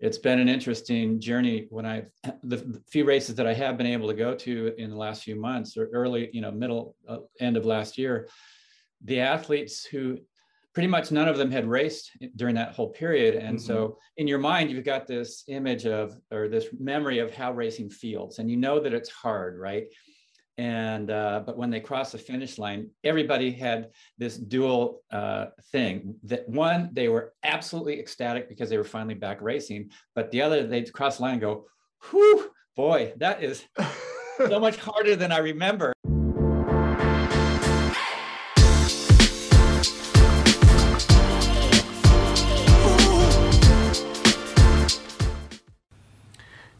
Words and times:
it's 0.00 0.18
been 0.18 0.40
an 0.40 0.48
interesting 0.48 1.20
journey 1.20 1.66
when 1.70 1.86
I 1.86 2.06
the, 2.42 2.80
few 2.88 3.04
races 3.04 3.34
that 3.36 3.46
I 3.46 3.54
have 3.54 3.76
been 3.76 3.86
able 3.86 4.08
to 4.08 4.14
go 4.14 4.34
to 4.34 4.74
in 4.78 4.90
the 4.90 4.96
last 4.96 5.22
few 5.22 5.36
months 5.36 5.76
or 5.76 5.88
early, 5.92 6.30
you 6.32 6.40
know, 6.40 6.50
middle 6.50 6.96
uh, 7.08 7.18
end 7.38 7.56
of 7.56 7.64
last 7.64 7.98
year, 7.98 8.28
the 9.04 9.20
athletes 9.20 9.84
who 9.84 10.18
pretty 10.72 10.86
much 10.86 11.10
none 11.10 11.28
of 11.28 11.36
them 11.36 11.50
had 11.50 11.66
raced 11.66 12.12
during 12.36 12.54
that 12.54 12.74
whole 12.74 12.90
period. 12.90 13.34
And 13.34 13.58
mm-hmm. 13.58 13.66
so 13.66 13.98
in 14.16 14.26
your 14.26 14.38
mind, 14.38 14.70
you've 14.70 14.84
got 14.84 15.06
this 15.06 15.44
image 15.48 15.84
of 15.84 16.16
or 16.30 16.48
this 16.48 16.66
memory 16.78 17.18
of 17.18 17.34
how 17.34 17.52
racing 17.52 17.90
feels, 17.90 18.38
and 18.38 18.50
you 18.50 18.56
know 18.56 18.80
that 18.80 18.94
it's 18.94 19.10
hard, 19.10 19.58
right? 19.58 19.86
And 20.60 21.10
uh, 21.10 21.42
but 21.46 21.56
when 21.56 21.70
they 21.70 21.80
crossed 21.80 22.12
the 22.12 22.18
finish 22.18 22.58
line 22.58 22.90
everybody 23.02 23.50
had 23.50 23.88
this 24.18 24.36
dual 24.36 25.00
uh, 25.10 25.46
thing 25.72 26.14
that 26.22 26.46
one 26.46 26.90
they 26.92 27.08
were 27.08 27.32
absolutely 27.44 27.98
ecstatic 27.98 28.46
because 28.46 28.68
they 28.68 28.76
were 28.76 28.84
finally 28.84 29.14
back 29.14 29.40
racing 29.40 29.88
but 30.14 30.30
the 30.30 30.42
other 30.42 30.66
they'd 30.66 30.92
cross 30.92 31.16
the 31.16 31.22
line 31.22 31.32
and 31.32 31.40
go 31.40 31.64
whew 32.10 32.50
boy 32.76 33.10
that 33.16 33.42
is 33.42 33.64
so 34.36 34.60
much 34.66 34.76
harder 34.76 35.16
than 35.16 35.32
i 35.32 35.38
remember 35.38 35.94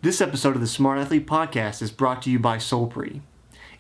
This 0.02 0.22
episode 0.22 0.54
of 0.54 0.62
the 0.62 0.66
Smart 0.66 0.98
Athlete 0.98 1.26
Podcast 1.26 1.82
is 1.82 1.90
brought 1.90 2.22
to 2.22 2.30
you 2.30 2.38
by 2.38 2.56
Solpri. 2.56 3.20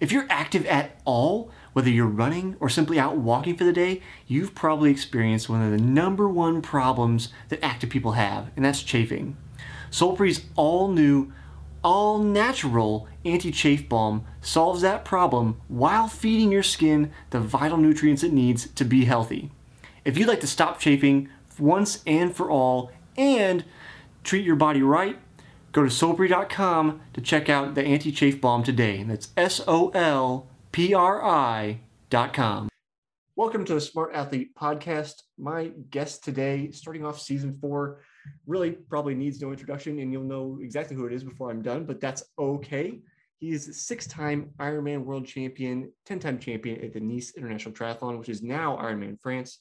If 0.00 0.12
you're 0.12 0.26
active 0.30 0.64
at 0.64 0.98
all, 1.04 1.50
whether 1.74 1.90
you're 1.90 2.06
running 2.06 2.56
or 2.58 2.70
simply 2.70 2.98
out 2.98 3.18
walking 3.18 3.54
for 3.54 3.64
the 3.64 3.72
day, 3.72 4.00
you've 4.26 4.54
probably 4.54 4.90
experienced 4.90 5.50
one 5.50 5.60
of 5.60 5.70
the 5.70 5.84
number 5.84 6.26
one 6.26 6.62
problems 6.62 7.28
that 7.50 7.62
active 7.62 7.90
people 7.90 8.12
have, 8.12 8.50
and 8.56 8.64
that's 8.64 8.82
chafing. 8.82 9.36
Solpri's 9.90 10.46
all 10.56 10.88
new, 10.88 11.32
all 11.84 12.18
natural 12.18 13.08
anti 13.26 13.50
chafe 13.50 13.90
balm 13.90 14.24
solves 14.40 14.80
that 14.80 15.04
problem 15.04 15.60
while 15.68 16.08
feeding 16.08 16.50
your 16.50 16.62
skin 16.62 17.12
the 17.28 17.40
vital 17.40 17.76
nutrients 17.76 18.22
it 18.22 18.32
needs 18.32 18.68
to 18.70 18.84
be 18.84 19.04
healthy. 19.04 19.50
If 20.04 20.16
you'd 20.16 20.28
like 20.28 20.40
to 20.40 20.46
stop 20.46 20.78
chafing 20.78 21.28
once 21.58 22.02
and 22.06 22.34
for 22.34 22.50
all 22.50 22.90
and 23.18 23.64
treat 24.24 24.46
your 24.46 24.56
body 24.56 24.82
right, 24.82 25.18
Go 25.72 25.84
to 25.84 25.88
solpri.com 25.88 27.00
to 27.12 27.20
check 27.20 27.48
out 27.48 27.76
the 27.76 27.84
anti 27.84 28.10
chafe 28.10 28.40
balm 28.40 28.64
today. 28.64 29.04
That's 29.04 29.28
S 29.36 29.60
O 29.68 29.90
L 29.90 30.48
P 30.72 30.92
R 30.94 31.22
I.com. 31.22 32.68
Welcome 33.36 33.64
to 33.66 33.74
the 33.74 33.80
Smart 33.80 34.12
Athlete 34.12 34.52
Podcast. 34.56 35.22
My 35.38 35.70
guest 35.90 36.24
today, 36.24 36.72
starting 36.72 37.06
off 37.06 37.20
season 37.20 37.56
four, 37.60 38.00
really 38.46 38.72
probably 38.72 39.14
needs 39.14 39.40
no 39.40 39.52
introduction, 39.52 40.00
and 40.00 40.12
you'll 40.12 40.24
know 40.24 40.58
exactly 40.60 40.96
who 40.96 41.06
it 41.06 41.12
is 41.12 41.22
before 41.22 41.50
I'm 41.50 41.62
done, 41.62 41.84
but 41.84 42.00
that's 42.00 42.24
okay. 42.36 43.00
He 43.38 43.52
is 43.52 43.86
six 43.86 44.08
time 44.08 44.50
Ironman 44.58 45.04
world 45.04 45.24
champion, 45.24 45.92
10 46.04 46.18
time 46.18 46.40
champion 46.40 46.84
at 46.84 46.92
the 46.92 47.00
Nice 47.00 47.34
International 47.36 47.72
Triathlon, 47.72 48.18
which 48.18 48.28
is 48.28 48.42
now 48.42 48.76
Ironman 48.76 49.20
France. 49.20 49.60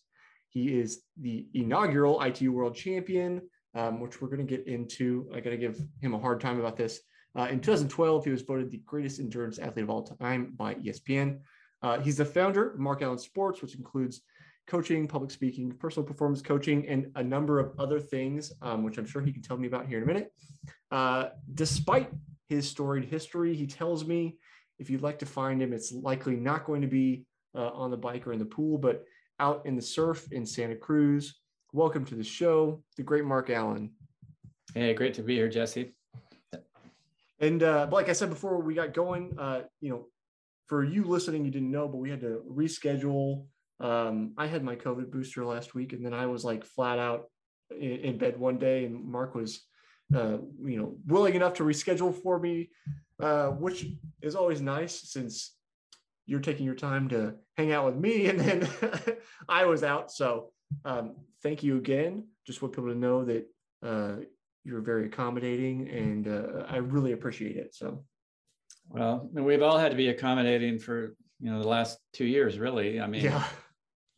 He 0.49 0.79
is 0.79 1.03
the 1.21 1.45
inaugural 1.53 2.19
ITU 2.19 2.51
world 2.51 2.75
champion, 2.75 3.43
um, 3.75 3.99
which 3.99 4.21
we're 4.21 4.29
going 4.29 4.45
to 4.45 4.57
get 4.57 4.67
into. 4.67 5.29
I 5.33 5.39
got 5.39 5.51
to 5.51 5.57
give 5.57 5.79
him 6.01 6.13
a 6.13 6.19
hard 6.19 6.41
time 6.41 6.59
about 6.59 6.77
this. 6.77 6.99
Uh, 7.37 7.47
in 7.49 7.59
2012, 7.59 8.25
he 8.25 8.31
was 8.31 8.41
voted 8.41 8.71
the 8.71 8.81
greatest 8.85 9.19
endurance 9.19 9.59
athlete 9.59 9.83
of 9.83 9.89
all 9.89 10.03
time 10.03 10.53
by 10.57 10.75
ESPN. 10.75 11.39
Uh, 11.81 11.99
he's 11.99 12.17
the 12.17 12.25
founder 12.25 12.71
of 12.71 12.79
Mark 12.79 13.01
Allen 13.01 13.19
Sports, 13.19 13.61
which 13.61 13.75
includes 13.75 14.21
coaching, 14.67 15.07
public 15.07 15.31
speaking, 15.31 15.71
personal 15.71 16.05
performance 16.05 16.41
coaching, 16.41 16.87
and 16.87 17.07
a 17.15 17.23
number 17.23 17.59
of 17.59 17.71
other 17.79 17.99
things, 17.99 18.51
um, 18.61 18.83
which 18.83 18.97
I'm 18.97 19.05
sure 19.05 19.21
he 19.21 19.31
can 19.31 19.41
tell 19.41 19.57
me 19.57 19.67
about 19.67 19.87
here 19.87 19.97
in 19.97 20.03
a 20.03 20.07
minute. 20.07 20.33
Uh, 20.91 21.29
despite 21.53 22.09
his 22.49 22.67
storied 22.67 23.05
history, 23.05 23.55
he 23.55 23.67
tells 23.67 24.05
me 24.05 24.37
if 24.79 24.89
you'd 24.89 25.01
like 25.01 25.19
to 25.19 25.25
find 25.25 25.61
him, 25.61 25.73
it's 25.73 25.91
likely 25.91 26.35
not 26.35 26.65
going 26.65 26.81
to 26.81 26.87
be 26.87 27.25
uh, 27.55 27.69
on 27.69 27.91
the 27.91 27.97
bike 27.97 28.25
or 28.25 28.33
in 28.33 28.39
the 28.39 28.45
pool, 28.45 28.77
but 28.77 29.03
out 29.39 29.65
in 29.65 29.75
the 29.75 29.81
surf 29.81 30.31
in 30.31 30.45
Santa 30.45 30.75
Cruz 30.75 31.39
welcome 31.71 32.03
to 32.03 32.15
the 32.15 32.23
show, 32.23 32.83
the 32.97 33.03
great 33.03 33.25
Mark 33.25 33.49
Allen. 33.49 33.91
Hey, 34.73 34.93
great 34.93 35.13
to 35.15 35.21
be 35.21 35.35
here, 35.35 35.49
Jesse. 35.49 35.93
And 37.39 37.63
uh, 37.63 37.85
but 37.85 37.93
like 37.95 38.09
I 38.09 38.13
said 38.13 38.29
before 38.29 38.59
we 38.59 38.73
got 38.73 38.93
going, 38.93 39.35
uh, 39.37 39.61
you 39.79 39.89
know, 39.89 40.07
for 40.67 40.83
you 40.83 41.03
listening, 41.03 41.45
you 41.45 41.51
didn't 41.51 41.71
know, 41.71 41.87
but 41.87 41.97
we 41.97 42.09
had 42.09 42.21
to 42.21 42.41
reschedule. 42.49 43.45
Um, 43.79 44.33
I 44.37 44.47
had 44.47 44.63
my 44.63 44.75
COVID 44.75 45.11
booster 45.11 45.45
last 45.45 45.73
week, 45.73 45.93
and 45.93 46.05
then 46.05 46.13
I 46.13 46.25
was 46.25 46.43
like 46.43 46.65
flat 46.65 46.99
out 46.99 47.25
in, 47.71 47.91
in 47.99 48.17
bed 48.17 48.37
one 48.37 48.57
day, 48.57 48.85
and 48.85 49.05
Mark 49.05 49.35
was, 49.35 49.61
uh, 50.13 50.37
you 50.63 50.77
know, 50.77 50.95
willing 51.07 51.35
enough 51.35 51.53
to 51.55 51.63
reschedule 51.63 52.13
for 52.13 52.39
me, 52.39 52.69
uh, 53.21 53.49
which 53.49 53.85
is 54.21 54.35
always 54.35 54.59
nice 54.59 55.09
since 55.09 55.55
you're 56.25 56.41
taking 56.41 56.65
your 56.65 56.75
time 56.75 57.07
to 57.09 57.35
hang 57.57 57.71
out 57.71 57.85
with 57.85 57.95
me, 57.95 58.27
and 58.27 58.39
then 58.39 58.67
I 59.49 59.65
was 59.65 59.83
out. 59.83 60.11
So 60.11 60.51
um, 60.83 61.15
thank 61.43 61.63
you 61.63 61.77
again. 61.77 62.27
Just 62.45 62.61
want 62.61 62.73
people 62.73 62.89
to 62.89 62.97
know 62.97 63.25
that 63.25 63.47
uh, 63.83 64.15
you're 64.63 64.81
very 64.81 65.05
accommodating, 65.05 65.89
and 65.89 66.27
uh, 66.27 66.65
I 66.67 66.77
really 66.77 67.13
appreciate 67.13 67.57
it. 67.57 67.73
So, 67.75 68.03
well, 68.89 69.29
we've 69.31 69.61
all 69.61 69.77
had 69.77 69.91
to 69.91 69.97
be 69.97 70.09
accommodating 70.09 70.79
for 70.79 71.15
you 71.39 71.51
know 71.51 71.61
the 71.61 71.67
last 71.67 71.99
two 72.13 72.25
years, 72.25 72.59
really. 72.59 72.99
I 72.99 73.07
mean, 73.07 73.25
yeah. 73.25 73.43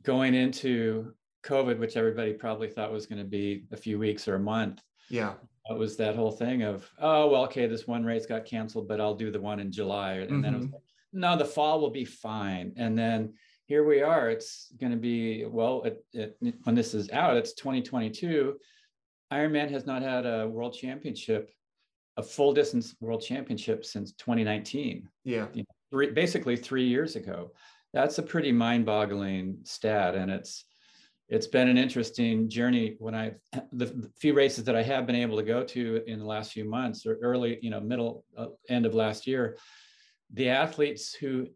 going 0.03 0.33
into 0.33 1.13
COVID, 1.43 1.79
which 1.79 1.97
everybody 1.97 2.33
probably 2.33 2.69
thought 2.69 2.91
was 2.91 3.05
going 3.05 3.19
to 3.19 3.25
be 3.25 3.65
a 3.71 3.77
few 3.77 3.99
weeks 3.99 4.27
or 4.27 4.35
a 4.35 4.39
month. 4.39 4.81
Yeah. 5.09 5.33
It 5.69 5.77
was 5.77 5.95
that 5.97 6.15
whole 6.15 6.31
thing 6.31 6.63
of, 6.63 6.89
oh, 6.99 7.29
well, 7.29 7.43
okay, 7.43 7.67
this 7.67 7.87
one 7.87 8.03
race 8.03 8.25
got 8.25 8.45
canceled, 8.45 8.87
but 8.87 8.99
I'll 8.99 9.15
do 9.15 9.31
the 9.31 9.39
one 9.39 9.59
in 9.59 9.71
July. 9.71 10.13
And 10.13 10.31
mm-hmm. 10.31 10.41
then 10.41 10.53
it 10.53 10.57
was, 10.57 10.65
mm-hmm. 10.67 11.19
no, 11.19 11.37
the 11.37 11.45
fall 11.45 11.79
will 11.79 11.91
be 11.91 12.05
fine. 12.05 12.73
And 12.77 12.97
then 12.97 13.33
here 13.71 13.85
we 13.85 14.01
are. 14.01 14.29
It's 14.29 14.67
going 14.81 14.91
to 14.91 14.97
be, 14.97 15.45
well, 15.45 15.83
it, 15.83 16.03
it, 16.11 16.37
when 16.63 16.75
this 16.75 16.93
is 16.93 17.09
out, 17.11 17.37
it's 17.37 17.53
2022. 17.53 18.57
Ironman 19.31 19.71
has 19.71 19.85
not 19.85 20.01
had 20.01 20.25
a 20.25 20.45
world 20.45 20.73
championship, 20.73 21.49
a 22.17 22.21
full 22.21 22.51
distance 22.53 22.93
world 22.99 23.21
championship 23.21 23.85
since 23.85 24.11
2019. 24.11 25.07
Yeah. 25.23 25.47
You 25.53 25.61
know, 25.61 25.65
three, 25.89 26.11
basically 26.11 26.57
three 26.57 26.85
years 26.85 27.15
ago. 27.15 27.53
That's 27.93 28.17
a 28.17 28.23
pretty 28.23 28.51
mind 28.51 28.85
boggling 28.85 29.59
stat. 29.63 30.15
And 30.15 30.29
it's, 30.29 30.65
it's 31.29 31.47
been 31.47 31.69
an 31.69 31.77
interesting 31.77 32.49
journey 32.49 32.97
when 32.99 33.13
the, 33.71 33.85
the, 33.85 34.11
few 34.19 34.33
races 34.33 34.65
that 34.65 34.75
I 34.75 34.83
have 34.83 35.07
been 35.07 35.15
able 35.15 35.37
to 35.37 35.43
go 35.43 35.63
to 35.63 36.03
in 36.07 36.19
the 36.19 36.25
last 36.25 36.51
few 36.51 36.65
months 36.65 37.05
or 37.05 37.17
early, 37.21 37.57
you 37.61 37.69
know, 37.69 37.79
middle 37.79 38.25
uh, 38.37 38.47
end 38.67 38.85
of 38.85 38.93
last 38.95 39.27
year, 39.27 39.55
the 40.33 40.49
athletes 40.49 41.13
who 41.13 41.47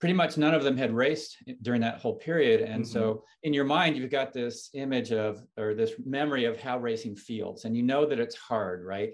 pretty 0.00 0.14
much 0.14 0.36
none 0.36 0.54
of 0.54 0.62
them 0.62 0.76
had 0.76 0.92
raced 0.92 1.36
during 1.62 1.80
that 1.80 2.00
whole 2.00 2.14
period. 2.14 2.60
And 2.60 2.84
mm-hmm. 2.84 2.92
so 2.92 3.24
in 3.42 3.52
your 3.52 3.64
mind, 3.64 3.96
you've 3.96 4.10
got 4.10 4.32
this 4.32 4.70
image 4.74 5.12
of, 5.12 5.42
or 5.56 5.74
this 5.74 5.92
memory 6.04 6.44
of 6.44 6.60
how 6.60 6.78
racing 6.78 7.16
feels, 7.16 7.64
and 7.64 7.76
you 7.76 7.82
know 7.82 8.06
that 8.06 8.20
it's 8.20 8.36
hard, 8.36 8.84
right? 8.84 9.12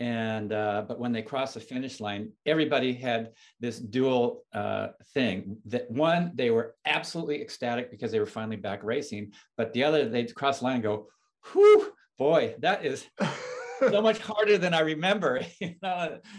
And, 0.00 0.52
uh, 0.52 0.84
but 0.86 0.98
when 0.98 1.12
they 1.12 1.22
cross 1.22 1.54
the 1.54 1.60
finish 1.60 2.00
line, 2.00 2.32
everybody 2.46 2.92
had 2.92 3.30
this 3.60 3.78
dual 3.78 4.44
uh, 4.52 4.88
thing 5.14 5.56
that 5.66 5.90
one, 5.90 6.32
they 6.34 6.50
were 6.50 6.74
absolutely 6.84 7.40
ecstatic 7.40 7.90
because 7.90 8.10
they 8.10 8.18
were 8.18 8.26
finally 8.26 8.56
back 8.56 8.82
racing, 8.82 9.32
but 9.56 9.72
the 9.72 9.84
other, 9.84 10.08
they'd 10.08 10.34
cross 10.34 10.58
the 10.58 10.64
line 10.64 10.74
and 10.74 10.82
go, 10.82 11.06
whew, 11.52 11.92
boy, 12.18 12.54
that 12.58 12.84
is 12.84 13.06
so 13.80 14.02
much 14.02 14.18
harder 14.18 14.58
than 14.58 14.74
I 14.74 14.80
remember. 14.80 15.40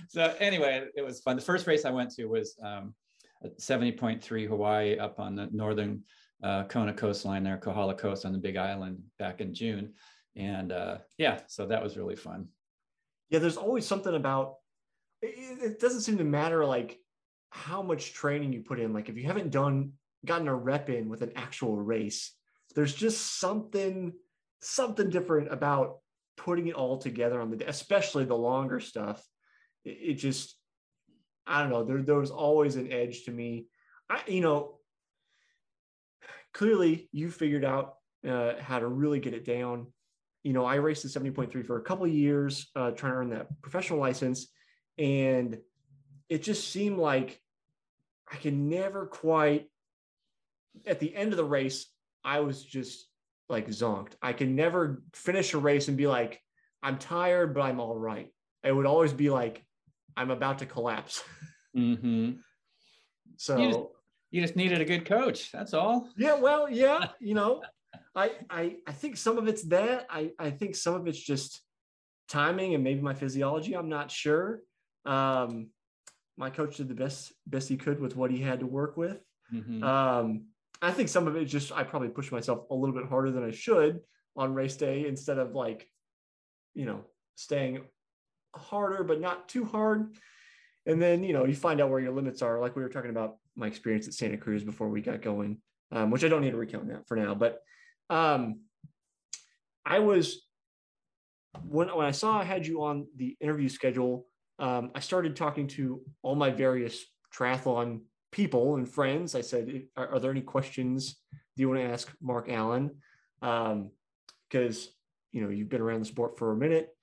so 0.10 0.36
anyway, 0.40 0.86
it 0.96 1.02
was 1.02 1.22
fun. 1.22 1.36
The 1.36 1.42
first 1.42 1.68
race 1.68 1.86
I 1.86 1.92
went 1.92 2.12
to 2.12 2.26
was 2.26 2.58
um, 2.64 2.94
70.3 3.44 4.48
Hawaii 4.48 4.98
up 4.98 5.20
on 5.20 5.36
the 5.36 5.50
northern 5.52 6.04
uh, 6.44 6.64
Kona 6.66 6.94
coastline 6.94 7.44
there, 7.44 7.58
Kohala 7.58 7.96
Coast 7.96 8.26
on 8.26 8.32
the 8.32 8.38
Big 8.38 8.58
Island 8.58 9.02
back 9.20 9.42
in 9.42 9.54
June. 9.54 9.94
And 10.36 10.72
uh, 10.72 10.98
yeah, 11.18 11.42
so 11.48 11.66
that 11.68 11.82
was 11.82 11.98
really 11.98 12.16
fun. 12.16 12.48
Yeah, 13.30 13.40
there's 13.40 13.58
always 13.58 13.86
something 13.86 14.14
about 14.14 14.56
it, 15.22 15.64
it 15.64 15.80
doesn't 15.80 16.02
seem 16.02 16.18
to 16.18 16.24
matter 16.24 16.66
like 16.66 17.00
how 17.50 17.82
much 17.82 18.14
training 18.14 18.54
you 18.54 18.62
put 18.62 18.80
in. 18.80 18.94
Like 18.94 19.10
if 19.10 19.18
you 19.18 19.24
haven't 19.24 19.52
done 19.52 19.94
gotten 20.26 20.48
a 20.48 20.56
rep 20.56 20.90
in 20.90 21.10
with 21.10 21.22
an 21.22 21.32
actual 21.36 21.78
race, 21.78 22.34
there's 22.76 22.94
just 22.94 23.40
something 23.40 24.14
something 24.62 25.10
different 25.10 25.52
about 25.52 26.00
putting 26.38 26.68
it 26.68 26.76
all 26.76 26.98
together 26.98 27.42
on 27.42 27.50
the 27.50 27.58
day, 27.58 27.66
especially 27.68 28.26
the 28.26 28.36
longer 28.36 28.80
stuff. 28.80 29.26
It, 29.84 29.98
it 30.02 30.14
just 30.16 30.56
I 31.48 31.62
don't 31.62 31.70
know. 31.70 31.84
There, 31.84 32.02
there 32.02 32.16
was 32.16 32.32
always 32.32 32.76
an 32.76 32.92
edge 32.92 33.24
to 33.26 33.32
me. 33.32 33.68
I, 34.10 34.22
you 34.28 34.42
know, 34.42 34.80
clearly 36.54 37.10
you 37.12 37.30
figured 37.30 37.66
out 37.66 37.96
uh, 38.28 38.54
how 38.60 38.80
to 38.80 38.88
really 38.88 39.20
get 39.20 39.34
it 39.34 39.46
down. 39.46 39.88
You 40.44 40.54
know, 40.54 40.66
I 40.66 40.76
raced 40.76 41.04
the 41.04 41.20
70.3 41.20 41.66
for 41.66 41.78
a 41.78 41.82
couple 41.82 42.06
of 42.06 42.12
years, 42.12 42.68
uh, 42.76 42.92
trying 42.92 43.14
to 43.14 43.18
earn 43.18 43.30
that 43.32 43.62
professional 43.62 44.00
license. 44.00 44.48
And 44.98 45.58
it 46.30 46.44
just 46.44 46.70
seemed 46.70 46.98
like 46.98 47.40
I 48.32 48.38
could 48.38 48.54
never 48.54 49.06
quite, 49.06 49.70
at 50.86 51.00
the 51.00 51.16
end 51.16 51.32
of 51.32 51.38
the 51.38 51.46
race, 51.46 51.88
I 52.24 52.40
was 52.40 52.64
just 52.64 53.08
like 53.50 53.68
zonked. 53.68 54.14
I 54.22 54.34
could 54.34 54.50
never 54.50 55.04
finish 55.14 55.54
a 55.54 55.58
race 55.58 55.88
and 55.88 55.98
be 55.98 56.08
like, 56.08 56.42
I'm 56.82 56.98
tired, 56.98 57.54
but 57.54 57.62
I'm 57.62 57.80
all 57.80 57.96
right. 57.96 58.32
It 58.64 58.72
would 58.72 58.86
always 58.86 59.14
be 59.14 59.30
like 59.30 59.64
I'm 60.18 60.32
about 60.32 60.60
to 60.60 60.66
collapse. 60.66 61.24
Mm-hmm. 61.76 62.34
So 63.38 63.58
You 63.58 63.68
just- 63.68 63.80
You 64.32 64.42
just 64.42 64.56
needed 64.56 64.82
a 64.82 64.86
good 64.86 65.06
coach. 65.06 65.52
That's 65.52 65.74
all. 65.74 66.10
yeah, 66.18 66.36
well, 66.36 66.70
yeah, 66.70 67.10
you 67.20 67.34
know, 67.34 67.62
I 68.16 68.32
I 68.50 68.76
I 68.88 68.92
think 68.92 69.18
some 69.18 69.38
of 69.38 69.48
it's 69.48 69.64
that. 69.64 70.08
I 70.10 70.32
I 70.40 70.50
think 70.52 70.76
some 70.76 70.94
of 70.96 71.08
it's 71.08 71.20
just 71.20 71.62
timing 72.30 72.74
and 72.76 72.84
maybe 72.84 73.02
my 73.02 73.14
physiology. 73.14 73.76
I'm 73.76 73.90
not 73.90 74.10
sure. 74.12 74.62
Um, 75.06 75.68
my 76.38 76.50
coach 76.50 76.78
did 76.78 76.88
the 76.90 76.96
best 76.96 77.32
best 77.46 77.70
he 77.70 77.78
could 77.78 78.00
with 78.00 78.16
what 78.16 78.32
he 78.32 78.40
had 78.42 78.60
to 78.62 78.66
work 78.68 78.98
with. 78.98 79.20
Mhm. 79.54 79.84
Um, 79.84 80.48
I 80.82 80.92
think 80.92 81.08
some 81.10 81.28
of 81.28 81.36
it 81.36 81.46
just 81.46 81.72
I 81.72 81.84
probably 81.84 82.10
pushed 82.10 82.32
myself 82.32 82.70
a 82.70 82.76
little 82.76 82.96
bit 82.96 83.06
harder 83.08 83.32
than 83.32 83.44
I 83.44 83.52
should 83.52 84.02
on 84.36 84.54
race 84.54 84.76
day 84.76 85.08
instead 85.08 85.38
of 85.38 85.56
like, 85.56 85.90
you 86.74 86.86
know, 86.86 87.06
staying 87.36 87.86
harder 88.58 89.04
but 89.04 89.22
not 89.22 89.48
too 89.50 89.66
hard. 89.66 90.16
And 90.86 91.02
then 91.02 91.24
you 91.24 91.34
know 91.34 91.46
you 91.46 91.56
find 91.56 91.82
out 91.82 91.90
where 91.90 92.00
your 92.00 92.14
limits 92.14 92.42
are, 92.42 92.60
like 92.60 92.76
we 92.76 92.84
were 92.84 92.90
talking 92.90 93.10
about 93.10 93.38
my 93.56 93.68
experience 93.68 94.08
at 94.08 94.14
Santa 94.14 94.38
Cruz 94.38 94.64
before 94.64 94.90
we 94.90 95.02
got 95.02 95.22
going, 95.22 95.58
um, 95.92 96.12
which 96.12 96.24
I 96.24 96.28
don't 96.28 96.42
need 96.42 96.52
to 96.52 96.58
recount 96.58 96.88
that 96.90 97.08
for 97.08 97.16
now. 97.16 97.34
But 97.34 97.62
um, 98.10 98.62
I 99.86 100.00
was 100.00 100.46
when 101.64 101.88
when 101.90 102.06
I 102.06 102.12
saw 102.12 102.40
I 102.40 102.44
had 102.44 102.66
you 102.66 102.84
on 102.84 103.08
the 103.16 103.38
interview 103.40 103.70
schedule, 103.70 104.28
um, 104.60 104.92
I 104.96 105.00
started 105.00 105.36
talking 105.36 105.68
to 105.70 106.02
all 106.22 106.36
my 106.36 106.50
various 106.50 107.06
triathlon 107.34 108.02
people 108.32 108.76
and 108.76 108.88
friends. 108.88 109.36
I 109.36 109.42
said, 109.42 109.84
"Are, 109.96 110.08
are 110.10 110.20
there 110.20 110.32
any 110.32 110.42
questions 110.42 111.16
do 111.56 111.62
you 111.62 111.70
want 111.70 111.82
to 111.82 111.88
ask 111.88 112.12
Mark 112.22 112.50
Allen?" 112.50 112.92
Because 113.42 114.90
you 115.32 115.42
know 115.42 115.50
you've 115.50 115.70
been 115.70 115.82
around 115.82 116.02
the 116.02 116.06
sport 116.06 116.38
for 116.38 116.52
a 116.52 116.58
minute. 116.58 116.95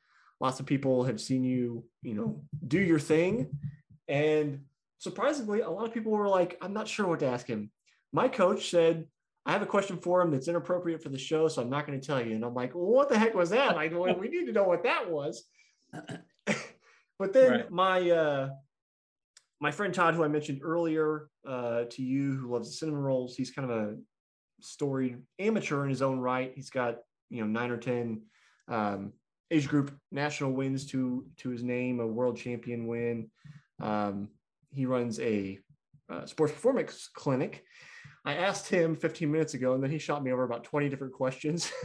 Lots 0.42 0.60
of 0.60 0.66
people 0.66 1.04
have 1.04 1.20
seen 1.20 1.44
you, 1.44 1.84
you 2.02 2.14
know, 2.14 2.42
do 2.66 2.78
your 2.80 2.98
thing, 2.98 3.48
and 4.08 4.60
surprisingly, 4.98 5.60
a 5.60 5.70
lot 5.70 5.86
of 5.86 5.94
people 5.94 6.12
were 6.12 6.28
like, 6.28 6.58
"I'm 6.60 6.74
not 6.74 6.88
sure 6.88 7.06
what 7.06 7.20
to 7.20 7.26
ask 7.26 7.46
him." 7.46 7.70
My 8.12 8.28
coach 8.28 8.68
said, 8.68 9.06
I 9.44 9.52
have 9.52 9.62
a 9.62 9.66
question 9.66 9.96
for 9.96 10.22
him 10.22 10.30
that's 10.30 10.48
inappropriate 10.48 11.02
for 11.02 11.08
the 11.08 11.18
show, 11.18 11.48
so 11.48 11.62
I'm 11.62 11.70
not 11.70 11.86
going 11.86 12.00
to 12.00 12.06
tell 12.06 12.24
you. 12.24 12.34
And 12.34 12.44
I'm 12.44 12.54
like, 12.54 12.74
well, 12.74 12.84
what 12.86 13.08
the 13.08 13.18
heck 13.18 13.34
was 13.34 13.50
that? 13.50 13.74
Like, 13.74 13.92
well, 13.92 14.14
we 14.14 14.28
need 14.28 14.46
to 14.46 14.52
know 14.52 14.64
what 14.64 14.84
that 14.84 15.10
was. 15.10 15.44
but 17.18 17.32
then 17.32 17.50
Right. 17.50 17.70
my 17.70 18.10
uh, 18.10 18.50
my 19.60 19.70
friend 19.70 19.92
Todd, 19.92 20.14
who 20.14 20.22
I 20.22 20.28
mentioned 20.28 20.60
earlier 20.62 21.28
uh, 21.46 21.84
to 21.90 22.02
you, 22.02 22.36
who 22.36 22.52
loves 22.52 22.68
the 22.68 22.74
cinnamon 22.74 23.00
rolls, 23.00 23.36
he's 23.36 23.50
kind 23.50 23.70
of 23.70 23.76
a 23.76 23.96
storied 24.60 25.18
amateur 25.38 25.82
in 25.82 25.90
his 25.90 26.02
own 26.02 26.20
right. 26.20 26.52
He's 26.54 26.70
got 26.70 26.98
you 27.30 27.40
know 27.40 27.46
nine 27.46 27.70
or 27.70 27.78
ten 27.78 28.22
um, 28.68 29.12
age 29.52 29.68
group 29.68 29.94
national 30.10 30.52
wins 30.52 30.86
to 30.86 31.26
to 31.38 31.50
his 31.50 31.62
name, 31.62 32.00
a 32.00 32.06
world 32.06 32.36
champion 32.36 32.86
win. 32.86 33.30
Um, 33.80 34.28
he 34.70 34.86
runs 34.86 35.20
a 35.20 35.58
uh, 36.10 36.26
sports 36.26 36.52
performance 36.52 37.08
clinic. 37.14 37.64
I 38.24 38.34
asked 38.34 38.68
him 38.68 38.94
15 38.94 39.30
minutes 39.30 39.54
ago, 39.54 39.74
and 39.74 39.82
then 39.82 39.90
he 39.90 39.98
shot 39.98 40.22
me 40.22 40.32
over 40.32 40.44
about 40.44 40.64
20 40.64 40.88
different 40.88 41.12
questions. 41.12 41.70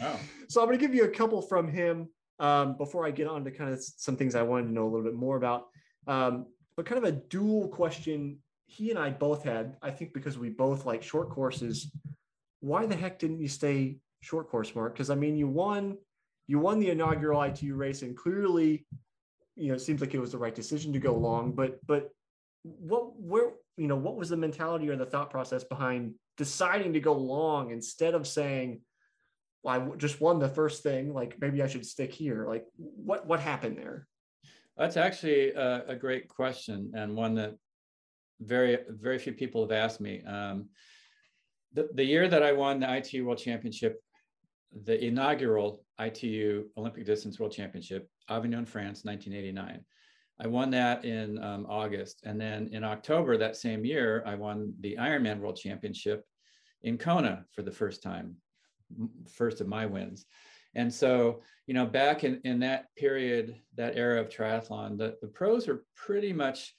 Wow. 0.00 0.18
so 0.48 0.62
I'm 0.62 0.68
going 0.68 0.78
to 0.78 0.84
give 0.84 0.94
you 0.94 1.04
a 1.04 1.08
couple 1.08 1.42
from 1.42 1.68
him 1.68 2.08
um, 2.38 2.76
before 2.78 3.06
I 3.06 3.10
get 3.10 3.26
on 3.26 3.44
to 3.44 3.50
kind 3.50 3.70
of 3.70 3.82
some 3.82 4.16
things 4.16 4.34
I 4.34 4.42
wanted 4.42 4.68
to 4.68 4.72
know 4.72 4.84
a 4.84 4.90
little 4.90 5.04
bit 5.04 5.14
more 5.14 5.36
about. 5.36 5.66
Um, 6.06 6.46
but 6.76 6.86
kind 6.86 6.96
of 6.96 7.04
a 7.04 7.12
dual 7.12 7.68
question 7.68 8.38
he 8.66 8.90
and 8.90 8.98
I 8.98 9.10
both 9.10 9.44
had, 9.44 9.76
I 9.82 9.90
think 9.90 10.14
because 10.14 10.38
we 10.38 10.48
both 10.48 10.86
like 10.86 11.02
short 11.02 11.28
courses. 11.28 11.92
Why 12.60 12.86
the 12.86 12.96
heck 12.96 13.18
didn't 13.18 13.40
you 13.40 13.48
stay 13.48 13.98
short 14.20 14.48
course, 14.48 14.74
Mark? 14.74 14.94
Because 14.94 15.10
I 15.10 15.14
mean, 15.14 15.36
you 15.36 15.46
won, 15.46 15.98
you 16.46 16.58
won 16.58 16.78
the 16.78 16.90
inaugural 16.90 17.42
ITU 17.42 17.74
race, 17.74 18.02
and 18.02 18.16
clearly, 18.16 18.86
you 19.56 19.68
know, 19.68 19.74
it 19.74 19.80
seems 19.80 20.00
like 20.00 20.14
it 20.14 20.20
was 20.20 20.32
the 20.32 20.38
right 20.38 20.54
decision 20.54 20.92
to 20.92 20.98
go 20.98 21.14
long. 21.14 21.52
But 21.52 21.78
but 21.86 22.10
what 22.62 23.18
where 23.20 23.52
you 23.76 23.88
know 23.88 23.96
what 23.96 24.16
was 24.16 24.28
the 24.28 24.36
mentality 24.36 24.88
or 24.88 24.96
the 24.96 25.06
thought 25.06 25.30
process 25.30 25.64
behind 25.64 26.14
deciding 26.36 26.92
to 26.92 27.00
go 27.00 27.12
long 27.12 27.70
instead 27.70 28.14
of 28.14 28.26
saying 28.26 28.80
well, 29.62 29.92
I 29.92 29.96
just 29.96 30.20
won 30.20 30.38
the 30.38 30.48
first 30.48 30.82
thing 30.82 31.12
like 31.12 31.40
maybe 31.40 31.62
i 31.62 31.66
should 31.66 31.86
stick 31.86 32.12
here 32.12 32.46
like 32.48 32.64
what 32.76 33.26
what 33.26 33.40
happened 33.40 33.78
there 33.78 34.06
That's 34.76 34.96
actually 34.96 35.52
a, 35.52 35.84
a 35.88 35.96
great 35.96 36.28
question 36.28 36.92
and 36.94 37.16
one 37.16 37.34
that 37.34 37.54
very 38.44 38.78
very 38.88 39.18
few 39.18 39.32
people 39.32 39.62
have 39.62 39.72
asked 39.72 40.00
me. 40.00 40.22
Um, 40.22 40.68
the, 41.72 41.88
the 41.94 42.04
year 42.04 42.28
that 42.28 42.42
I 42.42 42.52
won 42.52 42.80
the 42.80 42.96
ITU 42.96 43.24
World 43.24 43.38
Championship, 43.38 44.02
the 44.84 45.02
inaugural 45.02 45.84
ITU 46.00 46.68
Olympic 46.76 47.04
Distance 47.04 47.38
World 47.38 47.52
Championship, 47.52 48.08
Avignon, 48.28 48.66
France, 48.66 49.04
1989. 49.04 49.84
I 50.40 50.46
won 50.46 50.70
that 50.70 51.04
in 51.04 51.42
um, 51.42 51.66
August, 51.68 52.22
and 52.24 52.40
then 52.40 52.68
in 52.72 52.84
October 52.84 53.36
that 53.36 53.56
same 53.56 53.84
year, 53.84 54.22
I 54.26 54.34
won 54.34 54.74
the 54.80 54.96
Ironman 54.96 55.38
World 55.38 55.56
Championship 55.56 56.24
in 56.82 56.98
Kona 56.98 57.44
for 57.52 57.62
the 57.62 57.70
first 57.70 58.02
time, 58.02 58.36
first 59.28 59.60
of 59.60 59.68
my 59.68 59.86
wins. 59.86 60.26
And 60.74 60.92
so, 60.92 61.42
you 61.66 61.74
know, 61.74 61.86
back 61.86 62.24
in, 62.24 62.40
in 62.44 62.60
that 62.60 62.86
period, 62.96 63.60
that 63.76 63.96
era 63.96 64.20
of 64.20 64.30
triathlon, 64.30 64.96
the, 64.96 65.16
the 65.20 65.28
pros 65.28 65.68
were 65.68 65.84
pretty 65.94 66.32
much, 66.32 66.74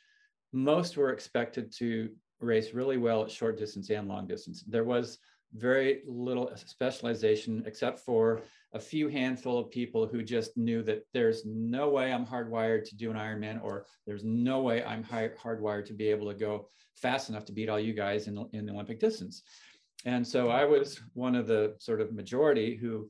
most 0.52 0.98
were 0.98 1.12
expected 1.12 1.72
to 1.78 2.10
race 2.42 2.74
really 2.74 2.98
well 2.98 3.24
at 3.24 3.32
short 3.32 3.58
distance 3.58 3.90
and 3.90 4.08
long 4.08 4.28
distance. 4.28 4.64
There 4.68 4.84
was 4.84 5.20
very 5.56 6.02
little 6.08 6.52
specialization 6.56 7.64
except 7.66 8.00
for 8.00 8.42
a 8.74 8.80
few 8.80 9.08
handful 9.08 9.60
of 9.60 9.70
people 9.70 10.08
who 10.08 10.24
just 10.24 10.58
knew 10.58 10.82
that 10.82 11.06
there's 11.14 11.46
no 11.46 11.90
way 11.90 12.12
I'm 12.12 12.26
hardwired 12.26 12.90
to 12.90 12.96
do 12.96 13.12
an 13.12 13.18
Ironman, 13.18 13.64
or 13.64 13.86
there's 14.08 14.24
no 14.24 14.62
way 14.62 14.84
I'm 14.84 15.04
hardwired 15.04 15.86
to 15.86 15.94
be 15.94 16.08
able 16.08 16.28
to 16.32 16.38
go 16.38 16.68
fast 16.96 17.30
enough 17.30 17.46
to 17.46 17.54
beat 17.54 17.70
all 17.70 17.80
you 17.80 17.94
guys 17.94 18.28
in, 18.28 18.44
in 18.54 18.66
the 18.66 18.74
Olympic 18.74 19.00
distance. 19.00 19.44
And 20.06 20.28
so 20.28 20.50
I 20.50 20.66
was 20.66 21.00
one 21.14 21.36
of 21.36 21.48
the 21.48 21.76
sort 21.80 22.02
of 22.02 22.14
majority 22.14 22.76
who, 22.76 23.10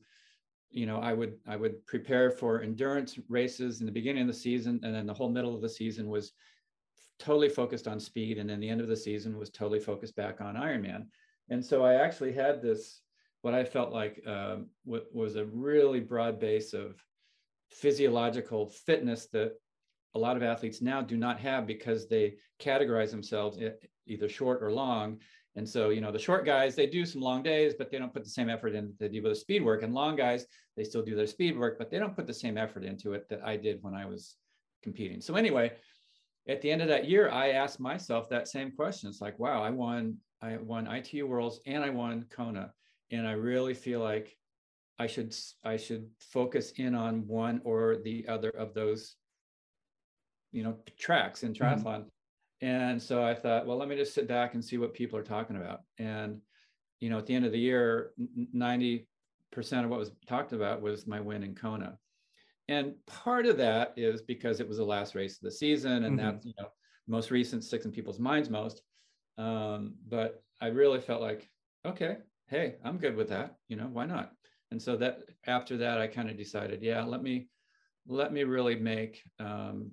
you 0.69 0.85
know, 0.85 0.97
I 0.97 1.13
would 1.13 1.35
I 1.47 1.55
would 1.55 1.85
prepare 1.85 2.29
for 2.29 2.61
endurance 2.61 3.17
races 3.29 3.79
in 3.79 3.85
the 3.85 3.91
beginning 3.91 4.23
of 4.23 4.27
the 4.27 4.33
season, 4.33 4.81
and 4.83 4.93
then 4.93 5.05
the 5.05 5.13
whole 5.13 5.29
middle 5.29 5.55
of 5.55 5.61
the 5.61 5.69
season 5.69 6.09
was 6.09 6.33
totally 7.19 7.49
focused 7.49 7.87
on 7.87 7.99
speed, 7.99 8.37
and 8.37 8.49
then 8.49 8.59
the 8.59 8.69
end 8.69 8.81
of 8.81 8.87
the 8.87 8.97
season 8.97 9.37
was 9.37 9.49
totally 9.49 9.79
focused 9.79 10.15
back 10.15 10.41
on 10.41 10.55
Ironman. 10.55 11.05
And 11.49 11.63
so 11.63 11.83
I 11.83 11.95
actually 11.95 12.33
had 12.33 12.61
this 12.61 13.01
what 13.41 13.53
I 13.53 13.65
felt 13.65 13.91
like 13.91 14.21
um, 14.25 14.67
wa- 14.85 14.99
was 15.13 15.35
a 15.35 15.45
really 15.45 15.99
broad 15.99 16.39
base 16.39 16.73
of 16.73 17.03
physiological 17.69 18.67
fitness 18.67 19.27
that 19.33 19.53
a 20.15 20.19
lot 20.19 20.37
of 20.37 20.43
athletes 20.43 20.81
now 20.81 21.01
do 21.01 21.17
not 21.17 21.39
have 21.39 21.67
because 21.67 22.07
they 22.07 22.35
categorize 22.61 23.11
themselves 23.11 23.59
either 24.07 24.29
short 24.29 24.63
or 24.63 24.71
long. 24.71 25.19
And 25.55 25.67
so, 25.67 25.89
you 25.89 26.01
know, 26.01 26.11
the 26.11 26.19
short 26.19 26.45
guys, 26.45 26.75
they 26.75 26.87
do 26.87 27.05
some 27.05 27.21
long 27.21 27.43
days, 27.43 27.73
but 27.77 27.91
they 27.91 27.99
don't 27.99 28.13
put 28.13 28.23
the 28.23 28.29
same 28.29 28.49
effort 28.49 28.75
in 28.75 28.87
that 28.87 28.99
they 28.99 29.09
do 29.09 29.21
with 29.21 29.33
the 29.33 29.39
speed 29.39 29.63
work. 29.63 29.83
And 29.83 29.93
long 29.93 30.15
guys, 30.15 30.45
they 30.77 30.83
still 30.83 31.03
do 31.03 31.15
their 31.15 31.27
speed 31.27 31.57
work, 31.57 31.77
but 31.77 31.91
they 31.91 31.99
don't 31.99 32.15
put 32.15 32.27
the 32.27 32.33
same 32.33 32.57
effort 32.57 32.83
into 32.83 33.13
it 33.13 33.27
that 33.29 33.41
I 33.43 33.57
did 33.57 33.79
when 33.81 33.93
I 33.93 34.05
was 34.05 34.35
competing. 34.81 35.21
So 35.21 35.35
anyway, 35.35 35.73
at 36.47 36.61
the 36.61 36.71
end 36.71 36.81
of 36.81 36.87
that 36.87 37.07
year, 37.07 37.29
I 37.29 37.49
asked 37.49 37.79
myself 37.79 38.29
that 38.29 38.47
same 38.47 38.71
question. 38.71 39.09
It's 39.09 39.21
like, 39.21 39.37
wow, 39.37 39.61
I 39.61 39.69
won, 39.69 40.17
I 40.43 40.57
won 40.57 40.87
ITU 40.87 41.25
Worlds 41.25 41.61
and 41.65 41.83
I 41.83 41.89
won 41.89 42.25
Kona. 42.29 42.73
And 43.11 43.25
I 43.25 43.31
really 43.31 43.73
feel 43.73 44.01
like 44.01 44.37
I 44.99 45.07
should 45.07 45.35
I 45.63 45.77
should 45.77 46.09
focus 46.19 46.73
in 46.77 46.95
on 46.95 47.25
one 47.27 47.61
or 47.63 47.97
the 48.03 48.27
other 48.27 48.49
of 48.49 48.73
those, 48.73 49.15
you 50.51 50.63
know, 50.63 50.77
tracks 50.99 51.43
in 51.43 51.53
triathlon. 51.53 52.05
And 52.61 53.01
so 53.01 53.23
I 53.23 53.33
thought, 53.33 53.65
well, 53.65 53.77
let 53.77 53.87
me 53.87 53.95
just 53.95 54.13
sit 54.13 54.27
back 54.27 54.53
and 54.53 54.63
see 54.63 54.77
what 54.77 54.93
people 54.93 55.17
are 55.17 55.23
talking 55.23 55.55
about. 55.55 55.81
And 55.97 56.41
you 56.99 57.09
know, 57.09 57.17
at 57.17 57.25
the 57.25 57.35
end 57.35 57.45
of 57.45 57.51
the 57.51 57.59
year, 57.59 58.11
ninety 58.17 59.07
percent 59.51 59.85
of 59.85 59.91
what 59.91 59.99
was 59.99 60.11
talked 60.27 60.53
about 60.53 60.81
was 60.81 61.07
my 61.07 61.19
win 61.19 61.43
in 61.43 61.55
Kona. 61.55 61.97
And 62.67 62.93
part 63.05 63.45
of 63.45 63.57
that 63.57 63.93
is 63.97 64.21
because 64.21 64.59
it 64.59 64.67
was 64.67 64.77
the 64.77 64.85
last 64.85 65.15
race 65.15 65.35
of 65.35 65.41
the 65.41 65.51
season, 65.51 66.03
and 66.05 66.17
Mhm. 66.17 66.21
that's 66.21 66.45
you 66.45 66.53
know 66.59 66.69
most 67.07 67.31
recent 67.31 67.63
sticks 67.63 67.85
in 67.85 67.91
people's 67.91 68.19
minds 68.19 68.49
most. 68.49 68.83
Um, 69.37 69.95
but 70.07 70.43
I 70.61 70.67
really 70.67 70.99
felt 71.01 71.21
like, 71.21 71.49
okay, 71.85 72.17
hey, 72.47 72.75
I'm 72.83 72.97
good 72.97 73.15
with 73.15 73.29
that. 73.29 73.55
You 73.67 73.77
know, 73.77 73.89
why 73.91 74.05
not? 74.05 74.31
And 74.71 74.81
so 74.81 74.95
that 74.97 75.19
after 75.47 75.77
that, 75.77 75.99
I 75.99 76.07
kind 76.07 76.29
of 76.29 76.37
decided, 76.37 76.81
yeah, 76.81 77.03
let 77.03 77.21
me 77.23 77.49
let 78.07 78.33
me 78.33 78.43
really 78.43 78.75
make 78.75 79.21
um, 79.39 79.91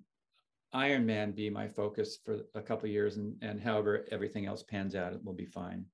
Ironman 0.74 1.34
be 1.34 1.50
my 1.50 1.68
focus 1.68 2.18
for 2.24 2.40
a 2.54 2.62
couple 2.62 2.88
years, 2.88 3.16
and 3.16 3.36
and 3.42 3.60
however 3.60 4.06
everything 4.10 4.46
else 4.46 4.62
pans 4.62 4.94
out, 4.94 5.12
it 5.12 5.24
will 5.24 5.34
be 5.34 5.46
fine. 5.46 5.84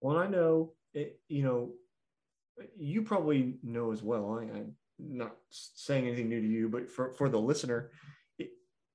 well 0.00 0.18
i 0.18 0.26
know 0.26 0.72
it, 0.92 1.18
you 1.28 1.42
know 1.42 1.70
you 2.76 3.02
probably 3.02 3.56
know 3.62 3.92
as 3.92 4.02
well 4.02 4.38
I, 4.38 4.58
i'm 4.58 4.74
not 4.98 5.36
saying 5.50 6.06
anything 6.06 6.28
new 6.28 6.40
to 6.40 6.46
you 6.46 6.68
but 6.68 6.90
for, 6.90 7.12
for 7.14 7.28
the 7.28 7.38
listener 7.40 7.90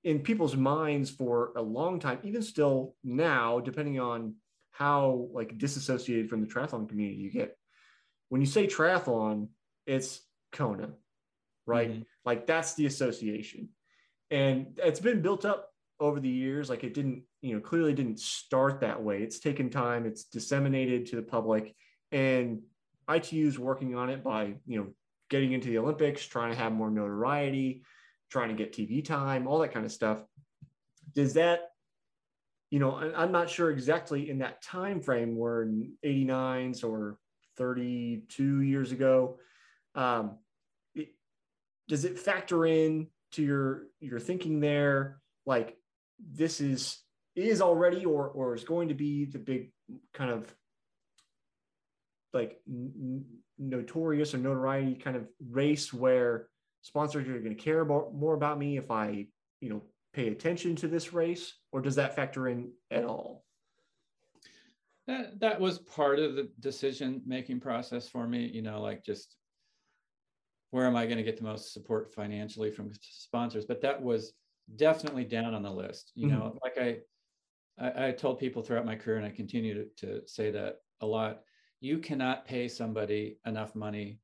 in 0.04 0.20
people's 0.20 0.56
minds 0.56 1.10
for 1.10 1.52
a 1.56 1.62
long 1.62 2.00
time 2.00 2.20
even 2.24 2.42
still 2.42 2.96
now 3.04 3.60
depending 3.60 4.00
on 4.00 4.36
how 4.72 5.28
like 5.32 5.58
disassociated 5.58 6.30
from 6.30 6.42
the 6.42 6.48
triathlon 6.48 6.88
community 6.88 7.20
you 7.20 7.32
get 7.32 7.58
when 8.30 8.42
you 8.42 8.48
say 8.48 8.68
triathlon 8.68 9.48
it's 9.88 10.22
Kona, 10.52 10.90
right? 11.66 11.92
Mm-hmm. 11.92 12.02
Like 12.26 12.46
that's 12.46 12.76
the 12.76 12.86
association. 12.86 13.70
And 14.30 14.78
it's 14.84 15.00
been 15.00 15.22
built 15.22 15.46
up 15.46 15.70
over 16.00 16.20
the 16.20 16.30
years. 16.30 16.70
Like 16.70 16.84
it 16.84 16.94
didn't, 16.94 17.24
you 17.42 17.56
know, 17.56 17.62
clearly 17.62 17.94
didn't 17.94 18.20
start 18.20 18.82
that 18.82 19.02
way. 19.02 19.24
It's 19.24 19.40
taken 19.40 19.70
time, 19.70 20.06
it's 20.06 20.26
disseminated 20.26 21.08
to 21.08 21.16
the 21.16 21.22
public. 21.22 21.74
And 22.12 22.62
ITU 23.10 23.48
is 23.48 23.58
working 23.58 23.96
on 23.96 24.10
it 24.10 24.24
by, 24.24 24.56
you 24.66 24.80
know, 24.80 24.88
getting 25.30 25.54
into 25.54 25.70
the 25.70 25.78
Olympics, 25.78 26.26
trying 26.26 26.52
to 26.52 26.58
have 26.58 26.74
more 26.74 26.90
notoriety, 26.90 27.84
trying 28.30 28.50
to 28.50 28.56
get 28.56 28.74
TV 28.74 29.04
time, 29.04 29.48
all 29.48 29.60
that 29.60 29.74
kind 29.74 29.86
of 29.86 29.92
stuff. 29.92 30.20
Does 31.14 31.34
that, 31.34 31.72
you 32.70 32.80
know, 32.80 32.96
I'm 32.96 33.32
not 33.32 33.50
sure 33.50 33.72
exactly 33.72 34.30
in 34.30 34.40
that 34.40 34.62
time 34.62 35.02
frame, 35.02 35.36
we're 35.36 35.64
in 35.64 35.94
89s 36.06 36.84
or 36.84 37.18
32 37.58 38.62
years 38.62 38.92
ago. 38.92 39.40
Um, 39.96 40.38
it, 40.96 41.10
does 41.88 42.06
it 42.06 42.20
factor 42.20 42.66
in 42.66 43.08
to 43.34 43.44
your 43.44 43.88
your 44.00 44.20
thinking 44.20 44.60
there? 44.60 45.22
Like 45.46 45.78
this 46.20 46.62
is 46.62 47.00
is 47.36 47.62
already 47.62 48.06
or 48.06 48.28
or 48.28 48.54
is 48.54 48.64
going 48.64 48.90
to 48.90 48.94
be 48.94 49.26
the 49.26 49.40
big 49.40 49.72
kind 50.14 50.32
of 50.32 50.54
like 52.34 52.60
n- 52.68 53.26
notorious 53.58 54.34
or 54.34 54.38
notoriety 54.38 54.96
kind 54.96 55.16
of 55.16 55.28
race 55.50 55.94
where 55.94 56.48
sponsors 56.82 57.28
are 57.28 57.40
going 57.40 57.56
to 57.56 57.64
care 57.64 57.82
about, 57.82 58.14
more 58.14 58.34
about 58.34 58.60
me 58.60 58.78
if 58.78 58.92
I, 58.92 59.28
you 59.62 59.70
know, 59.70 59.82
pay 60.14 60.30
attention 60.30 60.76
to 60.78 60.88
this 60.88 61.14
race, 61.14 61.54
or 61.72 61.82
does 61.82 61.96
that 61.96 62.16
factor 62.16 62.48
in 62.48 62.72
at 62.92 63.04
all? 63.04 63.44
That 65.08 65.40
that 65.40 65.60
was 65.60 65.80
part 65.80 66.20
of 66.20 66.36
the 66.36 66.50
decision 66.60 67.22
making 67.26 67.60
process 67.60 68.10
for 68.10 68.28
me. 68.28 68.50
You 68.54 68.62
know, 68.62 68.82
like 68.82 69.06
just 69.06 69.36
where 70.72 70.86
am 70.86 70.96
I 70.96 71.06
going 71.06 71.18
to 71.18 71.24
get 71.24 71.38
the 71.38 71.44
most 71.44 71.74
support 71.74 72.14
financially 72.14 72.72
from 72.72 72.92
sponsors? 73.02 73.66
But 73.66 73.82
that 73.82 74.02
was 74.02 74.34
definitely 74.76 75.24
down 75.24 75.54
on 75.54 75.64
the 75.64 75.72
list. 75.72 76.12
You 76.16 76.28
mm-hmm. 76.28 76.38
know, 76.38 76.58
like 76.64 76.78
I, 76.78 76.98
I, 77.80 78.08
I 78.08 78.12
told 78.12 78.40
people 78.40 78.62
throughout 78.62 78.86
my 78.86 78.96
career, 78.96 79.18
and 79.18 79.26
I 79.26 79.30
continue 79.30 79.74
to, 79.76 80.06
to 80.06 80.28
say 80.28 80.52
that 80.52 80.78
a 81.02 81.06
lot 81.06 81.42
you 81.80 82.00
cannot 82.00 82.46
pay 82.46 82.68
somebody 82.68 83.38
enough 83.46 83.76
money 83.76 84.20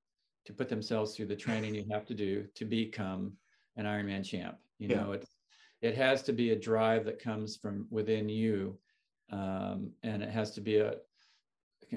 to 0.45 0.53
put 0.53 0.69
themselves 0.69 1.15
through 1.15 1.27
the 1.27 1.35
training 1.35 1.73
you 1.73 1.85
have 1.91 2.05
to 2.05 2.13
do 2.13 2.45
to 2.55 2.65
become 2.65 3.33
an 3.77 3.85
Ironman 3.85 4.25
champ. 4.25 4.57
You 4.79 4.89
yeah. 4.89 5.01
know, 5.01 5.11
it 5.13 5.27
it 5.81 5.95
has 5.95 6.21
to 6.23 6.33
be 6.33 6.51
a 6.51 6.55
drive 6.55 7.05
that 7.05 7.19
comes 7.19 7.57
from 7.57 7.87
within 7.89 8.29
you, 8.29 8.77
um, 9.31 9.91
and 10.03 10.23
it 10.23 10.29
has 10.29 10.51
to 10.51 10.61
be 10.61 10.77
a 10.77 10.95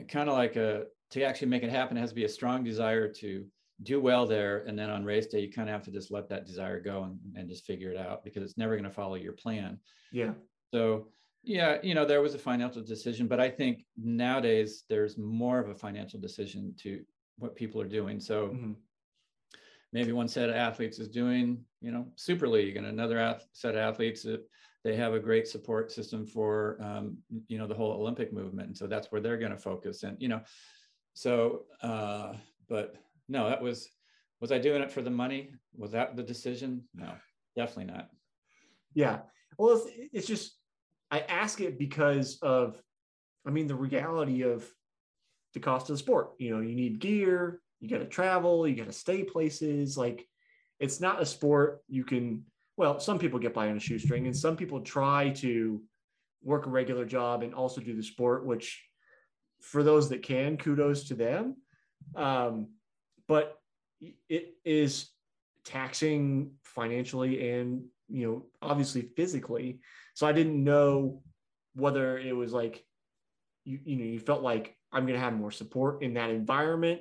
kind 0.09 0.29
of 0.29 0.37
like 0.37 0.57
a 0.57 0.85
to 1.11 1.23
actually 1.23 1.49
make 1.49 1.63
it 1.63 1.71
happen. 1.71 1.97
It 1.97 2.01
has 2.01 2.11
to 2.11 2.17
be 2.17 2.25
a 2.25 2.29
strong 2.29 2.65
desire 2.65 3.09
to 3.15 3.45
do 3.83 4.01
well 4.01 4.27
there, 4.27 4.65
and 4.67 4.79
then 4.79 4.91
on 4.91 5.05
race 5.05 5.27
day, 5.27 5.41
you 5.41 5.53
kind 5.53 5.69
of 5.69 5.75
have 5.75 5.85
to 5.85 5.91
just 5.91 6.11
let 6.11 6.29
that 6.29 6.47
desire 6.47 6.81
go 6.81 7.05
and, 7.05 7.19
and 7.37 7.49
just 7.49 7.67
figure 7.67 7.91
it 7.91 7.99
out 7.99 8.25
because 8.25 8.43
it's 8.43 8.59
never 8.59 8.75
going 8.75 8.85
to 8.85 8.91
follow 8.91 9.17
your 9.17 9.35
plan. 9.35 9.79
Yeah. 10.13 10.33
So 10.73 11.09
yeah, 11.47 11.77
you 11.83 11.95
know, 11.95 12.05
there 12.05 12.23
was 12.23 12.35
a 12.35 12.39
financial 12.39 12.83
decision, 12.83 13.29
but 13.29 13.39
I 13.39 13.49
think 13.49 13.85
nowadays 13.97 14.83
there's 14.89 15.17
more 15.17 15.61
of 15.61 15.69
a 15.69 15.75
financial 15.77 16.19
decision 16.19 16.75
to 16.81 17.05
what 17.39 17.57
people 17.57 17.81
are 17.81 17.89
doing. 17.89 18.21
So 18.21 18.49
mm-hmm. 18.49 18.73
maybe 19.93 20.13
one 20.13 20.29
set 20.29 20.49
of 20.49 20.57
athletes 20.57 20.99
is 20.99 21.09
doing, 21.09 21.65
you 21.81 21.91
know, 21.91 22.07
Super 22.17 22.49
League, 22.49 22.77
and 22.77 22.87
another 22.87 23.19
ath- 23.19 23.47
set 23.53 23.75
of 23.75 23.81
athletes 23.81 24.25
uh, 24.25 24.39
they 24.85 24.95
have 24.95 25.15
a 25.15 25.21
great 25.21 25.49
support 25.49 25.91
system 25.91 26.25
for, 26.25 26.79
um, 26.81 27.19
you 27.49 27.59
know, 27.59 27.67
the 27.67 27.75
whole 27.75 27.93
Olympic 27.93 28.33
movement, 28.33 28.69
and 28.69 28.77
so 28.77 28.87
that's 28.87 29.11
where 29.11 29.21
they're 29.21 29.37
going 29.37 29.51
to 29.51 29.59
focus. 29.59 30.05
And 30.05 30.17
you 30.21 30.29
know, 30.29 30.43
so 31.15 31.65
uh, 31.83 32.35
but 32.69 32.95
no, 33.29 33.49
that 33.49 33.61
was 33.61 33.89
was 34.41 34.53
I 34.53 34.59
doing 34.59 34.83
it 34.83 34.93
for 34.93 35.03
the 35.03 35.11
money? 35.11 35.51
Was 35.77 35.93
that 35.93 36.15
the 36.15 36.23
decision? 36.23 36.85
No, 36.95 37.13
definitely 37.57 37.93
not. 37.93 38.11
Yeah. 38.95 39.21
Well, 39.59 39.77
it's, 39.77 40.11
it's 40.13 40.27
just 40.27 40.59
I 41.11 41.21
ask 41.21 41.61
it 41.61 41.79
because 41.79 42.39
of, 42.43 42.81
I 43.47 43.51
mean, 43.51 43.67
the 43.67 43.75
reality 43.75 44.43
of 44.43 44.69
the 45.57 45.61
cost 45.61 45.89
of 45.89 45.95
the 45.95 45.99
sport. 45.99 46.33
You 46.39 46.55
know, 46.55 46.61
you 46.61 46.75
need 46.75 46.99
gear, 46.99 47.63
you 47.81 47.89
got 47.89 47.99
to 47.99 48.05
travel, 48.05 48.69
you 48.69 48.77
got 48.77 48.89
to 48.89 48.93
stay 48.93 49.25
places. 49.25 49.97
Like, 49.97 50.29
it's 50.79 51.01
not 51.01 51.23
a 51.23 51.27
sport 51.27 51.81
you 51.89 52.05
can. 52.05 52.45
Well, 52.77 53.01
some 53.01 53.19
people 53.19 53.39
get 53.39 53.55
by 53.55 53.71
on 53.71 53.79
a 53.79 53.81
shoestring, 53.81 54.27
and 54.27 54.37
some 54.37 54.55
people 54.55 54.83
try 54.83 55.31
to 55.31 55.83
work 56.43 56.67
a 56.67 56.71
regular 56.71 57.07
job 57.07 57.43
and 57.43 57.55
also 57.55 57.81
do 57.81 57.97
the 57.97 58.03
sport. 58.03 58.45
Which, 58.45 58.85
for 59.63 59.83
those 59.83 60.11
that 60.11 60.23
can, 60.23 60.59
kudos 60.59 61.09
to 61.09 61.15
them. 61.15 61.57
Um, 62.15 62.69
but 63.27 63.59
it 64.29 64.55
is 64.63 65.09
taxing 65.65 66.51
financially 66.65 67.51
and 67.51 67.83
you 68.09 68.25
know 68.25 68.47
obviously 68.63 69.03
physically 69.17 69.81
so 70.15 70.25
I 70.25 70.33
didn't 70.33 70.63
know 70.63 71.23
whether 71.75 72.19
it 72.19 72.37
was 72.37 72.53
like 72.53 72.85
you 73.65 73.81
you 73.85 73.97
know 73.97 74.05
you 74.05 74.21
felt 74.21 74.43
like 74.43 74.76
I'm 74.93 75.03
going 75.03 75.15
to 75.15 75.21
have 75.21 75.35
more 75.35 75.51
support 75.51 76.03
in 76.03 76.15
that 76.15 76.31
environment. 76.31 77.01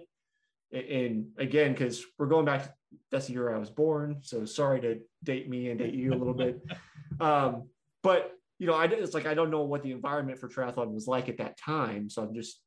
And 0.71 1.27
again, 1.37 1.71
because 1.71 2.03
we're 2.17 2.25
going 2.25 2.45
back, 2.45 2.63
to, 2.63 2.73
that's 3.11 3.27
the 3.27 3.33
year 3.33 3.53
I 3.53 3.57
was 3.57 3.69
born. 3.69 4.17
So 4.21 4.45
sorry 4.45 4.81
to 4.81 4.99
date 5.23 5.49
me 5.49 5.69
and 5.69 5.79
date 5.79 5.93
you 5.93 6.13
a 6.13 6.15
little 6.15 6.33
bit. 6.33 6.61
Um, 7.17 7.69
but 8.03 8.33
you 8.59 8.67
know, 8.67 8.73
I 8.73 8.85
it's 8.85 9.13
like 9.13 9.25
I 9.25 9.33
don't 9.33 9.49
know 9.49 9.63
what 9.63 9.83
the 9.83 9.91
environment 9.91 10.37
for 10.37 10.49
triathlon 10.49 10.91
was 10.91 11.07
like 11.07 11.29
at 11.29 11.37
that 11.37 11.57
time. 11.57 12.09
So 12.09 12.21
I'm 12.21 12.33
just 12.33 12.59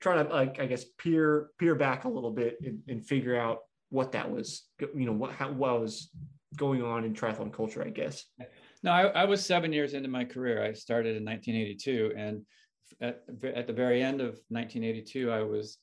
trying 0.00 0.26
to 0.26 0.32
like 0.32 0.58
I 0.58 0.66
guess 0.66 0.84
peer 0.98 1.50
peer 1.58 1.76
back 1.76 2.04
a 2.04 2.08
little 2.08 2.32
bit 2.32 2.58
and, 2.60 2.80
and 2.88 3.06
figure 3.06 3.38
out 3.38 3.58
what 3.90 4.12
that 4.12 4.30
was. 4.30 4.64
You 4.80 5.06
know 5.06 5.12
what 5.12 5.32
how 5.32 5.52
what 5.52 5.80
was 5.80 6.10
going 6.56 6.82
on 6.82 7.04
in 7.04 7.14
triathlon 7.14 7.52
culture, 7.52 7.84
I 7.84 7.90
guess. 7.90 8.24
No, 8.82 8.92
I, 8.92 9.06
I, 9.06 9.24
was 9.24 9.44
seven 9.44 9.72
years 9.72 9.94
into 9.94 10.08
my 10.08 10.24
career. 10.24 10.62
I 10.62 10.72
started 10.72 11.16
in 11.16 11.24
1982, 11.24 12.12
and 12.16 12.42
at, 13.00 13.22
at 13.54 13.66
the 13.66 13.72
very 13.72 14.02
end 14.02 14.20
of 14.20 14.40
1982, 14.48 15.30
I 15.30 15.42
was 15.42 15.78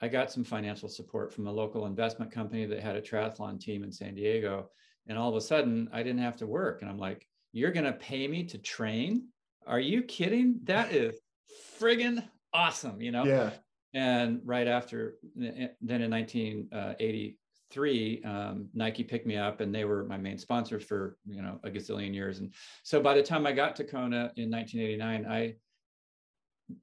I 0.00 0.08
got 0.08 0.32
some 0.32 0.42
financial 0.42 0.88
support 0.88 1.32
from 1.32 1.46
a 1.46 1.52
local 1.52 1.86
investment 1.86 2.32
company 2.32 2.66
that 2.66 2.80
had 2.80 2.96
a 2.96 3.00
triathlon 3.00 3.60
team 3.60 3.84
in 3.84 3.92
San 3.92 4.16
Diego, 4.16 4.68
and 5.06 5.16
all 5.16 5.30
of 5.30 5.36
a 5.36 5.40
sudden, 5.40 5.88
I 5.92 6.02
didn't 6.02 6.22
have 6.22 6.36
to 6.38 6.46
work, 6.46 6.82
and 6.82 6.90
I'm 6.90 6.98
like, 6.98 7.28
"You're 7.52 7.70
going 7.70 7.86
to 7.86 7.92
pay 7.92 8.26
me 8.26 8.42
to 8.44 8.58
train? 8.58 9.28
Are 9.66 9.80
you 9.80 10.02
kidding? 10.02 10.58
That 10.64 10.92
is 10.92 11.20
friggin' 11.78 12.24
awesome!" 12.52 13.00
You 13.00 13.12
know? 13.12 13.24
Yeah. 13.24 13.50
And 13.94 14.40
right 14.44 14.66
after, 14.66 15.18
then 15.36 16.02
in 16.02 16.10
1983, 16.10 18.22
um, 18.24 18.68
Nike 18.74 19.04
picked 19.04 19.26
me 19.26 19.36
up, 19.36 19.60
and 19.60 19.72
they 19.72 19.84
were 19.84 20.02
my 20.04 20.16
main 20.16 20.38
sponsors 20.38 20.82
for 20.82 21.16
you 21.26 21.42
know 21.42 21.60
a 21.62 21.70
gazillion 21.70 22.12
years. 22.12 22.40
And 22.40 22.52
so 22.82 23.00
by 23.00 23.14
the 23.14 23.22
time 23.22 23.46
I 23.46 23.52
got 23.52 23.76
to 23.76 23.84
Kona 23.84 24.32
in 24.36 24.50
1989, 24.50 25.26
I 25.26 25.54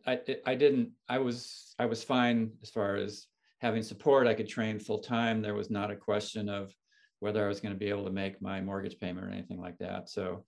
I 0.05 0.19
I 0.45 0.55
didn't 0.55 0.91
I 1.07 1.19
was 1.19 1.75
I 1.79 1.85
was 1.85 2.03
fine 2.03 2.51
as 2.61 2.69
far 2.69 2.95
as 2.95 3.27
having 3.59 3.83
support. 3.83 4.27
I 4.27 4.33
could 4.33 4.47
train 4.47 4.79
full 4.79 4.99
time. 4.99 5.41
There 5.41 5.55
was 5.55 5.69
not 5.69 5.91
a 5.91 5.95
question 5.95 6.49
of 6.49 6.73
whether 7.19 7.43
I 7.43 7.47
was 7.49 7.59
going 7.59 7.73
to 7.73 7.79
be 7.79 7.89
able 7.89 8.05
to 8.05 8.11
make 8.11 8.41
my 8.41 8.61
mortgage 8.61 8.97
payment 8.99 9.25
or 9.25 9.29
anything 9.29 9.59
like 9.59 9.77
that. 9.79 10.09
So, 10.09 10.45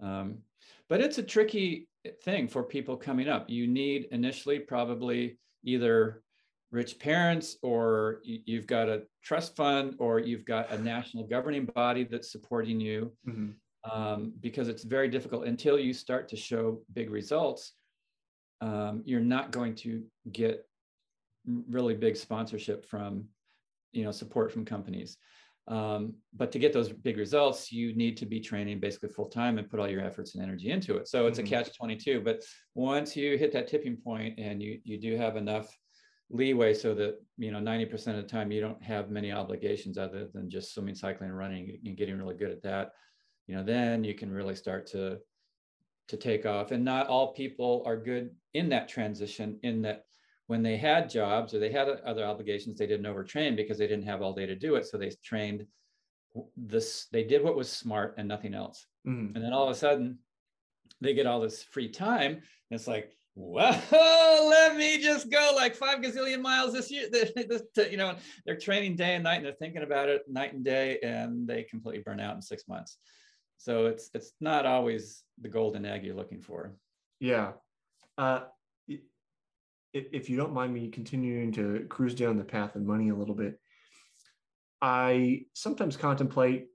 um, 0.00 0.38
but 0.88 1.00
it's 1.00 1.18
a 1.18 1.22
tricky 1.22 1.88
thing 2.22 2.46
for 2.46 2.62
people 2.62 2.96
coming 2.96 3.28
up. 3.28 3.50
You 3.50 3.66
need 3.66 4.08
initially 4.12 4.60
probably 4.60 5.38
either 5.64 6.22
rich 6.70 6.98
parents 6.98 7.56
or 7.62 8.20
you've 8.24 8.66
got 8.66 8.88
a 8.88 9.02
trust 9.22 9.56
fund 9.56 9.94
or 9.98 10.18
you've 10.18 10.44
got 10.44 10.70
a 10.70 10.78
national 10.78 11.24
governing 11.24 11.66
body 11.66 12.04
that's 12.04 12.32
supporting 12.32 12.80
you 12.80 13.12
mm-hmm. 13.28 13.50
um, 13.90 14.32
because 14.40 14.68
it's 14.68 14.82
very 14.82 15.08
difficult 15.08 15.46
until 15.46 15.78
you 15.78 15.92
start 15.92 16.28
to 16.28 16.36
show 16.36 16.80
big 16.92 17.10
results 17.10 17.74
um, 18.60 19.02
you're 19.04 19.20
not 19.20 19.50
going 19.50 19.74
to 19.76 20.02
get 20.32 20.66
really 21.68 21.94
big 21.94 22.16
sponsorship 22.16 22.84
from 22.86 23.24
you 23.92 24.04
know 24.04 24.10
support 24.10 24.52
from 24.52 24.64
companies. 24.64 25.16
Um, 25.66 26.12
but 26.34 26.52
to 26.52 26.58
get 26.58 26.74
those 26.74 26.90
big 26.92 27.16
results 27.16 27.72
you 27.72 27.96
need 27.96 28.18
to 28.18 28.26
be 28.26 28.38
training 28.38 28.80
basically 28.80 29.08
full 29.08 29.30
time 29.30 29.56
and 29.56 29.70
put 29.70 29.80
all 29.80 29.88
your 29.88 30.02
efforts 30.02 30.34
and 30.34 30.44
energy 30.44 30.70
into 30.70 30.98
it. 30.98 31.08
So 31.08 31.26
it's 31.26 31.38
mm-hmm. 31.38 31.46
a 31.54 31.64
catch 31.64 31.76
22 31.76 32.20
but 32.20 32.42
once 32.74 33.16
you 33.16 33.38
hit 33.38 33.50
that 33.52 33.66
tipping 33.66 33.96
point 33.96 34.38
and 34.38 34.62
you 34.62 34.80
you 34.84 34.98
do 34.98 35.16
have 35.16 35.36
enough 35.36 35.74
leeway 36.30 36.74
so 36.74 36.94
that 36.94 37.14
you 37.38 37.50
know 37.50 37.60
90% 37.60 37.92
of 38.08 38.16
the 38.16 38.22
time 38.22 38.50
you 38.50 38.60
don't 38.60 38.82
have 38.82 39.10
many 39.10 39.32
obligations 39.32 39.96
other 39.96 40.28
than 40.34 40.50
just 40.50 40.74
swimming 40.74 40.94
cycling 40.94 41.30
and 41.30 41.38
running 41.38 41.78
and 41.84 41.96
getting 41.96 42.18
really 42.18 42.34
good 42.34 42.50
at 42.50 42.62
that 42.62 42.92
you 43.46 43.54
know 43.54 43.62
then 43.62 44.04
you 44.04 44.14
can 44.14 44.30
really 44.30 44.54
start 44.54 44.86
to 44.86 45.18
to 46.08 46.16
take 46.16 46.46
off 46.46 46.70
and 46.70 46.84
not 46.84 47.06
all 47.06 47.32
people 47.32 47.82
are 47.86 47.96
good 47.96 48.30
in 48.52 48.68
that 48.68 48.88
transition 48.88 49.58
in 49.62 49.82
that 49.82 50.04
when 50.46 50.62
they 50.62 50.76
had 50.76 51.08
jobs 51.08 51.54
or 51.54 51.58
they 51.58 51.72
had 51.72 51.88
other 51.88 52.24
obligations 52.24 52.78
they 52.78 52.86
didn't 52.86 53.06
overtrain 53.06 53.56
because 53.56 53.78
they 53.78 53.86
didn't 53.86 54.06
have 54.06 54.20
all 54.20 54.34
day 54.34 54.46
to 54.46 54.54
do 54.54 54.74
it 54.74 54.86
so 54.86 54.98
they 54.98 55.10
trained 55.24 55.66
this 56.56 57.06
they 57.12 57.24
did 57.24 57.42
what 57.42 57.56
was 57.56 57.70
smart 57.70 58.14
and 58.18 58.28
nothing 58.28 58.54
else 58.54 58.86
mm. 59.06 59.34
and 59.34 59.42
then 59.42 59.52
all 59.52 59.64
of 59.64 59.70
a 59.70 59.74
sudden 59.74 60.18
they 61.00 61.14
get 61.14 61.26
all 61.26 61.40
this 61.40 61.62
free 61.62 61.88
time 61.88 62.32
and 62.32 62.42
it's 62.70 62.86
like 62.86 63.14
well, 63.36 63.82
let 64.48 64.76
me 64.76 65.00
just 65.00 65.30
go 65.30 65.52
like 65.56 65.74
five 65.74 65.98
gazillion 65.98 66.40
miles 66.40 66.72
this 66.72 66.90
year. 66.90 67.08
This, 67.10 67.32
you 67.90 67.96
know, 67.96 68.14
they're 68.46 68.56
training 68.56 68.96
day 68.96 69.14
and 69.14 69.24
night 69.24 69.36
and 69.36 69.46
they're 69.46 69.52
thinking 69.54 69.82
about 69.82 70.08
it 70.08 70.22
night 70.28 70.52
and 70.52 70.64
day 70.64 71.00
and 71.02 71.46
they 71.46 71.64
completely 71.64 72.02
burn 72.02 72.20
out 72.20 72.36
in 72.36 72.42
six 72.42 72.68
months. 72.68 72.98
So 73.64 73.86
it's 73.86 74.10
it's 74.12 74.32
not 74.42 74.66
always 74.66 75.22
the 75.40 75.48
golden 75.48 75.86
egg 75.86 76.04
you're 76.04 76.14
looking 76.14 76.42
for. 76.42 76.74
Yeah. 77.18 77.52
Uh, 78.18 78.40
if 79.94 80.28
you 80.28 80.36
don't 80.36 80.52
mind 80.52 80.74
me 80.74 80.88
continuing 80.88 81.50
to 81.52 81.86
cruise 81.88 82.14
down 82.14 82.36
the 82.36 82.44
path 82.44 82.76
of 82.76 82.82
money 82.82 83.08
a 83.08 83.14
little 83.14 83.34
bit, 83.34 83.58
I 84.82 85.46
sometimes 85.54 85.96
contemplate 85.96 86.66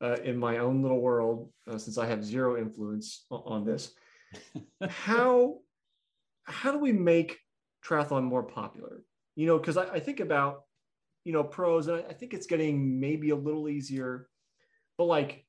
uh, 0.00 0.18
in 0.22 0.36
my 0.36 0.58
own 0.58 0.82
little 0.82 1.00
world, 1.00 1.50
uh, 1.68 1.78
since 1.78 1.98
I 1.98 2.06
have 2.06 2.24
zero 2.24 2.56
influence 2.56 3.24
on 3.28 3.64
this, 3.64 3.92
how 4.88 5.56
how 6.44 6.70
do 6.70 6.78
we 6.78 6.92
make 6.92 7.38
triathlon 7.84 8.22
more 8.22 8.44
popular? 8.44 9.02
You 9.34 9.48
know, 9.48 9.58
because 9.58 9.76
I, 9.76 9.86
I, 9.94 9.98
think 9.98 10.20
about 10.20 10.62
you 11.24 11.32
know 11.32 11.42
pros, 11.42 11.88
and 11.88 11.96
I, 11.96 12.10
I, 12.10 12.12
think 12.12 12.34
it's 12.34 12.46
getting 12.46 13.00
maybe 13.00 13.30
a 13.30 13.36
little 13.36 13.68
easier, 13.68 14.28
but 14.96 15.06
like, 15.06 15.45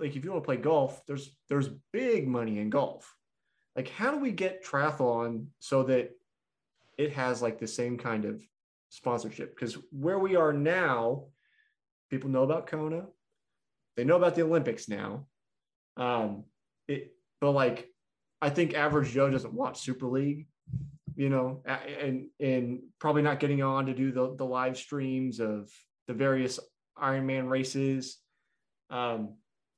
like 0.00 0.16
if 0.16 0.24
you 0.24 0.32
want 0.32 0.42
to 0.42 0.46
play 0.46 0.56
golf, 0.56 1.04
there's 1.06 1.36
there's 1.48 1.68
big 1.92 2.26
money 2.26 2.58
in 2.58 2.70
golf. 2.70 3.14
Like, 3.76 3.88
how 3.88 4.10
do 4.10 4.18
we 4.18 4.32
get 4.32 4.64
triathlon 4.64 5.46
so 5.60 5.84
that 5.84 6.10
it 6.98 7.12
has 7.12 7.40
like 7.40 7.58
the 7.58 7.66
same 7.66 7.98
kind 7.98 8.24
of 8.24 8.42
sponsorship? 8.88 9.54
Because 9.54 9.78
where 9.90 10.18
we 10.18 10.36
are 10.36 10.52
now, 10.52 11.24
people 12.10 12.30
know 12.30 12.42
about 12.42 12.66
Kona, 12.66 13.06
they 13.96 14.04
know 14.04 14.16
about 14.16 14.34
the 14.34 14.42
Olympics 14.42 14.88
now. 14.88 15.26
Um, 15.96 16.44
it, 16.88 17.14
but 17.40 17.52
like 17.52 17.88
I 18.42 18.50
think 18.50 18.74
average 18.74 19.12
Joe 19.12 19.30
doesn't 19.30 19.52
watch 19.52 19.80
Super 19.80 20.06
League, 20.06 20.46
you 21.14 21.28
know, 21.28 21.62
and 21.66 22.28
and 22.40 22.80
probably 22.98 23.22
not 23.22 23.40
getting 23.40 23.62
on 23.62 23.86
to 23.86 23.94
do 23.94 24.12
the 24.12 24.34
the 24.34 24.46
live 24.46 24.76
streams 24.78 25.40
of 25.40 25.70
the 26.08 26.14
various 26.14 26.58
Ironman 27.00 27.48
races. 27.48 28.18
Um, 28.88 29.34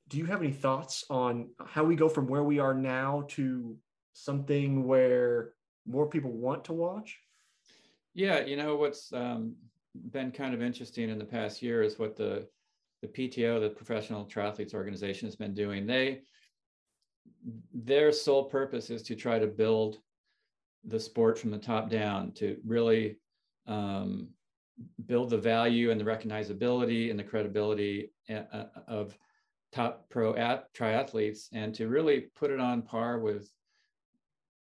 do 0.09 0.17
you 0.17 0.25
have 0.25 0.41
any 0.41 0.51
thoughts 0.51 1.05
on 1.09 1.49
how 1.65 1.83
we 1.83 1.95
go 1.95 2.09
from 2.09 2.27
where 2.27 2.43
we 2.43 2.59
are 2.59 2.73
now 2.73 3.25
to 3.29 3.75
something 4.13 4.85
where 4.85 5.53
more 5.85 6.07
people 6.07 6.31
want 6.31 6.65
to 6.65 6.73
watch? 6.73 7.19
Yeah, 8.13 8.45
you 8.45 8.55
know 8.57 8.75
what's 8.75 9.11
um, 9.13 9.55
been 10.11 10.31
kind 10.31 10.53
of 10.53 10.61
interesting 10.61 11.09
in 11.09 11.17
the 11.17 11.25
past 11.25 11.61
year 11.61 11.81
is 11.81 11.99
what 11.99 12.15
the 12.15 12.47
the 13.01 13.07
PTO, 13.09 13.59
the 13.59 13.69
Professional 13.69 14.25
Triathletes 14.25 14.73
Organization, 14.73 15.27
has 15.27 15.35
been 15.35 15.53
doing. 15.53 15.85
They 15.85 16.21
their 17.73 18.11
sole 18.11 18.45
purpose 18.45 18.89
is 18.89 19.01
to 19.03 19.15
try 19.15 19.39
to 19.39 19.47
build 19.47 19.97
the 20.85 20.99
sport 20.99 21.37
from 21.37 21.51
the 21.51 21.57
top 21.57 21.89
down 21.89 22.31
to 22.33 22.57
really 22.65 23.17
um, 23.67 24.29
build 25.05 25.29
the 25.29 25.37
value 25.37 25.91
and 25.91 25.99
the 25.99 26.05
recognizability 26.05 27.09
and 27.09 27.19
the 27.19 27.23
credibility 27.23 28.11
uh, 28.29 28.43
uh, 28.51 28.65
of 28.87 29.17
top 29.73 30.05
pro 30.09 30.35
at, 30.35 30.73
triathletes 30.73 31.47
and 31.51 31.73
to 31.75 31.87
really 31.87 32.27
put 32.35 32.51
it 32.51 32.59
on 32.59 32.81
par 32.81 33.19
with 33.19 33.49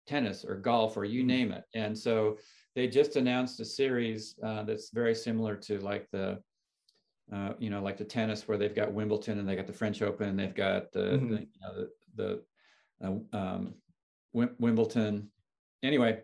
tennis 0.07 0.43
or 0.43 0.55
golf 0.55 0.97
or 0.97 1.05
you 1.05 1.21
mm-hmm. 1.21 1.27
name 1.27 1.51
it. 1.51 1.63
And 1.73 1.97
so 1.97 2.37
they 2.75 2.87
just 2.87 3.15
announced 3.15 3.59
a 3.59 3.65
series 3.65 4.35
uh, 4.43 4.63
that's 4.63 4.89
very 4.91 5.15
similar 5.15 5.55
to 5.55 5.79
like 5.79 6.07
the 6.11 6.39
uh, 7.31 7.53
you 7.59 7.69
know, 7.69 7.81
like 7.81 7.97
the 7.97 8.03
tennis 8.03 8.47
where 8.47 8.57
they've 8.57 8.75
got 8.75 8.91
Wimbledon 8.91 9.37
and 9.37 9.47
they 9.47 9.55
got 9.55 9.67
the 9.67 9.73
French 9.73 10.01
Open 10.01 10.29
and 10.29 10.39
they've 10.39 10.55
got 10.55 10.91
the, 10.91 10.99
mm-hmm. 10.99 11.29
the 11.29 11.39
you 11.41 11.61
know, 11.61 11.87
the, 12.15 12.41
the 13.01 13.37
uh, 13.37 13.37
um, 13.37 13.75
Wimbledon. 14.33 15.29
Anyway, 15.83 16.21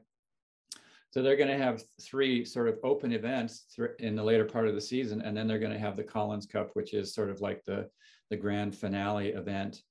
so 1.12 1.22
they're 1.22 1.38
going 1.38 1.50
to 1.50 1.64
have 1.64 1.84
three 2.02 2.44
sort 2.44 2.68
of 2.68 2.80
open 2.84 3.14
events 3.14 3.66
in 4.00 4.16
the 4.16 4.24
later 4.24 4.46
part 4.46 4.68
of 4.68 4.76
the 4.76 4.82
season, 4.82 5.22
and 5.22 5.38
then 5.38 5.48
they're 5.48 5.60
going 5.60 5.72
to 5.72 5.80
have 5.80 5.96
the 5.96 6.04
Collins 6.04 6.46
Cup, 6.46 6.72
which 6.74 6.94
is 6.94 7.14
sort 7.14 7.30
of 7.30 7.40
like 7.40 7.64
the 7.66 7.88
the 8.30 8.38
grand 8.38 8.76
finale 8.76 9.30
event 9.30 9.82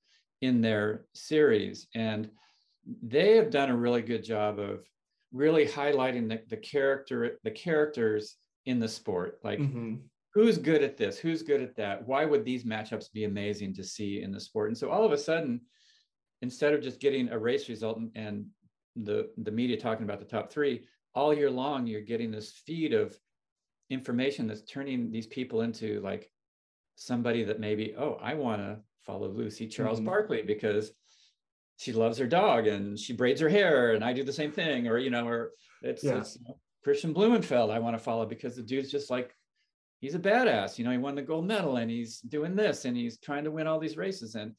in 0.41 0.61
their 0.61 1.07
series. 1.15 1.87
And 1.95 2.31
they 3.03 3.37
have 3.37 3.51
done 3.51 3.71
a 3.71 3.77
really 3.77 4.03
good 4.03 4.25
job 4.25 4.59
of 4.59 4.85
really 5.33 5.67
highlighting 5.67 6.29
the, 6.29 6.41
the 6.49 6.57
character 6.57 7.39
the 7.43 7.51
characters 7.51 8.37
in 8.67 8.79
the 8.79 8.89
sport, 8.89 9.41
like. 9.43 9.59
Mm-hmm 9.59 9.95
who's 10.35 10.59
good 10.59 10.83
at 10.83 10.97
this 10.97 11.17
who's 11.17 11.43
good 11.43 11.63
at 11.63 11.77
that 11.77 12.07
why 12.07 12.25
would 12.25 12.45
these 12.45 12.65
matchups 12.65 13.13
be 13.13 13.25
amazing 13.25 13.73
to 13.73 13.85
see 13.85 14.21
in 14.23 14.33
the 14.33 14.41
sport 14.41 14.69
and 14.69 14.77
so 14.77 14.91
all 14.91 15.05
of 15.05 15.13
a 15.13 15.19
sudden 15.19 15.61
instead 16.43 16.75
of 16.75 16.83
just 16.83 17.01
getting 17.01 17.29
a 17.29 17.39
race 17.39 17.69
result 17.69 17.99
and, 17.99 18.11
and 18.17 18.45
the 19.07 19.31
the 19.39 19.51
media 19.51 19.77
talking 19.77 20.05
about 20.05 20.19
the 20.19 20.25
top 20.25 20.51
three 20.51 20.85
all 21.15 21.33
year 21.33 21.51
long 21.51 21.87
you're 21.87 22.01
getting 22.01 22.31
this 22.31 22.63
feed 22.67 22.93
of 22.93 23.17
information 23.91 24.47
that's 24.47 24.63
turning 24.63 25.11
these 25.11 25.27
people 25.27 25.63
into 25.63 26.01
like 26.01 26.31
somebody 26.97 27.45
that 27.45 27.61
maybe 27.61 27.95
oh 27.99 28.19
i 28.23 28.35
want 28.35 28.61
to 28.61 28.79
follow 29.05 29.29
lucy 29.29 29.67
charles 29.67 29.99
mm-hmm. 29.99 30.07
barclay 30.07 30.43
because 30.43 30.93
she 31.77 31.93
loves 31.93 32.19
her 32.19 32.27
dog 32.27 32.67
and 32.67 32.99
she 32.99 33.13
braids 33.13 33.41
her 33.41 33.49
hair 33.49 33.93
and 33.93 34.05
i 34.05 34.13
do 34.13 34.25
the 34.25 34.33
same 34.33 34.53
thing 34.53 34.87
or 34.87 34.99
you 34.99 35.11
know 35.11 35.27
or 35.27 35.51
it's, 35.83 36.05
yeah. 36.05 36.19
it's 36.19 36.37
you 36.37 36.47
know, 36.49 36.57
kristian 36.87 37.15
blummenfelt 37.15 37.71
i 37.71 37.79
want 37.79 37.97
to 37.97 38.03
follow 38.03 38.25
because 38.25 38.57
the 38.57 38.63
dude's 38.63 38.91
just 38.91 39.11
like 39.11 39.35
he's 40.01 40.15
a 40.15 40.19
badass 40.19 40.79
you 40.79 40.85
know 40.85 40.91
he 40.91 40.99
won 40.99 41.15
the 41.15 41.23
gold 41.23 41.47
medal 41.47 41.77
and 41.77 41.91
he's 41.91 42.21
doing 42.21 42.55
this 42.55 42.85
and 42.85 42.97
he's 42.97 43.19
trying 43.19 43.45
to 43.45 43.51
win 43.51 43.67
all 43.67 43.79
these 43.79 43.97
races 43.97 44.35
and 44.35 44.55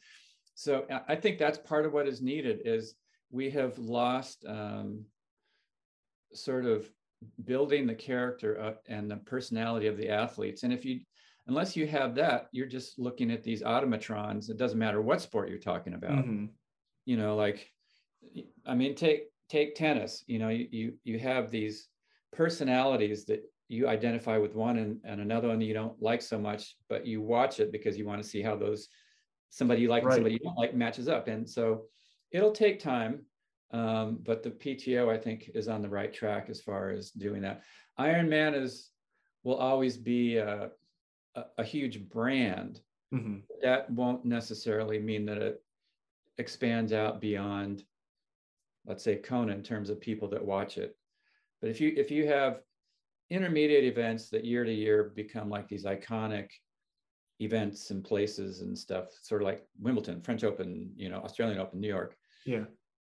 so 0.55 0.85
I 1.07 1.15
think 1.15 1.37
that's 1.37 1.57
part 1.57 1.85
of 1.85 1.91
what 1.91 2.07
is 2.07 2.21
needed 2.21 2.61
is 2.63 2.95
we 3.29 3.49
have 3.51 3.77
lost 3.77 4.45
um, 4.47 5.03
sort 6.33 6.65
of 6.65 6.89
building 7.43 7.85
the 7.85 7.93
character 7.93 8.75
and 8.87 9.11
the 9.11 9.17
personality 9.17 9.87
of 9.87 9.97
the 9.97 10.09
athletes. 10.09 10.63
And 10.63 10.71
if 10.71 10.85
you, 10.85 11.01
unless 11.47 11.75
you 11.75 11.87
have 11.87 12.15
that, 12.15 12.47
you're 12.51 12.65
just 12.65 12.97
looking 12.97 13.31
at 13.31 13.43
these 13.43 13.61
automatrons. 13.61 14.49
It 14.49 14.57
doesn't 14.57 14.79
matter 14.79 15.01
what 15.01 15.21
sport 15.21 15.49
you're 15.49 15.59
talking 15.59 15.93
about. 15.93 16.25
Mm-hmm. 16.25 16.45
You 17.05 17.17
know, 17.17 17.35
like, 17.35 17.71
I 18.65 18.73
mean, 18.73 18.95
take 18.95 19.25
take 19.49 19.75
tennis. 19.75 20.23
You 20.27 20.39
know, 20.39 20.49
you 20.49 20.67
you, 20.71 20.93
you 21.03 21.19
have 21.19 21.51
these 21.51 21.87
personalities 22.33 23.25
that 23.25 23.43
you 23.67 23.87
identify 23.87 24.37
with 24.37 24.55
one 24.55 24.77
and, 24.77 24.99
and 25.03 25.21
another 25.21 25.47
one 25.47 25.61
you 25.61 25.73
don't 25.73 25.99
like 26.01 26.21
so 26.21 26.39
much, 26.39 26.75
but 26.89 27.05
you 27.05 27.21
watch 27.21 27.59
it 27.59 27.71
because 27.71 27.97
you 27.97 28.05
want 28.05 28.21
to 28.21 28.27
see 28.27 28.41
how 28.41 28.55
those 28.55 28.87
somebody 29.49 29.81
you 29.81 29.87
like 29.87 30.03
right. 30.03 30.11
and 30.11 30.17
somebody 30.17 30.33
you 30.33 30.39
don't 30.39 30.57
like 30.57 30.75
matches 30.75 31.07
up. 31.07 31.27
And 31.27 31.49
so 31.49 31.83
it'll 32.31 32.51
take 32.51 32.79
time, 32.79 33.21
um, 33.71 34.19
but 34.23 34.43
the 34.43 34.51
PTO 34.51 35.09
I 35.09 35.17
think 35.17 35.51
is 35.55 35.67
on 35.67 35.81
the 35.81 35.89
right 35.89 36.13
track 36.13 36.47
as 36.49 36.61
far 36.61 36.89
as 36.91 37.11
doing 37.11 37.41
that. 37.41 37.61
Ironman 37.99 38.59
is 38.61 38.89
will 39.43 39.55
always 39.55 39.97
be 39.97 40.37
a, 40.37 40.69
a, 41.35 41.43
a 41.59 41.63
huge 41.63 42.07
brand. 42.09 42.81
Mm-hmm. 43.13 43.37
That 43.61 43.89
won't 43.89 44.25
necessarily 44.25 44.99
mean 44.99 45.25
that 45.25 45.37
it 45.37 45.61
expands 46.37 46.91
out 46.91 47.21
beyond, 47.21 47.83
let's 48.85 49.03
say, 49.03 49.15
Kona 49.15 49.53
in 49.53 49.63
terms 49.63 49.89
of 49.89 50.01
people 50.01 50.27
that 50.29 50.43
watch 50.43 50.77
it. 50.77 50.97
But 51.61 51.69
if 51.69 51.79
you 51.79 51.93
if 51.95 52.11
you 52.11 52.27
have 52.27 52.61
intermediate 53.29 53.85
events 53.85 54.29
that 54.29 54.45
year 54.45 54.63
to 54.63 54.73
year 54.73 55.11
become 55.15 55.49
like 55.49 55.67
these 55.67 55.85
iconic 55.85 56.49
events 57.39 57.91
and 57.91 58.03
places 58.03 58.61
and 58.61 58.77
stuff, 58.77 59.07
sort 59.21 59.41
of 59.41 59.47
like 59.47 59.63
Wimbledon, 59.79 60.21
French 60.21 60.43
Open, 60.43 60.91
you 60.95 61.09
know, 61.09 61.19
Australian 61.19 61.59
Open, 61.59 61.79
New 61.79 61.87
York. 61.87 62.15
Yeah. 62.45 62.65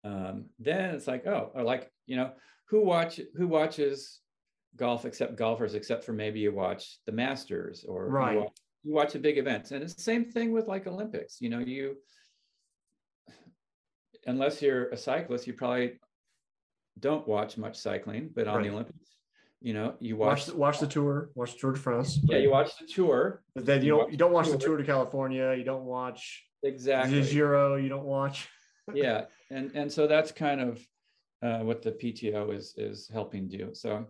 Um, 0.03 0.45
then 0.59 0.95
it's 0.95 1.07
like, 1.07 1.27
oh, 1.27 1.51
or 1.53 1.63
like, 1.63 1.91
you 2.07 2.15
know, 2.15 2.31
who 2.65 2.81
watch 2.81 3.19
who 3.35 3.47
watches 3.47 4.20
golf 4.75 5.05
except 5.05 5.35
golfers, 5.35 5.75
except 5.75 6.03
for 6.03 6.13
maybe 6.13 6.39
you 6.39 6.53
watch 6.53 6.99
the 7.05 7.11
Masters 7.11 7.85
or 7.87 8.07
right. 8.07 8.33
you, 8.33 8.39
watch, 8.39 8.57
you 8.83 8.93
watch 8.93 9.13
the 9.13 9.19
big 9.19 9.37
events. 9.37 9.71
And 9.71 9.83
it's 9.83 9.93
the 9.93 10.01
same 10.01 10.25
thing 10.25 10.51
with 10.51 10.67
like 10.67 10.87
Olympics. 10.87 11.41
You 11.41 11.49
know, 11.49 11.59
you 11.59 11.97
unless 14.25 14.61
you're 14.61 14.89
a 14.89 14.97
cyclist, 14.97 15.47
you 15.47 15.53
probably 15.53 15.99
don't 16.99 17.27
watch 17.27 17.57
much 17.57 17.77
cycling, 17.77 18.29
but 18.33 18.47
on 18.47 18.57
right. 18.57 18.63
the 18.63 18.73
Olympics, 18.73 19.15
you 19.61 19.73
know, 19.73 19.95
you 19.99 20.17
watch 20.17 20.27
watch 20.27 20.45
the, 20.45 20.55
watch 20.55 20.79
the 20.79 20.87
tour, 20.87 21.29
watch 21.35 21.59
Tour 21.59 21.73
de 21.73 21.79
France. 21.79 22.19
Yeah, 22.23 22.37
you 22.37 22.49
watch 22.49 22.71
the 22.79 22.87
tour. 22.87 23.43
But 23.53 23.65
then 23.65 23.81
you, 23.81 23.85
you 23.85 23.91
don't 23.91 24.11
you 24.11 24.17
don't 24.17 24.33
watch 24.33 24.47
the, 24.47 24.51
tour. 24.51 24.59
the 24.59 24.65
Tour 24.65 24.77
de 24.77 24.83
California. 24.85 25.55
You 25.55 25.63
don't 25.63 25.85
watch 25.85 26.43
exactly 26.63 27.21
the 27.21 27.29
Giro. 27.29 27.75
You 27.75 27.89
don't 27.89 28.05
watch. 28.05 28.49
yeah, 28.93 29.25
and 29.49 29.71
and 29.75 29.91
so 29.91 30.07
that's 30.07 30.31
kind 30.31 30.61
of 30.61 30.79
uh, 31.43 31.59
what 31.59 31.81
the 31.81 31.91
PTO 31.91 32.55
is 32.55 32.73
is 32.77 33.09
helping 33.11 33.47
do. 33.47 33.69
So 33.73 34.07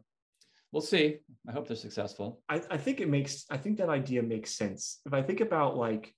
we'll 0.71 0.81
see. 0.81 1.17
I 1.47 1.51
hope 1.51 1.67
they're 1.67 1.77
successful. 1.77 2.41
I, 2.49 2.62
I 2.69 2.77
think 2.77 3.01
it 3.01 3.10
makes. 3.10 3.45
I 3.49 3.57
think 3.57 3.77
that 3.77 3.89
idea 3.89 4.21
makes 4.23 4.51
sense. 4.51 5.01
If 5.05 5.13
I 5.13 5.21
think 5.21 5.41
about 5.41 5.77
like, 5.77 6.13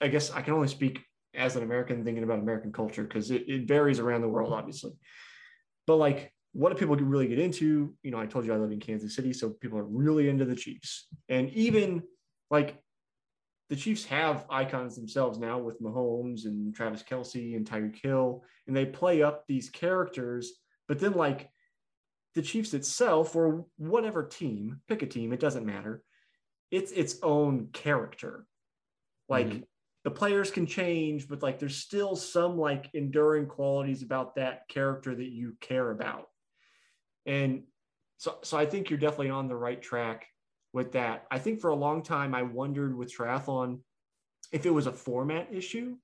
I 0.00 0.08
guess 0.08 0.30
I 0.30 0.42
can 0.42 0.54
only 0.54 0.68
speak 0.68 1.00
as 1.34 1.56
an 1.56 1.62
American 1.62 2.04
thinking 2.04 2.24
about 2.24 2.40
American 2.40 2.72
culture 2.72 3.04
because 3.04 3.30
it, 3.30 3.44
it 3.48 3.68
varies 3.68 4.00
around 4.00 4.22
the 4.22 4.28
world, 4.28 4.52
obviously. 4.52 4.92
But 5.86 5.96
like 5.96 6.32
what 6.52 6.72
do 6.72 6.78
people 6.78 6.96
really 6.96 7.28
get 7.28 7.38
into? 7.38 7.94
You 8.02 8.10
know, 8.10 8.18
I 8.18 8.26
told 8.26 8.44
you 8.44 8.52
I 8.52 8.56
live 8.56 8.72
in 8.72 8.80
Kansas 8.80 9.14
City, 9.14 9.32
so 9.32 9.50
people 9.50 9.78
are 9.78 9.84
really 9.84 10.28
into 10.28 10.44
the 10.44 10.56
Chiefs. 10.56 11.06
And 11.28 11.48
even 11.50 12.02
like 12.50 12.76
the 13.68 13.76
Chiefs 13.76 14.04
have 14.06 14.46
icons 14.50 14.96
themselves 14.96 15.38
now 15.38 15.58
with 15.58 15.80
Mahomes 15.80 16.46
and 16.46 16.74
Travis 16.74 17.04
Kelce 17.08 17.56
and 17.56 17.64
Tyreek 17.64 18.00
Hill, 18.02 18.44
and 18.66 18.76
they 18.76 18.86
play 18.86 19.22
up 19.22 19.44
these 19.46 19.70
characters. 19.70 20.52
But 20.88 20.98
then, 20.98 21.12
like 21.12 21.48
the 22.34 22.42
Chiefs 22.42 22.74
itself, 22.74 23.34
or 23.34 23.66
whatever 23.76 24.24
team, 24.24 24.80
pick 24.88 25.02
a 25.02 25.06
team, 25.06 25.32
it 25.32 25.40
doesn't 25.40 25.66
matter. 25.66 26.02
It's 26.70 26.92
its 26.92 27.16
own 27.22 27.68
character. 27.72 28.46
Like 29.28 29.48
mm-hmm. 29.48 29.60
the 30.04 30.10
players 30.10 30.50
can 30.50 30.66
change, 30.66 31.28
but 31.28 31.42
like 31.42 31.58
there's 31.58 31.76
still 31.76 32.16
some 32.16 32.58
like 32.58 32.88
enduring 32.94 33.46
qualities 33.46 34.02
about 34.02 34.36
that 34.36 34.68
character 34.68 35.14
that 35.14 35.30
you 35.30 35.56
care 35.60 35.90
about. 35.90 36.28
And 37.26 37.64
so, 38.18 38.38
so 38.42 38.56
I 38.56 38.66
think 38.66 38.90
you're 38.90 38.98
definitely 38.98 39.30
on 39.30 39.48
the 39.48 39.56
right 39.56 39.80
track 39.80 40.26
with 40.72 40.92
that. 40.92 41.26
I 41.30 41.38
think 41.38 41.60
for 41.60 41.70
a 41.70 41.76
long 41.76 42.02
time, 42.02 42.34
I 42.34 42.42
wondered 42.42 42.96
with 42.96 43.14
triathlon 43.14 43.80
if 44.52 44.66
it 44.66 44.70
was 44.70 44.86
a 44.86 44.92
format 44.92 45.48
issue. 45.52 45.96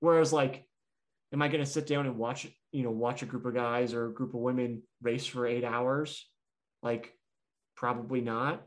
Whereas, 0.00 0.32
like, 0.32 0.66
am 1.32 1.42
I 1.42 1.48
going 1.48 1.64
to 1.64 1.70
sit 1.70 1.86
down 1.86 2.06
and 2.06 2.18
watch, 2.18 2.46
you 2.76 2.82
know, 2.82 2.90
watch 2.90 3.22
a 3.22 3.26
group 3.26 3.46
of 3.46 3.54
guys 3.54 3.94
or 3.94 4.06
a 4.06 4.12
group 4.12 4.34
of 4.34 4.40
women 4.40 4.82
race 5.00 5.24
for 5.24 5.46
eight 5.46 5.64
hours? 5.64 6.28
Like, 6.82 7.14
probably 7.74 8.20
not. 8.20 8.66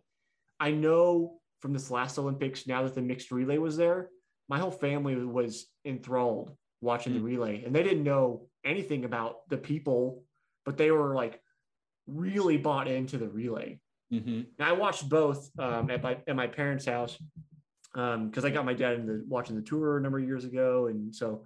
I 0.59 0.71
know 0.71 1.39
from 1.59 1.73
this 1.73 1.91
last 1.91 2.17
Olympics, 2.17 2.65
now 2.65 2.81
that 2.81 2.95
the 2.95 3.03
mixed 3.03 3.29
relay 3.29 3.59
was 3.59 3.77
there, 3.77 4.09
my 4.47 4.57
whole 4.57 4.71
family 4.71 5.13
was 5.13 5.67
enthralled 5.85 6.55
watching 6.81 7.13
mm-hmm. 7.13 7.23
the 7.23 7.29
mm. 7.29 7.33
relay 7.33 7.63
and 7.63 7.75
they 7.75 7.83
didn't 7.83 8.03
know 8.03 8.47
anything 8.65 9.05
about 9.05 9.47
the 9.49 9.57
people, 9.57 10.23
but 10.65 10.75
they 10.75 10.89
were 10.89 11.13
like 11.13 11.39
really 12.07 12.57
bought 12.57 12.87
into 12.87 13.19
the 13.19 13.29
relay. 13.29 13.79
Mm-hmm. 14.11 14.41
Now 14.57 14.69
I 14.69 14.71
watched 14.71 15.07
both 15.07 15.51
um, 15.59 15.91
at 15.91 16.01
my 16.01 16.17
at 16.27 16.35
my 16.35 16.47
parents' 16.47 16.87
house 16.87 17.15
because 17.93 18.43
um, 18.43 18.45
I 18.45 18.49
got 18.49 18.65
my 18.65 18.73
dad 18.73 18.93
into 18.93 19.21
watching 19.27 19.55
the 19.55 19.61
tour 19.61 19.99
a 19.99 20.01
number 20.01 20.17
of 20.17 20.25
years 20.25 20.45
ago, 20.45 20.87
and 20.87 21.13
so 21.13 21.43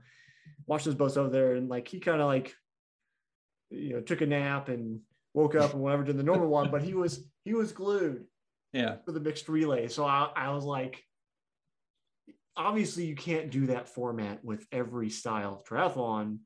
watched 0.67 0.85
those 0.85 0.95
both 0.95 1.17
over 1.17 1.29
there. 1.29 1.55
And 1.55 1.69
like 1.69 1.87
he 1.87 1.99
kind 1.99 2.21
of 2.21 2.27
like 2.27 2.53
you 3.69 3.93
know 3.93 4.01
took 4.01 4.21
a 4.21 4.25
nap 4.25 4.69
and 4.69 4.99
woke 5.33 5.55
up 5.55 5.73
and 5.73 5.81
whatever 5.81 6.03
did 6.03 6.17
the 6.17 6.23
normal 6.23 6.47
one, 6.47 6.71
but 6.71 6.83
he 6.83 6.93
was 6.93 7.25
he 7.43 7.53
was 7.53 7.71
glued. 7.71 8.25
Yeah. 8.71 8.95
For 9.05 9.11
the 9.11 9.19
mixed 9.19 9.49
relay, 9.49 9.87
so 9.87 10.03
I, 10.03 10.29
I 10.35 10.49
was 10.49 10.63
like, 10.63 11.03
obviously 12.57 13.05
you 13.05 13.15
can't 13.15 13.51
do 13.51 13.67
that 13.67 13.87
format 13.87 14.43
with 14.43 14.65
every 14.71 15.11
style 15.11 15.53
of 15.53 15.63
triathlon, 15.63 16.39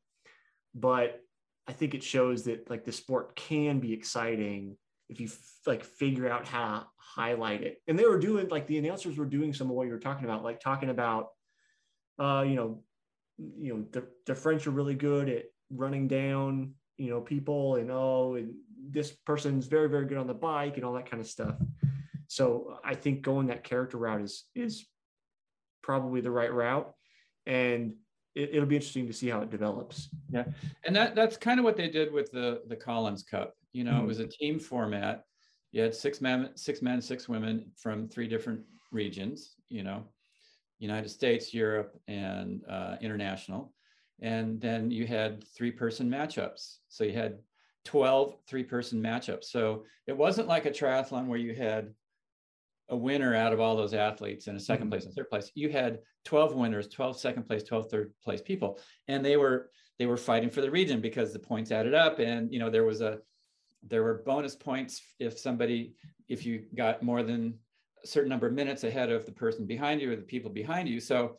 but 0.76 1.22
I 1.68 1.74
think 1.74 1.94
it 1.94 2.04
shows 2.04 2.44
that 2.44 2.70
like 2.70 2.86
the 2.86 2.92
sport 2.92 3.36
can 3.36 3.80
be 3.80 3.94
exciting 3.94 4.78
if 5.10 5.20
you 5.20 5.28
f- 5.28 5.40
like 5.66 5.84
figure 5.84 6.30
out 6.30 6.46
how 6.46 6.80
to 6.80 6.86
highlight 6.98 7.64
it. 7.64 7.82
And 7.88 7.98
they 7.98 8.06
were 8.06 8.20
doing 8.20 8.48
like 8.50 8.68
the 8.68 8.78
announcers 8.78 9.18
were 9.18 9.26
doing 9.26 9.54
some 9.54 9.70
of 9.70 9.76
what 9.76 9.88
you 9.88 9.94
were 9.94 10.00
talking 10.00 10.26
about, 10.26 10.44
like 10.44 10.60
talking 10.60 10.90
about, 10.90 11.28
uh, 12.20 12.44
you 12.48 12.56
know, 12.56 12.84
you 13.38 13.74
know, 13.74 13.86
the, 13.92 14.08
the 14.26 14.36
French 14.36 14.68
are 14.68 14.72
really 14.72 14.96
good 14.96 15.30
at 15.30 15.46
running 15.70 16.08
down, 16.08 16.74
you 16.98 17.10
know, 17.10 17.22
people 17.22 17.76
and 17.76 17.92
oh, 17.92 18.36
and 18.36 18.54
this 18.90 19.12
person's 19.12 19.68
very, 19.68 19.90
very 19.90 20.06
good 20.06 20.18
on 20.18 20.28
the 20.28 20.34
bike 20.34 20.78
and 20.78 20.86
all 20.86 20.94
that 20.94 21.10
kind 21.10 21.22
of 21.22 21.28
stuff. 21.28 21.56
So 22.28 22.80
I 22.84 22.96
think 22.96 23.22
going 23.22 23.48
that 23.48 23.64
character 23.64 23.98
route 23.98 24.22
is 24.22 24.46
is 24.56 24.86
probably 25.82 26.22
the 26.22 26.32
right 26.32 26.54
route. 26.54 26.92
And 27.46 27.94
it, 28.36 28.54
will 28.54 28.68
be 28.68 28.76
interesting 28.76 29.08
to 29.08 29.14
see 29.14 29.30
how 29.30 29.42
it 29.42 29.50
develops. 29.50 30.10
Yeah, 30.30 30.44
and 30.86 30.96
that 30.96 31.16
that's 31.16 31.38
kind 31.38 31.60
of 31.60 31.64
what 31.64 31.78
they 31.78 31.90
did 31.90 32.14
with 32.14 32.32
the 32.32 32.62
the 32.68 32.76
Collins 32.76 33.24
Cup. 33.24 33.56
You 33.74 33.84
know, 33.84 33.94
mm-hmm. 33.94 34.04
it 34.04 34.08
was 34.08 34.20
a 34.20 34.28
team 34.28 34.60
format. 34.60 35.24
You 35.72 35.82
had 35.82 35.96
six 35.96 36.22
men, 36.22 36.52
six 36.56 36.82
men, 36.82 37.02
six 37.02 37.28
women 37.28 37.72
from 37.78 38.08
three 38.08 38.28
different 38.28 38.62
regions. 38.92 39.56
You 39.70 39.84
know, 39.84 40.04
United 40.80 41.10
States, 41.10 41.54
Europe, 41.54 42.00
and 42.08 42.62
uh, 42.70 42.96
international. 43.02 43.74
And 44.22 44.60
then 44.60 44.92
you 44.92 45.06
had 45.06 45.44
three 45.56 45.72
person 45.72 46.10
matchups. 46.10 46.78
So 46.90 47.04
you 47.04 47.14
had 47.14 47.40
12 47.86 48.36
three 48.48 48.64
person 48.64 49.02
matchups. 49.02 49.46
So 49.46 49.86
it 50.08 50.18
wasn't 50.18 50.48
like 50.48 50.66
a 50.66 50.72
triathlon 50.72 51.28
where 51.28 51.40
you 51.40 51.56
had 51.56 51.94
a 52.90 52.96
winner 52.96 53.36
out 53.36 53.54
of 53.54 53.60
all 53.60 53.76
those 53.76 53.94
athletes 53.94 54.48
and 54.48 54.58
a 54.58 54.62
2nd 54.62 54.78
mm-hmm. 54.78 54.90
place 54.90 55.06
and 55.06 55.14
third 55.14 55.30
place 55.30 55.52
you 55.56 55.70
had 55.70 56.00
12 56.26 56.56
winners 56.56 56.88
12 56.88 57.20
second 57.20 57.44
place 57.44 57.64
12 57.64 57.90
third 57.90 58.14
place 58.24 58.42
people 58.42 58.80
and 59.08 59.26
they 59.26 59.36
were 59.38 59.70
they 60.00 60.06
were 60.06 60.18
fighting 60.18 60.50
for 60.50 60.62
the 60.62 60.72
region 60.72 61.02
because 61.02 61.34
the 61.34 61.40
points 61.40 61.72
added 61.72 61.94
up 61.94 62.20
and 62.20 62.52
you 62.52 62.60
know 62.60 62.70
there 62.70 62.86
was 62.86 63.02
a 63.02 63.20
there 63.86 64.04
were 64.04 64.24
bonus 64.26 64.56
points 64.56 65.02
if 65.20 65.38
somebody 65.38 65.94
if 66.30 66.46
you 66.46 66.66
got 66.76 67.04
more 67.04 67.24
than 67.24 67.54
certain 68.08 68.30
number 68.30 68.48
of 68.48 68.54
minutes 68.54 68.84
ahead 68.84 69.12
of 69.12 69.26
the 69.26 69.32
person 69.32 69.66
behind 69.66 70.02
you 70.02 70.12
or 70.12 70.16
the 70.16 70.22
people 70.22 70.50
behind 70.50 70.88
you 70.88 71.00
so 71.00 71.38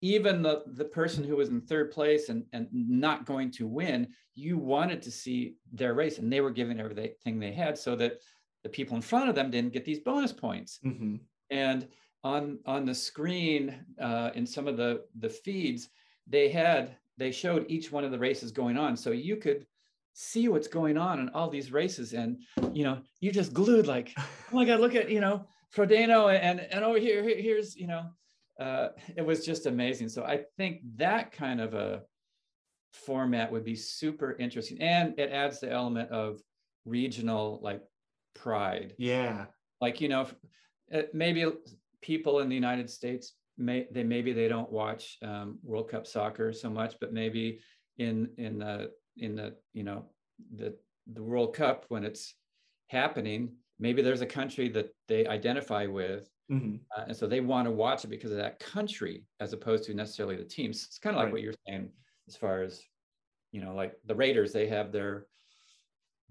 even 0.00 0.42
the 0.42 0.62
the 0.74 0.84
person 0.84 1.24
who 1.24 1.36
was 1.36 1.48
in 1.48 1.60
third 1.60 1.90
place 1.90 2.28
and 2.28 2.44
and 2.52 2.68
not 2.72 3.26
going 3.26 3.50
to 3.50 3.66
win 3.66 4.06
you 4.34 4.56
wanted 4.56 5.02
to 5.02 5.10
see 5.10 5.56
their 5.72 5.94
race 5.94 6.18
and 6.18 6.32
they 6.32 6.40
were 6.40 6.50
giving 6.50 6.78
everything 6.78 7.40
they 7.40 7.52
had 7.52 7.76
so 7.76 7.96
that 7.96 8.18
the 8.62 8.68
people 8.68 8.96
in 8.96 9.02
front 9.02 9.28
of 9.28 9.34
them 9.34 9.50
didn't 9.50 9.72
get 9.72 9.84
these 9.84 10.00
bonus 10.00 10.32
points. 10.32 10.80
Mm-hmm. 10.84 11.16
And 11.50 11.88
on 12.24 12.58
on 12.66 12.84
the 12.84 12.94
screen 12.94 13.84
uh, 14.00 14.30
in 14.34 14.46
some 14.46 14.66
of 14.66 14.76
the 14.76 15.04
the 15.18 15.28
feeds, 15.28 15.88
they 16.26 16.48
had 16.48 16.96
they 17.16 17.30
showed 17.30 17.66
each 17.68 17.90
one 17.90 18.04
of 18.04 18.10
the 18.10 18.18
races 18.18 18.52
going 18.52 18.76
on, 18.76 18.96
so 18.96 19.10
you 19.10 19.36
could 19.36 19.66
see 20.12 20.48
what's 20.48 20.68
going 20.68 20.98
on 20.98 21.20
in 21.20 21.28
all 21.30 21.48
these 21.48 21.72
races, 21.72 22.12
and 22.12 22.42
you 22.72 22.84
know 22.84 22.98
you 23.20 23.30
just 23.32 23.52
glued 23.52 23.86
like, 23.86 24.12
oh 24.18 24.24
my 24.52 24.64
god, 24.64 24.80
look 24.80 24.94
at 24.94 25.10
you 25.10 25.20
know 25.20 25.46
Frodeno 25.74 26.32
and 26.32 26.60
and 26.60 26.84
over 26.84 26.98
here 26.98 27.22
here's 27.22 27.76
you 27.76 27.86
know 27.86 28.10
uh, 28.58 28.88
it 29.16 29.24
was 29.24 29.46
just 29.46 29.66
amazing. 29.66 30.08
So 30.08 30.24
I 30.24 30.40
think 30.56 30.80
that 30.96 31.30
kind 31.30 31.60
of 31.60 31.74
a 31.74 32.02
format 32.92 33.52
would 33.52 33.64
be 33.64 33.76
super 33.76 34.36
interesting, 34.38 34.80
and 34.80 35.18
it 35.18 35.30
adds 35.30 35.60
the 35.60 35.70
element 35.70 36.10
of 36.10 36.40
regional 36.84 37.60
like 37.62 37.82
pride. 38.34 38.94
Yeah. 38.98 39.46
Like, 39.80 40.00
you 40.00 40.08
know, 40.08 40.26
uh, 40.92 41.02
maybe 41.12 41.46
people 42.02 42.40
in 42.40 42.48
the 42.48 42.54
United 42.54 42.90
States 42.90 43.34
may 43.56 43.86
they 43.90 44.04
maybe 44.04 44.32
they 44.32 44.48
don't 44.48 44.70
watch 44.72 45.18
um, 45.22 45.58
World 45.62 45.90
Cup 45.90 46.06
soccer 46.06 46.52
so 46.52 46.70
much, 46.70 46.96
but 47.00 47.12
maybe 47.12 47.60
in 47.98 48.30
in 48.38 48.58
the 48.58 48.90
in 49.16 49.36
the 49.36 49.54
you 49.72 49.84
know 49.84 50.06
the 50.56 50.74
the 51.12 51.22
World 51.22 51.54
Cup 51.54 51.84
when 51.88 52.04
it's 52.04 52.34
happening, 52.88 53.52
maybe 53.78 54.02
there's 54.02 54.20
a 54.20 54.26
country 54.26 54.68
that 54.70 54.88
they 55.06 55.26
identify 55.26 55.86
with, 55.86 56.28
mm-hmm. 56.50 56.76
uh, 56.96 57.04
and 57.08 57.16
so 57.16 57.26
they 57.26 57.40
want 57.40 57.66
to 57.66 57.70
watch 57.70 58.04
it 58.04 58.08
because 58.08 58.30
of 58.30 58.38
that 58.38 58.58
country 58.58 59.24
as 59.40 59.52
opposed 59.52 59.84
to 59.84 59.94
necessarily 59.94 60.36
the 60.36 60.44
teams. 60.44 60.84
It's 60.86 60.98
kind 60.98 61.14
of 61.14 61.18
like 61.18 61.26
right. 61.26 61.32
what 61.32 61.42
you're 61.42 61.54
saying 61.66 61.90
as 62.26 62.36
far 62.36 62.62
as 62.62 62.82
you 63.52 63.62
know, 63.62 63.74
like 63.74 63.94
the 64.06 64.14
Raiders, 64.14 64.52
they 64.52 64.68
have 64.68 64.92
their 64.92 65.26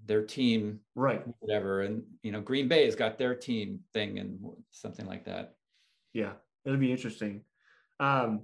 their 0.06 0.22
team 0.22 0.80
right 0.94 1.22
whatever 1.40 1.82
and 1.82 2.02
you 2.22 2.30
know 2.30 2.40
green 2.40 2.68
bay 2.68 2.84
has 2.84 2.94
got 2.94 3.18
their 3.18 3.34
team 3.34 3.80
thing 3.92 4.18
and 4.18 4.38
something 4.70 5.06
like 5.06 5.24
that 5.24 5.54
yeah 6.12 6.32
it'll 6.64 6.78
be 6.78 6.92
interesting 6.92 7.42
um 7.98 8.42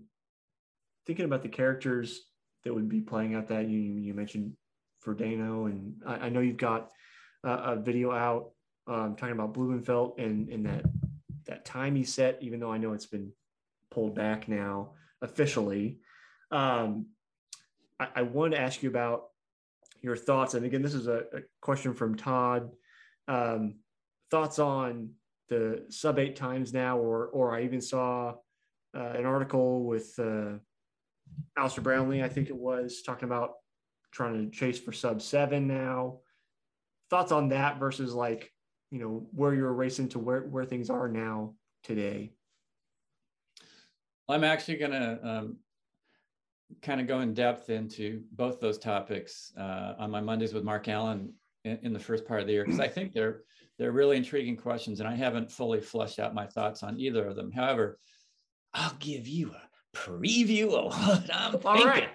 thinking 1.06 1.24
about 1.24 1.42
the 1.42 1.48
characters 1.48 2.22
that 2.64 2.74
would 2.74 2.88
be 2.88 3.00
playing 3.00 3.34
out 3.34 3.48
that 3.48 3.68
you 3.68 3.78
you 3.78 4.14
mentioned 4.14 4.52
Frodeno 5.04 5.66
and 5.66 5.94
I, 6.06 6.26
I 6.26 6.28
know 6.28 6.40
you've 6.40 6.56
got 6.56 6.90
a 7.44 7.76
video 7.76 8.10
out 8.10 8.50
um, 8.86 9.16
talking 9.16 9.32
about 9.34 9.54
Blummenfelt 9.54 10.18
and 10.18 10.48
and 10.48 10.66
that 10.66 10.84
that 11.46 11.64
time 11.64 11.94
he 11.94 12.04
set 12.04 12.38
even 12.40 12.60
though 12.60 12.72
I 12.72 12.78
know 12.78 12.92
it's 12.92 13.06
been 13.06 13.32
pulled 13.90 14.14
back 14.14 14.48
now 14.48 14.92
officially 15.22 15.98
um 16.50 17.06
I, 17.98 18.08
I 18.16 18.22
wanted 18.22 18.56
to 18.56 18.62
ask 18.62 18.82
you 18.82 18.88
about 18.88 19.24
your 20.04 20.16
thoughts. 20.16 20.54
And 20.54 20.64
again, 20.64 20.82
this 20.82 20.94
is 20.94 21.06
a, 21.06 21.24
a 21.32 21.40
question 21.60 21.94
from 21.94 22.14
Todd. 22.14 22.70
Um, 23.26 23.76
thoughts 24.30 24.58
on 24.58 25.10
the 25.48 25.86
sub 25.88 26.18
eight 26.18 26.36
times 26.36 26.72
now, 26.72 26.98
or 26.98 27.26
or 27.28 27.54
I 27.54 27.62
even 27.62 27.80
saw 27.80 28.34
uh, 28.94 29.12
an 29.16 29.24
article 29.24 29.84
with 29.84 30.14
uh, 30.18 30.58
Alistair 31.56 31.82
Brownlee, 31.82 32.22
I 32.22 32.28
think 32.28 32.48
it 32.48 32.56
was, 32.56 33.02
talking 33.02 33.26
about 33.26 33.54
trying 34.12 34.50
to 34.50 34.56
chase 34.56 34.78
for 34.78 34.92
sub 34.92 35.22
seven 35.22 35.66
now. 35.66 36.18
Thoughts 37.10 37.32
on 37.32 37.48
that 37.48 37.78
versus 37.78 38.12
like 38.12 38.50
you 38.94 39.00
know 39.00 39.26
where 39.32 39.52
you're 39.52 39.72
racing 39.72 40.08
to 40.08 40.20
where 40.20 40.42
where 40.42 40.64
things 40.64 40.88
are 40.88 41.08
now 41.08 41.52
today. 41.82 42.32
I'm 44.28 44.44
actually 44.44 44.76
going 44.76 44.92
to 44.92 45.28
um, 45.28 45.56
kind 46.80 47.00
of 47.00 47.08
go 47.08 47.18
in 47.18 47.34
depth 47.34 47.70
into 47.70 48.22
both 48.30 48.60
those 48.60 48.78
topics 48.78 49.52
uh, 49.58 49.94
on 49.98 50.12
my 50.12 50.20
Mondays 50.20 50.54
with 50.54 50.62
Mark 50.62 50.86
Allen 50.86 51.32
in, 51.64 51.80
in 51.82 51.92
the 51.92 51.98
first 51.98 52.24
part 52.24 52.40
of 52.40 52.46
the 52.46 52.52
year 52.52 52.64
because 52.64 52.78
I 52.78 52.86
think 52.86 53.12
they're 53.12 53.40
they're 53.80 53.90
really 53.90 54.16
intriguing 54.16 54.56
questions, 54.56 55.00
and 55.00 55.08
I 55.08 55.16
haven't 55.16 55.50
fully 55.50 55.80
fleshed 55.80 56.20
out 56.20 56.32
my 56.32 56.46
thoughts 56.46 56.84
on 56.84 56.96
either 56.96 57.26
of 57.26 57.34
them. 57.34 57.50
However, 57.50 57.98
I'll 58.74 58.96
give 59.00 59.26
you 59.26 59.50
a 59.50 59.96
preview 59.96 60.72
of 60.72 60.92
what 61.08 61.34
I'm 61.34 61.50
thinking. 61.50 61.66
All 61.66 61.84
right. 61.84 62.10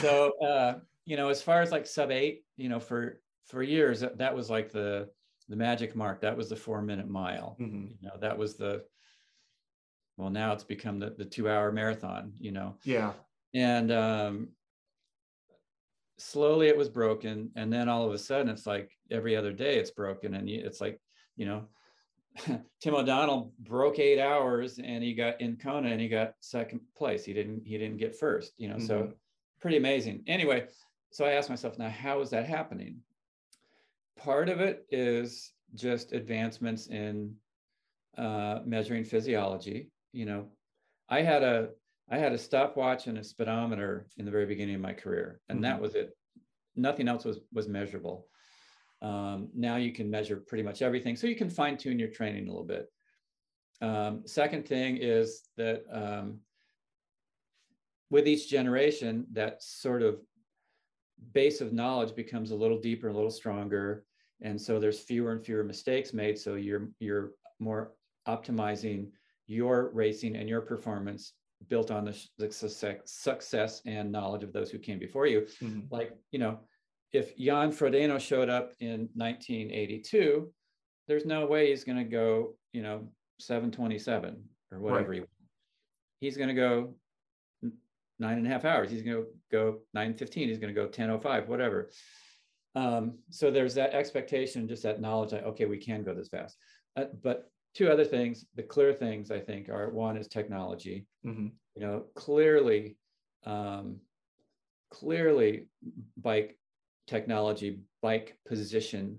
So, 0.00 0.32
uh, 0.44 0.80
you 1.06 1.16
know, 1.16 1.28
as 1.28 1.40
far 1.40 1.62
as 1.62 1.70
like 1.70 1.86
sub 1.86 2.10
eight, 2.10 2.42
you 2.56 2.68
know, 2.68 2.80
for 2.80 3.20
for 3.46 3.62
years 3.62 4.00
that, 4.00 4.18
that 4.18 4.34
was 4.34 4.50
like 4.50 4.72
the 4.72 5.08
the 5.48 5.56
magic 5.56 5.96
mark. 5.96 6.20
That 6.20 6.36
was 6.36 6.48
the 6.48 6.56
four 6.56 6.82
minute 6.82 7.08
mile. 7.08 7.56
Mm-hmm. 7.60 7.86
You 8.00 8.08
know, 8.08 8.16
that 8.20 8.36
was 8.36 8.56
the 8.56 8.84
well 10.18 10.28
now 10.28 10.52
it's 10.52 10.64
become 10.64 10.98
the, 10.98 11.14
the 11.16 11.24
two 11.24 11.48
hour 11.48 11.72
marathon 11.72 12.32
you 12.38 12.52
know 12.52 12.74
yeah 12.84 13.12
and 13.54 13.90
um, 13.90 14.48
slowly 16.18 16.68
it 16.68 16.76
was 16.76 16.90
broken 16.90 17.50
and 17.56 17.72
then 17.72 17.88
all 17.88 18.04
of 18.04 18.12
a 18.12 18.18
sudden 18.18 18.50
it's 18.50 18.66
like 18.66 18.90
every 19.10 19.34
other 19.34 19.52
day 19.52 19.78
it's 19.78 19.92
broken 19.92 20.34
and 20.34 20.50
it's 20.50 20.82
like 20.82 21.00
you 21.36 21.46
know 21.46 21.64
tim 22.80 22.94
o'donnell 22.94 23.52
broke 23.60 23.98
eight 23.98 24.20
hours 24.20 24.78
and 24.82 25.02
he 25.02 25.14
got 25.14 25.40
in 25.40 25.56
kona 25.56 25.88
and 25.88 26.00
he 26.00 26.08
got 26.08 26.34
second 26.40 26.80
place 26.96 27.24
he 27.24 27.32
didn't 27.32 27.62
he 27.64 27.78
didn't 27.78 27.96
get 27.96 28.14
first 28.14 28.52
you 28.58 28.68
know 28.68 28.76
mm-hmm. 28.76 28.86
so 28.86 29.12
pretty 29.60 29.76
amazing 29.76 30.22
anyway 30.26 30.66
so 31.10 31.24
i 31.24 31.32
asked 31.32 31.48
myself 31.48 31.78
now 31.78 31.88
how 31.88 32.20
is 32.20 32.30
that 32.30 32.46
happening 32.46 32.98
part 34.18 34.48
of 34.48 34.60
it 34.60 34.84
is 34.90 35.52
just 35.74 36.12
advancements 36.12 36.88
in 36.88 37.34
uh, 38.16 38.60
measuring 38.64 39.04
physiology 39.04 39.90
you 40.12 40.26
know 40.26 40.46
i 41.08 41.22
had 41.22 41.42
a 41.42 41.68
I 42.10 42.18
had 42.18 42.32
a 42.32 42.38
stopwatch 42.38 43.06
and 43.06 43.18
a 43.18 43.24
speedometer 43.24 44.06
in 44.16 44.24
the 44.24 44.30
very 44.30 44.46
beginning 44.46 44.74
of 44.74 44.80
my 44.80 44.94
career, 44.94 45.40
and 45.48 45.56
mm-hmm. 45.56 45.64
that 45.64 45.80
was 45.80 45.94
it. 45.94 46.16
Nothing 46.74 47.08
else 47.08 47.24
was 47.24 47.40
was 47.52 47.68
measurable. 47.68 48.26
Um, 49.02 49.50
now 49.54 49.76
you 49.76 49.92
can 49.92 50.10
measure 50.10 50.36
pretty 50.36 50.64
much 50.64 50.80
everything, 50.82 51.16
so 51.16 51.26
you 51.26 51.36
can 51.36 51.50
fine 51.50 51.76
tune 51.76 51.98
your 51.98 52.08
training 52.08 52.44
a 52.44 52.50
little 52.50 52.64
bit. 52.64 52.90
Um, 53.80 54.22
second 54.26 54.66
thing 54.66 54.96
is 54.96 55.42
that 55.56 55.84
um, 55.92 56.38
with 58.10 58.26
each 58.26 58.48
generation, 58.48 59.26
that 59.32 59.62
sort 59.62 60.02
of 60.02 60.20
base 61.32 61.60
of 61.60 61.72
knowledge 61.72 62.14
becomes 62.16 62.50
a 62.50 62.56
little 62.56 62.80
deeper, 62.80 63.08
a 63.08 63.14
little 63.14 63.30
stronger, 63.30 64.04
and 64.40 64.60
so 64.60 64.78
there's 64.78 65.00
fewer 65.00 65.32
and 65.32 65.44
fewer 65.44 65.64
mistakes 65.64 66.12
made. 66.12 66.38
So 66.38 66.54
you're 66.54 66.88
you're 67.00 67.32
more 67.58 67.92
optimizing 68.26 69.08
your 69.46 69.90
racing 69.92 70.36
and 70.36 70.48
your 70.48 70.60
performance 70.60 71.32
built 71.68 71.90
on 71.90 72.04
the, 72.04 72.16
the 72.38 72.52
success 73.04 73.82
and 73.84 74.12
knowledge 74.12 74.44
of 74.44 74.52
those 74.52 74.70
who 74.70 74.78
came 74.78 74.98
before 74.98 75.26
you. 75.26 75.40
Mm-hmm. 75.62 75.80
Like, 75.90 76.12
you 76.30 76.38
know, 76.38 76.60
if 77.12 77.36
Jan 77.36 77.72
Frodeno 77.72 78.20
showed 78.20 78.48
up 78.48 78.72
in 78.80 79.08
1982, 79.14 80.52
there's 81.08 81.24
no 81.24 81.46
way 81.46 81.70
he's 81.70 81.84
going 81.84 81.98
to 81.98 82.04
go, 82.04 82.54
you 82.72 82.82
know, 82.82 83.08
727 83.40 84.36
or 84.70 84.78
whatever 84.78 85.10
right. 85.10 85.20
he 85.20 85.26
He's 86.26 86.36
going 86.36 86.48
to 86.48 86.54
go 86.54 86.94
nine 88.18 88.38
and 88.38 88.46
a 88.46 88.50
half 88.50 88.64
hours. 88.64 88.90
He's 88.90 89.02
going 89.02 89.22
to 89.22 89.26
go 89.50 89.78
915. 89.94 90.48
He's 90.48 90.58
going 90.58 90.74
to 90.74 90.78
go 90.78 90.86
1005, 90.86 91.48
whatever. 91.48 91.90
Um, 92.78 93.18
so 93.30 93.50
there's 93.50 93.74
that 93.74 93.94
expectation, 93.94 94.68
just 94.68 94.82
that 94.84 95.00
knowledge 95.00 95.30
that, 95.30 95.44
okay, 95.44 95.64
we 95.64 95.78
can 95.78 96.04
go 96.04 96.14
this 96.14 96.28
fast. 96.28 96.56
Uh, 96.96 97.06
but 97.22 97.50
two 97.74 97.88
other 97.88 98.04
things 98.04 98.44
the 98.56 98.62
clear 98.62 98.92
things 98.92 99.30
i 99.30 99.38
think 99.38 99.68
are 99.68 99.90
one 99.90 100.16
is 100.16 100.26
technology 100.26 101.06
mm-hmm. 101.24 101.46
you 101.74 101.82
know 101.82 102.04
clearly 102.14 102.96
um, 103.46 103.96
clearly 104.90 105.68
bike 106.16 106.58
technology 107.06 107.78
bike 108.02 108.36
position 108.46 109.18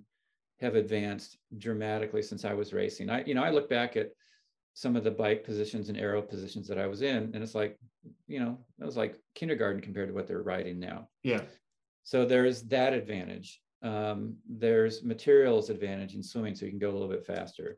have 0.59 0.75
advanced 0.75 1.37
dramatically 1.57 2.21
since 2.21 2.43
i 2.43 2.53
was 2.53 2.73
racing 2.73 3.09
i 3.09 3.23
you 3.23 3.33
know 3.33 3.43
i 3.43 3.49
look 3.49 3.69
back 3.69 3.95
at 3.95 4.09
some 4.73 4.95
of 4.95 5.03
the 5.03 5.11
bike 5.11 5.43
positions 5.43 5.89
and 5.89 5.97
aero 5.97 6.21
positions 6.21 6.67
that 6.67 6.77
i 6.77 6.87
was 6.87 7.01
in 7.01 7.31
and 7.33 7.37
it's 7.37 7.55
like 7.55 7.79
you 8.27 8.39
know 8.39 8.57
it 8.79 8.85
was 8.85 8.97
like 8.97 9.15
kindergarten 9.35 9.81
compared 9.81 10.07
to 10.07 10.13
what 10.13 10.27
they're 10.27 10.43
riding 10.43 10.79
now 10.79 11.07
yeah 11.23 11.41
so 12.09 12.25
there's 12.25 12.63
that 12.63 12.93
advantage 12.93 13.61
um, 13.81 14.35
there's 14.49 15.03
materials 15.03 15.69
advantage 15.69 16.15
in 16.15 16.23
swimming 16.23 16.55
so 16.55 16.65
you 16.65 16.71
can 16.71 16.79
go 16.79 16.89
a 16.89 16.95
little 16.97 17.07
bit 17.07 17.25
faster 17.25 17.77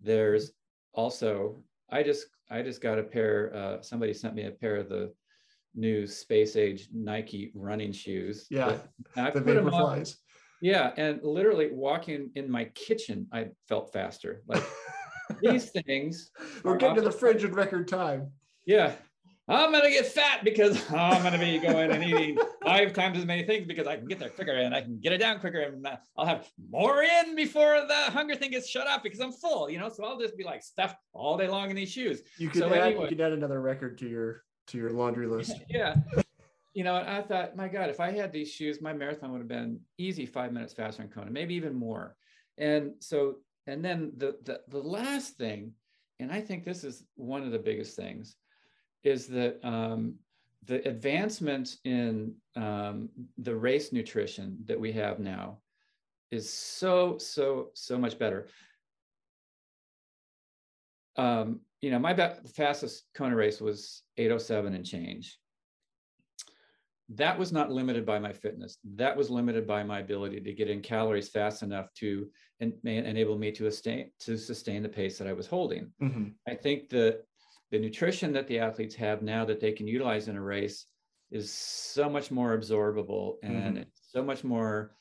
there's 0.00 0.52
also 0.94 1.62
I 1.90 2.02
just 2.02 2.26
I 2.50 2.62
just 2.62 2.80
got 2.80 2.98
a 2.98 3.02
pair. 3.02 3.54
Uh, 3.54 3.82
somebody 3.82 4.12
sent 4.12 4.34
me 4.34 4.44
a 4.44 4.50
pair 4.50 4.76
of 4.76 4.88
the 4.88 5.12
new 5.74 6.06
space 6.06 6.56
age 6.56 6.88
Nike 6.92 7.52
running 7.54 7.92
shoes. 7.92 8.46
Yeah, 8.50 8.78
I 9.16 9.30
the 9.30 9.40
Vaporflies. 9.40 10.16
Yeah, 10.60 10.92
and 10.96 11.20
literally 11.22 11.70
walking 11.72 12.30
in 12.34 12.50
my 12.50 12.64
kitchen, 12.74 13.28
I 13.32 13.48
felt 13.68 13.92
faster. 13.92 14.42
Like 14.48 14.64
these 15.42 15.70
things. 15.70 16.30
We're 16.64 16.76
getting 16.76 16.96
to 16.96 17.02
the 17.02 17.12
fridge 17.12 17.44
in 17.44 17.52
record 17.52 17.88
time. 17.88 18.32
Yeah, 18.66 18.92
I'm 19.48 19.72
gonna 19.72 19.88
get 19.88 20.06
fat 20.06 20.44
because 20.44 20.78
oh, 20.92 20.96
I'm 20.96 21.22
gonna 21.22 21.38
be 21.38 21.58
going 21.58 21.90
and 21.90 22.04
eating 22.04 22.38
five 22.62 22.92
times 22.92 23.18
as 23.18 23.24
many 23.24 23.44
things 23.44 23.66
because 23.66 23.86
I 23.86 23.96
can 23.96 24.06
get 24.06 24.18
there 24.18 24.28
quicker 24.28 24.52
and 24.52 24.74
I 24.74 24.82
can 24.82 24.98
get 25.00 25.12
it 25.12 25.18
down 25.18 25.40
quicker 25.40 25.60
and 25.60 25.86
uh, 25.86 25.96
I'll 26.16 26.26
have 26.26 26.46
more 26.70 27.02
in 27.02 27.34
before 27.34 27.80
the 27.88 28.10
hunger 28.10 28.34
thing 28.34 28.50
gets 28.50 28.68
shut 28.68 28.86
off 28.86 29.02
because 29.02 29.20
I'm 29.20 29.32
full, 29.32 29.70
you 29.70 29.78
know. 29.78 29.88
So 29.88 30.04
I'll 30.04 30.18
just 30.18 30.36
be 30.36 30.44
like 30.44 30.62
stuffed 30.62 30.96
all 31.14 31.38
day 31.38 31.48
long 31.48 31.70
in 31.70 31.76
these 31.76 31.90
shoes. 31.90 32.20
You 32.36 32.50
could 32.50 32.60
so 32.60 32.66
add 32.68 32.82
anyway, 32.82 33.04
you 33.04 33.08
could 33.08 33.20
add 33.20 33.32
another 33.32 33.60
record 33.62 33.96
to 33.98 34.08
your 34.08 34.42
to 34.68 34.78
your 34.78 34.90
laundry 34.90 35.26
list. 35.28 35.54
Yeah. 35.70 35.96
you 36.74 36.84
know, 36.84 36.94
I 36.94 37.22
thought, 37.22 37.56
my 37.56 37.68
God, 37.68 37.88
if 37.88 38.00
I 38.00 38.12
had 38.12 38.32
these 38.32 38.52
shoes, 38.52 38.82
my 38.82 38.92
marathon 38.92 39.32
would 39.32 39.38
have 39.38 39.48
been 39.48 39.80
easy 39.96 40.26
five 40.26 40.52
minutes 40.52 40.74
faster 40.74 41.02
in 41.02 41.08
Kona, 41.08 41.30
maybe 41.30 41.54
even 41.54 41.74
more. 41.74 42.16
And 42.58 42.92
so, 43.00 43.36
and 43.66 43.82
then 43.82 44.12
the 44.18 44.36
the, 44.44 44.60
the 44.68 44.78
last 44.78 45.38
thing, 45.38 45.72
and 46.20 46.30
I 46.30 46.42
think 46.42 46.66
this 46.66 46.84
is 46.84 47.02
one 47.14 47.44
of 47.44 47.50
the 47.50 47.58
biggest 47.58 47.96
things 47.96 48.36
is 49.04 49.26
that 49.28 49.58
um, 49.62 50.14
the 50.64 50.86
advancement 50.86 51.76
in 51.84 52.34
um, 52.56 53.08
the 53.38 53.54
race 53.54 53.92
nutrition 53.92 54.58
that 54.66 54.78
we 54.78 54.92
have 54.92 55.18
now 55.18 55.58
is 56.30 56.52
so 56.52 57.16
so 57.18 57.70
so 57.74 57.98
much 57.98 58.18
better. 58.18 58.48
Um, 61.16 61.60
you 61.80 61.90
know, 61.90 61.98
my 61.98 62.14
fastest 62.54 63.04
Kona 63.14 63.34
race 63.34 63.60
was 63.60 64.02
807 64.16 64.74
and 64.74 64.84
change. 64.84 65.38
That 67.10 67.38
was 67.38 67.52
not 67.52 67.72
limited 67.72 68.04
by 68.04 68.18
my 68.18 68.32
fitness. 68.32 68.78
That 68.96 69.16
was 69.16 69.30
limited 69.30 69.66
by 69.66 69.82
my 69.82 70.00
ability 70.00 70.40
to 70.40 70.52
get 70.52 70.68
in 70.68 70.82
calories 70.82 71.28
fast 71.28 71.62
enough 71.62 71.92
to 71.94 72.28
en- 72.60 72.78
enable 72.84 73.38
me 73.38 73.50
to 73.52 73.70
sustain 73.70 74.10
to 74.20 74.36
sustain 74.36 74.82
the 74.82 74.88
pace 74.88 75.18
that 75.18 75.28
I 75.28 75.32
was 75.32 75.46
holding. 75.46 75.90
Mm-hmm. 76.02 76.28
I 76.46 76.54
think 76.54 76.90
that 76.90 77.24
the 77.70 77.78
nutrition 77.78 78.32
that 78.32 78.46
the 78.46 78.58
athletes 78.58 78.94
have 78.94 79.22
now 79.22 79.44
that 79.44 79.60
they 79.60 79.72
can 79.72 79.86
utilize 79.86 80.28
in 80.28 80.36
a 80.36 80.42
race 80.42 80.86
is 81.30 81.52
so 81.52 82.08
much 82.08 82.30
more 82.30 82.56
absorbable 82.56 83.34
and 83.42 83.76
mm-hmm. 83.76 83.82
so 84.00 84.22
much 84.22 84.44
more 84.44 84.92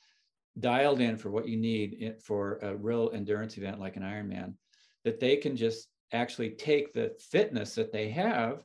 dialed 0.60 1.00
in 1.00 1.16
for 1.18 1.30
what 1.30 1.48
you 1.48 1.56
need 1.56 2.16
for 2.24 2.58
a 2.62 2.76
real 2.76 3.12
endurance 3.14 3.58
event 3.58 3.80
like 3.80 3.96
an 3.96 4.04
Ironman 4.04 4.54
that 5.06 5.20
they 5.20 5.38
can 5.38 5.56
just 5.56 5.88
actually 6.12 6.50
take 6.52 6.94
the 6.94 7.16
fitness 7.32 7.76
that 7.76 7.92
they 7.92 8.10
have 8.10 8.64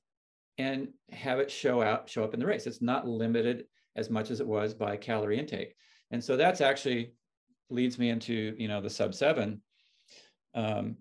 and 0.59 0.89
have 1.11 1.39
it 1.39 1.51
show 1.51 1.83
out 1.83 2.09
show 2.09 2.25
up 2.25 2.35
in 2.35 2.41
the 2.41 2.47
race. 2.47 2.67
It's 2.67 2.83
not 2.83 3.07
limited 3.07 3.65
as 3.97 4.11
much 4.11 4.31
as 4.31 4.41
it 4.41 4.47
was 4.47 4.75
by 4.75 4.97
calorie 4.97 5.39
intake. 5.39 5.75
And 6.11 6.23
so 6.23 6.37
that's 6.37 6.61
actually 6.61 7.15
leads 7.71 7.99
me 7.99 8.11
into 8.11 8.55
you 8.59 8.69
know 8.69 8.81
the 8.81 8.91
sub 8.91 9.15
seven. 9.15 9.63
Um, 10.55 10.97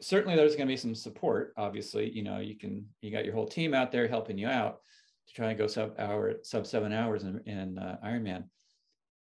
certainly 0.00 0.36
there's 0.36 0.56
going 0.56 0.66
to 0.66 0.72
be 0.72 0.76
some 0.76 0.94
support 0.94 1.54
obviously 1.56 2.10
you 2.10 2.22
know 2.22 2.38
you 2.38 2.56
can 2.56 2.86
you 3.00 3.10
got 3.10 3.24
your 3.24 3.34
whole 3.34 3.46
team 3.46 3.72
out 3.72 3.90
there 3.90 4.06
helping 4.06 4.36
you 4.36 4.46
out 4.46 4.80
to 5.26 5.34
try 5.34 5.48
and 5.48 5.58
go 5.58 5.66
sub 5.66 5.98
hour 5.98 6.34
sub 6.42 6.66
seven 6.66 6.92
hours 6.92 7.24
in, 7.24 7.40
in 7.46 7.78
uh, 7.78 7.96
ironman. 8.04 8.44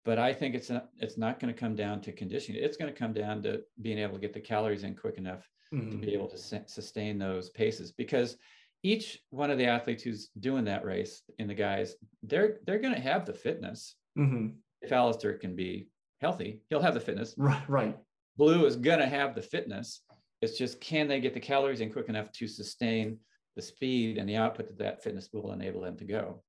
But 0.04 0.18
i 0.18 0.32
think 0.32 0.54
it's 0.54 0.70
not 0.70 0.88
it's 0.98 1.18
not 1.18 1.40
going 1.40 1.52
to 1.52 1.58
come 1.58 1.74
down 1.74 2.00
to 2.02 2.12
conditioning. 2.12 2.62
It's 2.62 2.76
going 2.76 2.92
to 2.92 2.98
come 2.98 3.12
down 3.12 3.42
to 3.42 3.62
being 3.82 3.98
able 3.98 4.14
to 4.14 4.20
get 4.20 4.32
the 4.32 4.40
calories 4.40 4.84
in 4.84 4.94
quick 4.94 5.18
enough 5.18 5.48
mm-hmm. 5.74 5.90
to 5.90 5.96
be 5.96 6.14
able 6.14 6.28
to 6.28 6.38
su- 6.38 6.62
sustain 6.66 7.18
those 7.18 7.50
paces. 7.50 7.92
Because 7.92 8.36
each 8.82 9.18
one 9.30 9.50
of 9.50 9.58
the 9.58 9.66
athletes 9.66 10.02
who's 10.02 10.30
doing 10.38 10.64
that 10.64 10.84
race 10.84 11.22
in 11.38 11.48
the 11.48 11.54
guys 11.54 11.96
they're 12.22 12.58
they're 12.64 12.78
going 12.78 12.94
to 12.94 13.00
have 13.00 13.26
the 13.26 13.32
fitness. 13.32 13.96
Mm-hmm. 14.16 14.48
if 14.82 14.90
Alistair 14.90 15.34
can 15.34 15.54
be 15.54 15.88
healthy 16.20 16.62
he'll 16.68 16.82
have 16.82 16.94
the 16.94 17.00
fitness. 17.00 17.34
Right 17.36 17.68
right. 17.68 17.96
Blue 18.36 18.66
is 18.66 18.76
going 18.76 19.00
to 19.00 19.06
have 19.06 19.34
the 19.34 19.42
fitness 19.42 20.02
it's 20.40 20.58
just 20.58 20.80
can 20.80 21.08
they 21.08 21.20
get 21.20 21.34
the 21.34 21.40
calories 21.40 21.80
in 21.80 21.92
quick 21.92 22.08
enough 22.08 22.30
to 22.32 22.46
sustain 22.46 23.18
the 23.56 23.62
speed 23.62 24.18
and 24.18 24.28
the 24.28 24.36
output 24.36 24.68
that 24.68 24.78
that 24.78 25.02
fitness 25.02 25.28
will 25.32 25.52
enable 25.52 25.80
them 25.80 25.96
to 25.96 26.04
go. 26.04 26.42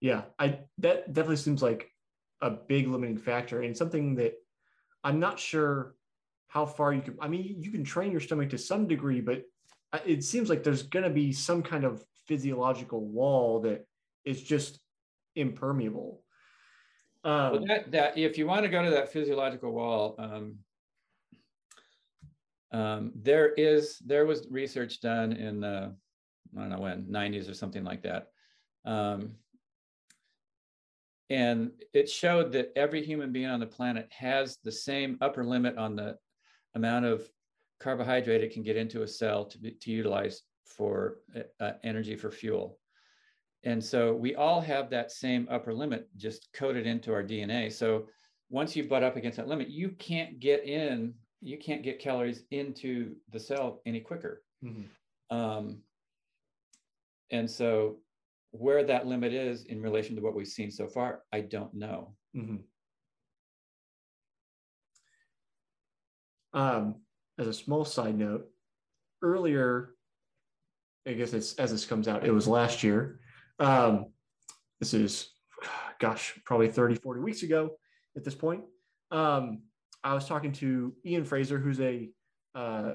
Yeah, 0.00 0.22
I 0.38 0.60
that 0.78 1.12
definitely 1.12 1.36
seems 1.36 1.62
like 1.62 1.90
a 2.40 2.50
big 2.50 2.88
limiting 2.88 3.16
factor 3.16 3.62
and 3.62 3.76
something 3.76 4.16
that 4.16 4.34
I'm 5.04 5.20
not 5.20 5.38
sure 5.38 5.94
how 6.48 6.66
far 6.66 6.92
you 6.92 7.00
can. 7.00 7.16
I 7.20 7.28
mean, 7.28 7.56
you 7.60 7.70
can 7.70 7.84
train 7.84 8.10
your 8.10 8.20
stomach 8.20 8.50
to 8.50 8.58
some 8.58 8.86
degree, 8.86 9.20
but 9.20 9.44
it 10.04 10.24
seems 10.24 10.50
like 10.50 10.62
there's 10.62 10.82
going 10.82 11.04
to 11.04 11.10
be 11.10 11.32
some 11.32 11.62
kind 11.62 11.84
of 11.84 12.04
physiological 12.26 13.04
wall 13.06 13.60
that 13.60 13.86
is 14.24 14.42
just 14.42 14.80
impermeable. 15.36 16.22
Um, 17.24 17.52
well, 17.52 17.64
that, 17.68 17.92
that 17.92 18.18
if 18.18 18.36
you 18.36 18.46
want 18.46 18.64
to 18.64 18.68
go 18.68 18.82
to 18.82 18.90
that 18.90 19.12
physiological 19.12 19.72
wall, 19.72 20.16
um, 20.18 20.56
um, 22.72 23.12
there 23.14 23.52
is 23.52 23.98
there 23.98 24.26
was 24.26 24.46
research 24.50 25.00
done 25.00 25.32
in 25.32 25.60
the 25.60 25.94
I 26.56 26.60
don't 26.60 26.70
know 26.70 26.80
when 26.80 27.04
90s 27.04 27.48
or 27.48 27.54
something 27.54 27.84
like 27.84 28.02
that. 28.02 28.28
Um, 28.84 29.32
and 31.30 31.70
it 31.94 32.10
showed 32.10 32.52
that 32.52 32.72
every 32.76 33.02
human 33.02 33.32
being 33.32 33.46
on 33.46 33.60
the 33.60 33.66
planet 33.66 34.08
has 34.10 34.58
the 34.64 34.72
same 34.72 35.16
upper 35.22 35.44
limit 35.44 35.78
on 35.78 35.96
the 35.96 36.18
amount 36.74 37.06
of 37.06 37.26
carbohydrate 37.80 38.42
it 38.42 38.52
can 38.52 38.62
get 38.62 38.76
into 38.76 39.02
a 39.02 39.08
cell 39.08 39.46
to, 39.46 39.58
be, 39.58 39.70
to 39.72 39.90
utilize 39.90 40.42
for 40.66 41.18
uh, 41.60 41.72
energy 41.84 42.16
for 42.16 42.30
fuel. 42.30 42.78
And 43.64 43.82
so 43.82 44.12
we 44.14 44.34
all 44.34 44.60
have 44.60 44.90
that 44.90 45.10
same 45.12 45.46
upper 45.50 45.72
limit 45.72 46.08
just 46.16 46.48
coded 46.52 46.86
into 46.86 47.12
our 47.12 47.22
DNA. 47.22 47.72
So 47.72 48.08
once 48.50 48.76
you 48.76 48.84
butt 48.84 49.02
up 49.02 49.16
against 49.16 49.36
that 49.36 49.48
limit, 49.48 49.68
you 49.68 49.90
can't 49.90 50.40
get 50.40 50.64
in, 50.64 51.14
you 51.42 51.58
can't 51.58 51.82
get 51.82 51.98
calories 51.98 52.44
into 52.50 53.16
the 53.32 53.40
cell 53.40 53.82
any 53.84 54.00
quicker. 54.00 54.42
Mm-hmm. 54.64 55.36
Um, 55.36 55.78
and 57.30 57.50
so 57.50 57.96
where 58.52 58.84
that 58.84 59.06
limit 59.06 59.32
is 59.32 59.64
in 59.64 59.82
relation 59.82 60.14
to 60.16 60.22
what 60.22 60.34
we've 60.34 60.46
seen 60.46 60.70
so 60.70 60.86
far, 60.86 61.22
I 61.32 61.40
don't 61.40 61.74
know. 61.74 62.14
Mm-hmm. 62.36 62.56
Um, 66.54 66.96
as 67.38 67.48
a 67.48 67.52
small 67.52 67.84
side 67.84 68.16
note, 68.16 68.46
earlier, 69.22 69.94
I 71.06 71.14
guess 71.14 71.32
it's 71.32 71.54
as 71.54 71.72
this 71.72 71.86
comes 71.86 72.06
out, 72.06 72.26
it 72.26 72.30
was 72.30 72.46
last 72.46 72.84
year. 72.84 73.20
Um, 73.58 74.06
this 74.80 74.94
is, 74.94 75.30
gosh, 75.98 76.38
probably 76.44 76.68
30, 76.68 76.96
40 76.96 77.20
weeks 77.20 77.42
ago 77.42 77.70
at 78.16 78.22
this 78.22 78.34
point. 78.34 78.62
Um, 79.10 79.62
I 80.04 80.14
was 80.14 80.26
talking 80.26 80.52
to 80.52 80.92
Ian 81.04 81.24
Fraser, 81.24 81.58
who's 81.58 81.80
a 81.80 82.10
uh, 82.54 82.92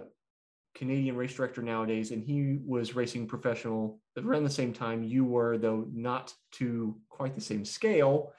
Canadian 0.75 1.15
race 1.15 1.33
director 1.33 1.61
nowadays, 1.61 2.11
and 2.11 2.23
he 2.23 2.59
was 2.65 2.95
racing 2.95 3.27
professional 3.27 3.99
around 4.17 4.43
the 4.43 4.49
same 4.49 4.73
time 4.73 5.03
you 5.03 5.25
were, 5.25 5.57
though 5.57 5.87
not 5.91 6.33
to 6.53 6.95
quite 7.09 7.33
the 7.33 7.41
same 7.41 7.65
scale. 7.65 8.33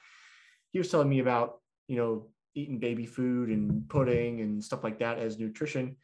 He 0.71 0.79
was 0.79 0.89
telling 0.89 1.09
me 1.09 1.19
about, 1.19 1.59
you 1.87 1.97
know, 1.97 2.27
eating 2.55 2.79
baby 2.79 3.05
food 3.05 3.49
and 3.49 3.87
pudding 3.89 4.41
and 4.41 4.63
stuff 4.63 4.83
like 4.83 4.99
that 4.99 5.17
as 5.17 5.39
nutrition. 5.39 5.95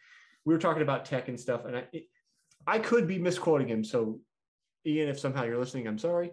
We 0.43 0.53
were 0.53 0.59
talking 0.59 0.81
about 0.81 1.05
tech 1.05 1.27
and 1.27 1.39
stuff, 1.39 1.65
and 1.65 1.77
I, 1.77 1.83
it, 1.93 2.03
I 2.67 2.79
could 2.79 3.07
be 3.07 3.19
misquoting 3.19 3.67
him. 3.67 3.83
So, 3.83 4.19
Ian, 4.85 5.09
if 5.09 5.19
somehow 5.19 5.43
you're 5.43 5.59
listening, 5.59 5.87
I'm 5.87 5.99
sorry. 5.99 6.31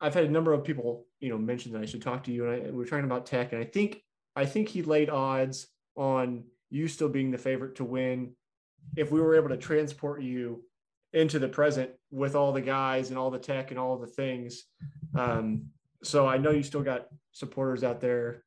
I've 0.00 0.14
had 0.14 0.24
a 0.24 0.30
number 0.30 0.52
of 0.52 0.64
people, 0.64 1.06
you 1.20 1.28
know, 1.28 1.38
mention 1.38 1.72
that 1.72 1.82
I 1.82 1.86
should 1.86 2.02
talk 2.02 2.24
to 2.24 2.32
you, 2.32 2.48
and, 2.48 2.66
I, 2.66 2.70
we 2.70 2.82
are 2.82 2.86
talking 2.86 3.04
about 3.04 3.26
tech, 3.26 3.52
and 3.52 3.60
I 3.60 3.64
think 3.64 4.02
I 4.34 4.46
think 4.46 4.68
he 4.68 4.82
laid 4.82 5.10
odds 5.10 5.66
on 5.96 6.44
you 6.70 6.88
still 6.88 7.08
being 7.08 7.30
the 7.30 7.38
favorite 7.38 7.76
to 7.76 7.84
win 7.84 8.32
if 8.96 9.10
we 9.10 9.20
were 9.20 9.36
able 9.36 9.50
to 9.50 9.56
transport 9.56 10.22
you 10.22 10.64
into 11.12 11.38
the 11.38 11.48
present 11.48 11.90
with 12.10 12.34
all 12.34 12.52
the 12.52 12.60
guys 12.60 13.10
and 13.10 13.18
all 13.18 13.30
the 13.30 13.38
tech 13.38 13.70
and 13.70 13.78
all 13.78 13.98
the 13.98 14.06
things. 14.06 14.64
Um, 15.14 15.66
so 16.02 16.26
I 16.26 16.38
know 16.38 16.50
you 16.50 16.62
still 16.62 16.82
got 16.82 17.06
supporters 17.32 17.84
out 17.84 18.00
there 18.00 18.42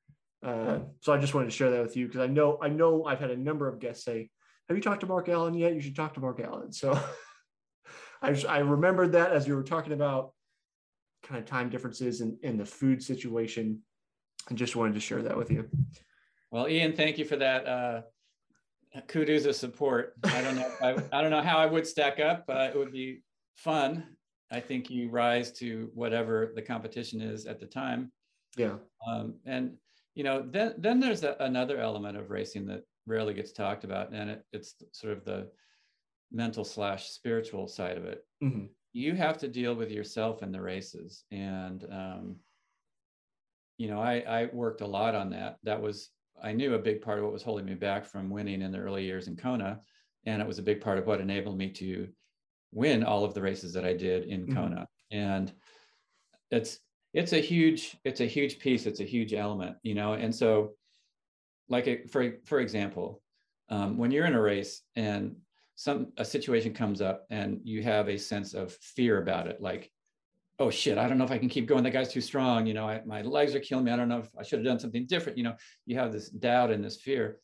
uh, 0.45 0.79
so 1.01 1.11
I 1.11 1.17
just 1.17 1.33
wanted 1.33 1.47
to 1.47 1.55
share 1.55 1.71
that 1.71 1.81
with 1.81 1.97
you 1.97 2.05
because 2.05 2.21
I 2.21 2.27
know 2.27 2.59
I 2.61 2.69
know 2.69 3.05
I've 3.05 3.19
had 3.19 3.31
a 3.31 3.37
number 3.37 3.67
of 3.67 3.79
guests 3.79 4.05
say, 4.05 4.29
"Have 4.69 4.77
you 4.77 4.83
talked 4.83 5.01
to 5.01 5.07
Mark 5.07 5.27
Allen 5.27 5.55
yet? 5.55 5.73
You 5.73 5.81
should 5.81 5.95
talk 5.95 6.13
to 6.13 6.19
Mark 6.19 6.39
Allen." 6.39 6.71
So 6.71 6.99
I 8.21 8.31
just, 8.31 8.47
I 8.47 8.59
remembered 8.59 9.13
that 9.13 9.31
as 9.31 9.47
you 9.47 9.55
were 9.55 9.63
talking 9.63 9.93
about 9.93 10.33
kind 11.23 11.39
of 11.39 11.47
time 11.47 11.69
differences 11.69 12.21
in, 12.21 12.37
in 12.43 12.57
the 12.57 12.65
food 12.65 13.01
situation, 13.01 13.81
and 14.49 14.57
just 14.57 14.75
wanted 14.75 14.93
to 14.93 14.99
share 14.99 15.21
that 15.23 15.37
with 15.37 15.51
you. 15.51 15.69
Well, 16.51 16.67
Ian, 16.67 16.93
thank 16.93 17.17
you 17.17 17.25
for 17.25 17.35
that. 17.37 17.67
Uh, 17.67 18.01
kudos 19.07 19.45
of 19.45 19.55
support. 19.55 20.13
I 20.23 20.41
don't 20.41 20.55
know. 20.55 20.71
I, 20.81 21.17
I 21.17 21.21
don't 21.21 21.31
know 21.31 21.41
how 21.41 21.57
I 21.57 21.65
would 21.65 21.85
stack 21.85 22.19
up. 22.19 22.45
Uh, 22.47 22.69
it 22.73 22.77
would 22.77 22.91
be 22.91 23.21
fun. 23.55 24.05
I 24.51 24.59
think 24.59 24.89
you 24.89 25.09
rise 25.09 25.51
to 25.53 25.89
whatever 25.93 26.51
the 26.55 26.61
competition 26.61 27.21
is 27.21 27.45
at 27.45 27.59
the 27.59 27.65
time. 27.65 28.11
Yeah. 28.55 28.75
Um, 29.07 29.35
and 29.45 29.73
you 30.13 30.23
know, 30.23 30.45
then 30.49 30.75
then 30.77 30.99
there's 30.99 31.23
a, 31.23 31.35
another 31.39 31.77
element 31.79 32.17
of 32.17 32.29
racing 32.29 32.67
that 32.67 32.83
rarely 33.05 33.33
gets 33.33 33.51
talked 33.51 33.83
about, 33.83 34.13
and 34.13 34.29
it, 34.29 34.45
it's 34.53 34.75
sort 34.91 35.13
of 35.13 35.25
the 35.25 35.49
mental 36.31 36.63
slash 36.63 37.09
spiritual 37.09 37.67
side 37.67 37.97
of 37.97 38.05
it. 38.05 38.25
Mm-hmm. 38.43 38.65
You 38.93 39.13
have 39.15 39.37
to 39.39 39.49
deal 39.49 39.75
with 39.75 39.91
yourself 39.91 40.41
in 40.41 40.51
the 40.51 40.61
races, 40.61 41.25
and 41.31 41.83
um, 41.91 42.35
you 43.77 43.89
know, 43.89 43.99
I, 43.99 44.19
I 44.19 44.49
worked 44.53 44.81
a 44.81 44.87
lot 44.87 45.15
on 45.15 45.29
that. 45.31 45.57
That 45.63 45.81
was 45.81 46.09
I 46.41 46.53
knew 46.53 46.73
a 46.75 46.79
big 46.79 47.01
part 47.01 47.17
of 47.17 47.23
what 47.23 47.33
was 47.33 47.43
holding 47.43 47.65
me 47.65 47.75
back 47.75 48.05
from 48.05 48.29
winning 48.29 48.61
in 48.61 48.71
the 48.71 48.79
early 48.79 49.05
years 49.05 49.27
in 49.27 49.35
Kona, 49.35 49.79
and 50.25 50.41
it 50.41 50.47
was 50.47 50.59
a 50.59 50.63
big 50.63 50.81
part 50.81 50.97
of 50.97 51.07
what 51.07 51.21
enabled 51.21 51.57
me 51.57 51.69
to 51.71 52.07
win 52.71 53.03
all 53.03 53.23
of 53.23 53.33
the 53.33 53.41
races 53.41 53.73
that 53.73 53.85
I 53.85 53.93
did 53.93 54.25
in 54.25 54.45
mm-hmm. 54.45 54.55
Kona. 54.55 54.87
And 55.11 55.51
it's 56.51 56.79
it's 57.13 57.33
a 57.33 57.39
huge 57.39 57.97
it's 58.03 58.19
a 58.19 58.25
huge 58.25 58.59
piece 58.59 58.85
it's 58.85 58.99
a 58.99 59.05
huge 59.05 59.33
element 59.33 59.77
you 59.83 59.95
know 59.95 60.13
and 60.13 60.35
so 60.35 60.73
like 61.69 61.87
a, 61.87 62.05
for 62.07 62.33
for 62.43 62.59
example 62.59 63.21
um, 63.69 63.97
when 63.97 64.11
you're 64.11 64.25
in 64.25 64.35
a 64.35 64.41
race 64.41 64.81
and 64.95 65.35
some 65.75 66.11
a 66.17 66.25
situation 66.25 66.73
comes 66.73 67.01
up 67.01 67.25
and 67.29 67.59
you 67.63 67.81
have 67.81 68.09
a 68.09 68.17
sense 68.17 68.53
of 68.53 68.73
fear 68.73 69.21
about 69.21 69.47
it 69.47 69.61
like 69.61 69.91
oh 70.59 70.69
shit 70.69 70.97
i 70.97 71.07
don't 71.07 71.17
know 71.17 71.25
if 71.25 71.31
i 71.31 71.37
can 71.37 71.49
keep 71.49 71.67
going 71.67 71.83
that 71.83 71.91
guy's 71.91 72.11
too 72.11 72.21
strong 72.21 72.65
you 72.65 72.73
know 72.73 72.87
I, 72.87 73.01
my 73.05 73.21
legs 73.21 73.55
are 73.55 73.59
killing 73.59 73.85
me 73.85 73.91
i 73.91 73.95
don't 73.95 74.09
know 74.09 74.19
if 74.19 74.29
i 74.39 74.43
should 74.43 74.59
have 74.59 74.65
done 74.65 74.79
something 74.79 75.05
different 75.05 75.37
you 75.37 75.43
know 75.43 75.55
you 75.85 75.97
have 75.97 76.11
this 76.11 76.29
doubt 76.29 76.71
and 76.71 76.83
this 76.83 76.97
fear. 76.97 77.39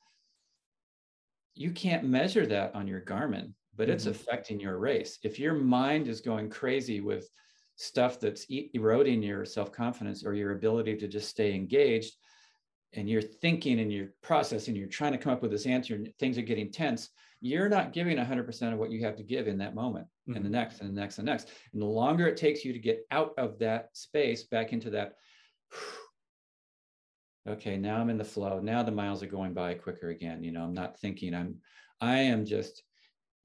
You 1.54 1.72
can't 1.72 2.06
measure 2.06 2.46
that 2.46 2.74
on 2.76 2.88
your 2.88 3.02
garmin 3.02 3.54
but 3.76 3.90
it's 3.90 4.04
mm-hmm. 4.04 4.12
affecting 4.12 4.60
your 4.60 4.78
race. 4.78 5.20
If 5.24 5.40
your 5.40 5.54
mind 5.54 6.08
is 6.08 6.22
going 6.22 6.50
crazy 6.50 7.00
with 7.00 7.30
stuff 7.78 8.20
that's 8.20 8.46
eroding 8.74 9.24
your 9.24 9.46
self-confidence 9.46 10.24
or 10.24 10.34
your 10.34 10.52
ability 10.52 10.98
to 10.98 11.08
just 11.08 11.30
stay 11.30 11.56
engaged 11.56 12.14
and 12.94 13.10
you're 13.10 13.22
thinking 13.22 13.80
and 13.80 13.92
you're 13.92 14.14
processing 14.22 14.76
you're 14.76 14.88
trying 14.88 15.14
to 15.14 15.18
come 15.18 15.34
up 15.34 15.42
with 15.42 15.50
this 15.50 15.66
answer 15.66 15.96
and 15.96 16.14
things 16.20 16.38
are 16.38 16.44
getting 16.44 16.72
tense 16.72 17.10
you're 17.40 17.70
not 17.70 17.92
giving 17.92 18.18
100% 18.18 18.74
of 18.74 18.78
what 18.78 18.92
you 18.92 19.04
have 19.04 19.16
to 19.16 19.24
give 19.24 19.48
in 19.48 19.58
that 19.58 19.74
moment 19.74 20.06
mm-hmm. 20.28 20.36
and 20.36 20.46
the 20.46 20.50
next 20.50 20.82
and 20.82 20.90
the 20.90 21.00
next 21.00 21.18
and 21.18 21.28
the 21.28 21.32
next 21.32 21.50
and 21.74 21.82
the 21.82 21.86
longer 21.86 22.28
it 22.28 22.38
takes 22.38 22.64
you 22.64 22.74
to 22.74 22.80
get 22.80 23.06
out 23.12 23.34
of 23.38 23.60
that 23.60 23.90
space 23.94 24.44
back 24.44 24.74
into 24.74 24.90
that 24.90 25.14
okay 27.48 27.78
now 27.78 27.98
i'm 27.98 28.10
in 28.10 28.18
the 28.18 28.24
flow 28.24 28.60
now 28.60 28.84
the 28.84 28.92
miles 28.92 29.24
are 29.24 29.28
going 29.28 29.54
by 29.54 29.74
quicker 29.74 30.10
again 30.10 30.44
you 30.44 30.52
know 30.52 30.64
i'm 30.64 30.74
not 30.74 31.00
thinking 31.00 31.34
i'm 31.34 31.56
i 32.00 32.18
am 32.18 32.46
just 32.46 32.84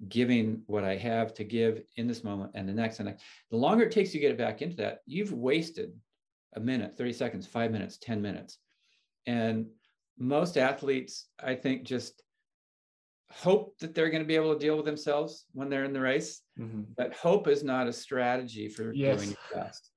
giving 0.08 0.62
what 0.66 0.84
I 0.84 0.96
have 0.96 1.32
to 1.34 1.44
give 1.44 1.82
in 1.96 2.06
this 2.06 2.24
moment 2.24 2.52
and 2.54 2.68
the 2.68 2.72
next 2.72 3.00
and 3.00 3.08
the, 3.08 3.16
the 3.50 3.56
longer 3.56 3.84
it 3.84 3.90
takes 3.92 4.12
you 4.12 4.20
to 4.20 4.26
get 4.26 4.32
it 4.32 4.38
back 4.38 4.62
into 4.62 4.76
that, 4.76 5.00
you've 5.06 5.32
wasted 5.32 5.92
a 6.54 6.60
minute, 6.60 6.96
30 6.96 7.12
seconds, 7.12 7.46
five 7.46 7.70
minutes, 7.70 7.98
10 7.98 8.20
minutes. 8.20 8.58
And 9.26 9.66
most 10.18 10.56
athletes, 10.56 11.26
I 11.42 11.54
think, 11.54 11.84
just 11.84 12.22
hope 13.30 13.76
that 13.78 13.94
they're 13.94 14.10
going 14.10 14.22
to 14.22 14.26
be 14.26 14.36
able 14.36 14.52
to 14.52 14.58
deal 14.58 14.76
with 14.76 14.86
themselves 14.86 15.46
when 15.52 15.68
they're 15.68 15.84
in 15.84 15.92
the 15.92 16.00
race. 16.00 16.42
Mm-hmm. 16.58 16.82
But 16.96 17.14
hope 17.14 17.48
is 17.48 17.62
not 17.62 17.88
a 17.88 17.92
strategy 17.92 18.68
for 18.68 18.92
yes. 18.92 19.18
doing 19.18 19.30
your 19.30 19.62
best. 19.62 19.90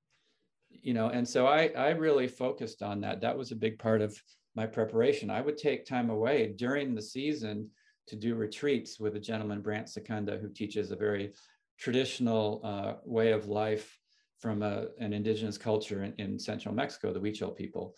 You 0.70 0.94
know, 0.94 1.10
and 1.10 1.28
so 1.28 1.48
I 1.48 1.72
I 1.78 1.90
really 1.90 2.28
focused 2.28 2.82
on 2.82 3.02
that. 3.02 3.22
That 3.22 3.38
was 3.38 3.52
a 3.52 3.56
big 3.56 3.80
part 3.80 4.02
of 4.02 4.16
my 4.56 4.66
preparation. 4.66 5.30
I 5.30 5.42
would 5.42 5.58
take 5.58 5.86
time 5.86 6.10
away 6.10 6.54
during 6.58 6.94
the 6.94 7.02
season 7.02 7.70
to 8.08 8.16
do 8.16 8.36
retreats 8.36 9.00
with 9.00 9.16
a 9.16 9.20
gentleman, 9.20 9.62
Brant 9.62 9.90
Secunda, 9.90 10.38
who 10.38 10.50
teaches 10.50 10.92
a 10.92 10.96
very 10.96 11.34
traditional 11.78 12.62
uh, 12.64 12.94
way 13.06 13.32
of 13.32 13.48
life 13.48 13.98
from 14.40 14.64
a, 14.64 14.88
an 15.00 15.14
indigenous 15.14 15.58
culture 15.58 16.04
in, 16.04 16.14
in, 16.18 16.40
central 16.40 16.74
Mexico, 16.74 17.14
the 17.14 17.20
Huichol 17.20 17.56
people. 17.56 17.96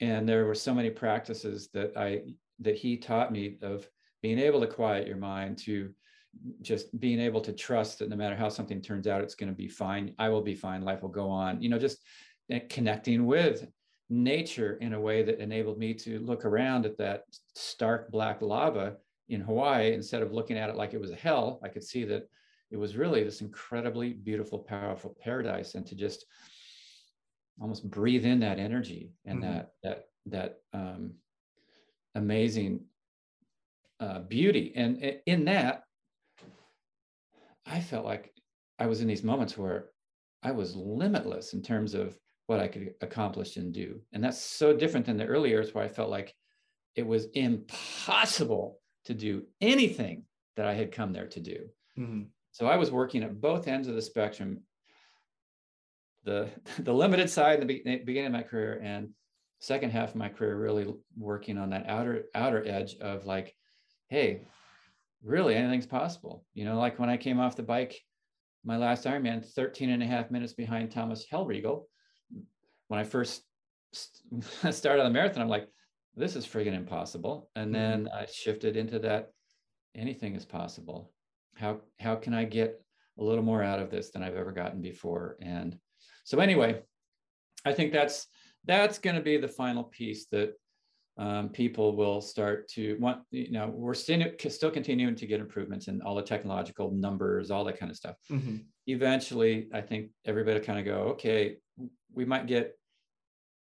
And 0.00 0.28
there 0.28 0.46
were 0.46 0.54
so 0.54 0.74
many 0.74 0.90
practices 0.90 1.68
that 1.74 1.96
I 1.96 2.22
that 2.60 2.76
he 2.76 2.96
taught 2.96 3.32
me 3.32 3.58
of 3.62 3.88
being 4.22 4.38
able 4.38 4.60
to 4.60 4.66
quiet 4.66 5.06
your 5.06 5.16
mind, 5.16 5.58
to 5.58 5.90
just 6.62 6.98
being 7.00 7.20
able 7.20 7.40
to 7.40 7.52
trust 7.52 7.98
that 7.98 8.08
no 8.08 8.16
matter 8.16 8.36
how 8.36 8.48
something 8.48 8.80
turns 8.80 9.06
out, 9.06 9.22
it's 9.22 9.34
going 9.34 9.50
to 9.50 9.56
be 9.56 9.68
fine. 9.68 10.14
I 10.18 10.28
will 10.28 10.42
be 10.42 10.54
fine. 10.54 10.82
Life 10.82 11.02
will 11.02 11.08
go 11.08 11.28
on. 11.28 11.60
You 11.62 11.68
know, 11.68 11.78
just 11.78 11.98
eh, 12.50 12.60
connecting 12.68 13.26
with 13.26 13.66
nature 14.10 14.78
in 14.80 14.94
a 14.94 15.00
way 15.00 15.22
that 15.22 15.40
enabled 15.40 15.78
me 15.78 15.94
to 15.94 16.18
look 16.20 16.44
around 16.44 16.86
at 16.86 16.98
that 16.98 17.24
stark 17.54 18.10
black 18.10 18.40
lava 18.42 18.96
in 19.28 19.40
Hawaii, 19.40 19.92
instead 19.92 20.22
of 20.22 20.32
looking 20.32 20.56
at 20.56 20.70
it 20.70 20.76
like 20.76 20.94
it 20.94 21.00
was 21.00 21.10
a 21.10 21.16
hell, 21.16 21.60
I 21.62 21.68
could 21.68 21.84
see 21.84 22.04
that 22.04 22.28
it 22.70 22.76
was 22.76 22.96
really 22.96 23.22
this 23.22 23.40
incredibly 23.40 24.12
beautiful, 24.12 24.58
powerful 24.58 25.16
paradise, 25.22 25.74
and 25.74 25.86
to 25.86 25.94
just 25.94 26.24
almost 27.60 27.88
breathe 27.90 28.24
in 28.24 28.40
that 28.40 28.58
energy 28.58 29.10
and 29.24 29.42
mm-hmm. 29.42 29.52
that 29.52 29.70
that 29.82 30.04
that 30.26 30.58
um, 30.72 31.14
amazing 32.14 32.80
uh, 34.00 34.20
beauty. 34.20 34.72
And 34.76 35.20
in 35.26 35.44
that, 35.46 35.82
I 37.66 37.80
felt 37.80 38.04
like 38.04 38.32
I 38.78 38.86
was 38.86 39.00
in 39.00 39.08
these 39.08 39.24
moments 39.24 39.58
where 39.58 39.86
I 40.42 40.52
was 40.52 40.76
limitless 40.76 41.52
in 41.52 41.62
terms 41.62 41.94
of 41.94 42.16
what 42.46 42.60
I 42.60 42.68
could 42.68 42.94
accomplish 43.02 43.56
and 43.56 43.72
do. 43.72 44.00
And 44.12 44.24
that's 44.24 44.40
so 44.40 44.72
different 44.72 45.06
than 45.06 45.16
the 45.16 45.26
early 45.26 45.50
years 45.50 45.74
where 45.74 45.84
I 45.84 45.88
felt 45.88 46.10
like 46.10 46.34
it 46.94 47.06
was 47.06 47.26
impossible 47.34 48.80
to 49.04 49.14
do 49.14 49.44
anything 49.60 50.24
that 50.56 50.66
I 50.66 50.74
had 50.74 50.92
come 50.92 51.12
there 51.12 51.26
to 51.28 51.40
do. 51.40 51.68
Mm-hmm. 51.98 52.22
So 52.52 52.66
I 52.66 52.76
was 52.76 52.90
working 52.90 53.22
at 53.22 53.40
both 53.40 53.68
ends 53.68 53.88
of 53.88 53.94
the 53.94 54.02
spectrum, 54.02 54.62
the 56.24 56.48
the 56.80 56.92
limited 56.92 57.30
side 57.30 57.60
in 57.60 57.66
the 57.66 58.02
beginning 58.04 58.26
of 58.26 58.32
my 58.32 58.42
career 58.42 58.80
and 58.82 59.10
second 59.60 59.90
half 59.90 60.10
of 60.10 60.16
my 60.16 60.28
career 60.28 60.56
really 60.56 60.94
working 61.16 61.58
on 61.58 61.70
that 61.70 61.86
outer 61.88 62.24
outer 62.34 62.66
edge 62.66 62.96
of 62.96 63.26
like, 63.26 63.54
hey, 64.08 64.42
really 65.22 65.54
anything's 65.54 65.86
possible. 65.86 66.44
You 66.54 66.64
know, 66.64 66.78
like 66.78 66.98
when 66.98 67.10
I 67.10 67.16
came 67.16 67.40
off 67.40 67.56
the 67.56 67.62
bike, 67.62 68.00
my 68.64 68.76
last 68.76 69.04
Ironman, 69.04 69.44
13 69.44 69.90
and 69.90 70.02
a 70.02 70.06
half 70.06 70.30
minutes 70.30 70.52
behind 70.52 70.90
Thomas 70.90 71.24
Hellriegel. 71.30 71.84
When 72.88 73.00
I 73.00 73.04
first 73.04 73.42
started 74.70 75.02
on 75.02 75.06
the 75.06 75.10
marathon, 75.10 75.42
I'm 75.42 75.48
like, 75.48 75.68
this 76.16 76.36
is 76.36 76.46
friggin' 76.46 76.74
impossible. 76.74 77.50
And 77.54 77.74
then 77.74 78.04
mm-hmm. 78.04 78.16
I 78.16 78.26
shifted 78.26 78.76
into 78.76 78.98
that 79.00 79.30
anything 79.94 80.34
is 80.34 80.44
possible. 80.44 81.12
How 81.56 81.80
how 82.00 82.16
can 82.16 82.34
I 82.34 82.44
get 82.44 82.80
a 83.18 83.24
little 83.24 83.44
more 83.44 83.62
out 83.62 83.80
of 83.80 83.90
this 83.90 84.10
than 84.10 84.22
I've 84.22 84.36
ever 84.36 84.52
gotten 84.52 84.80
before? 84.80 85.36
And 85.40 85.78
so 86.24 86.38
anyway, 86.38 86.82
I 87.64 87.72
think 87.72 87.92
that's 87.92 88.26
that's 88.64 88.98
going 88.98 89.16
to 89.16 89.22
be 89.22 89.36
the 89.36 89.48
final 89.48 89.84
piece 89.84 90.26
that 90.26 90.54
um, 91.18 91.48
people 91.48 91.96
will 91.96 92.20
start 92.20 92.68
to 92.68 92.96
want. 93.00 93.22
You 93.30 93.50
know, 93.50 93.66
we're 93.74 93.94
still 93.94 94.22
still 94.48 94.70
continuing 94.70 95.16
to 95.16 95.26
get 95.26 95.40
improvements 95.40 95.88
in 95.88 96.00
all 96.02 96.14
the 96.14 96.22
technological 96.22 96.92
numbers, 96.92 97.50
all 97.50 97.64
that 97.64 97.78
kind 97.78 97.90
of 97.90 97.96
stuff. 97.96 98.14
Mm-hmm. 98.30 98.58
Eventually, 98.86 99.68
I 99.74 99.80
think 99.80 100.10
everybody 100.24 100.60
kind 100.60 100.78
of 100.78 100.84
go, 100.84 101.00
okay, 101.10 101.56
we 102.12 102.24
might 102.24 102.46
get 102.46 102.78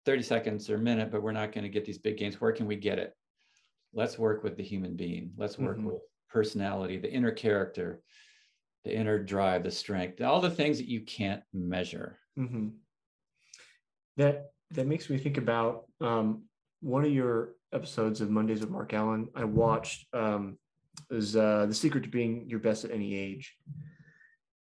30 0.05 0.21
seconds 0.21 0.69
or 0.69 0.75
a 0.75 0.79
minute, 0.79 1.11
but 1.11 1.23
we're 1.23 1.31
not 1.31 1.53
going 1.53 1.63
to 1.63 1.69
get 1.69 1.85
these 1.85 1.97
big 1.97 2.17
gains. 2.17 2.39
Where 2.39 2.51
can 2.51 2.67
we 2.67 2.75
get 2.75 2.99
it? 2.99 3.13
Let's 3.93 4.19
work 4.19 4.43
with 4.43 4.57
the 4.57 4.63
human 4.63 4.95
being. 4.95 5.31
Let's 5.37 5.57
work 5.57 5.77
mm-hmm. 5.77 5.87
with 5.87 6.01
personality, 6.29 6.97
the 6.97 7.11
inner 7.11 7.31
character, 7.31 8.01
the 8.83 8.93
inner 8.93 9.17
drive, 9.17 9.63
the 9.63 9.71
strength, 9.71 10.21
all 10.21 10.41
the 10.41 10.49
things 10.49 10.77
that 10.77 10.89
you 10.89 11.01
can't 11.01 11.41
measure. 11.53 12.19
Mm-hmm. 12.37 12.67
That 14.17 14.51
that 14.71 14.87
makes 14.87 15.09
me 15.09 15.17
think 15.17 15.37
about 15.37 15.85
um, 16.01 16.43
one 16.85 17.03
of 17.03 17.11
your 17.11 17.55
episodes 17.73 18.21
of 18.21 18.29
Mondays 18.29 18.61
with 18.61 18.69
Mark 18.69 18.93
Allen. 18.93 19.27
I 19.35 19.43
watched 19.43 20.05
um, 20.13 20.59
is 21.09 21.35
uh, 21.35 21.65
the 21.65 21.73
secret 21.73 22.03
to 22.03 22.09
being 22.09 22.47
your 22.47 22.59
best 22.59 22.85
at 22.85 22.91
any 22.91 23.15
age, 23.15 23.55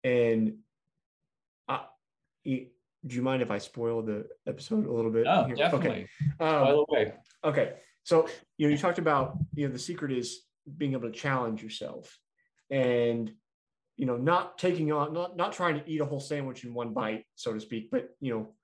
and 0.03 0.57
I, 1.69 1.83
do 2.45 2.67
you 3.07 3.23
mind 3.23 3.43
if 3.43 3.53
I 3.53 3.59
spoil 3.59 4.03
the 4.03 4.27
episode 4.45 4.87
a 4.87 4.93
little 4.93 5.13
bit? 5.13 5.27
Oh, 5.29 5.45
here? 5.45 5.55
definitely. 5.55 6.09
Okay. 6.41 6.45
Um, 6.45 6.85
way. 6.89 7.13
Okay. 7.45 7.75
So 8.03 8.27
you 8.59 8.67
know, 8.67 8.73
you 8.73 8.79
talked 8.79 8.99
about 8.99 9.39
you 9.55 9.69
know 9.69 9.73
the 9.73 9.79
secret 9.79 10.11
is 10.11 10.41
being 10.77 10.95
able 10.95 11.09
to 11.09 11.17
challenge 11.17 11.63
yourself, 11.63 12.19
and 12.71 13.31
you 13.97 14.07
know, 14.07 14.17
not 14.17 14.59
taking 14.59 14.91
on, 14.91 15.13
not 15.13 15.37
not 15.37 15.53
trying 15.53 15.79
to 15.79 15.89
eat 15.89 16.01
a 16.01 16.05
whole 16.05 16.19
sandwich 16.19 16.65
in 16.65 16.75
one 16.75 16.93
bite, 16.93 17.25
so 17.37 17.53
to 17.53 17.61
speak, 17.61 17.89
but 17.93 18.09
you 18.21 18.35
know, 18.35 18.55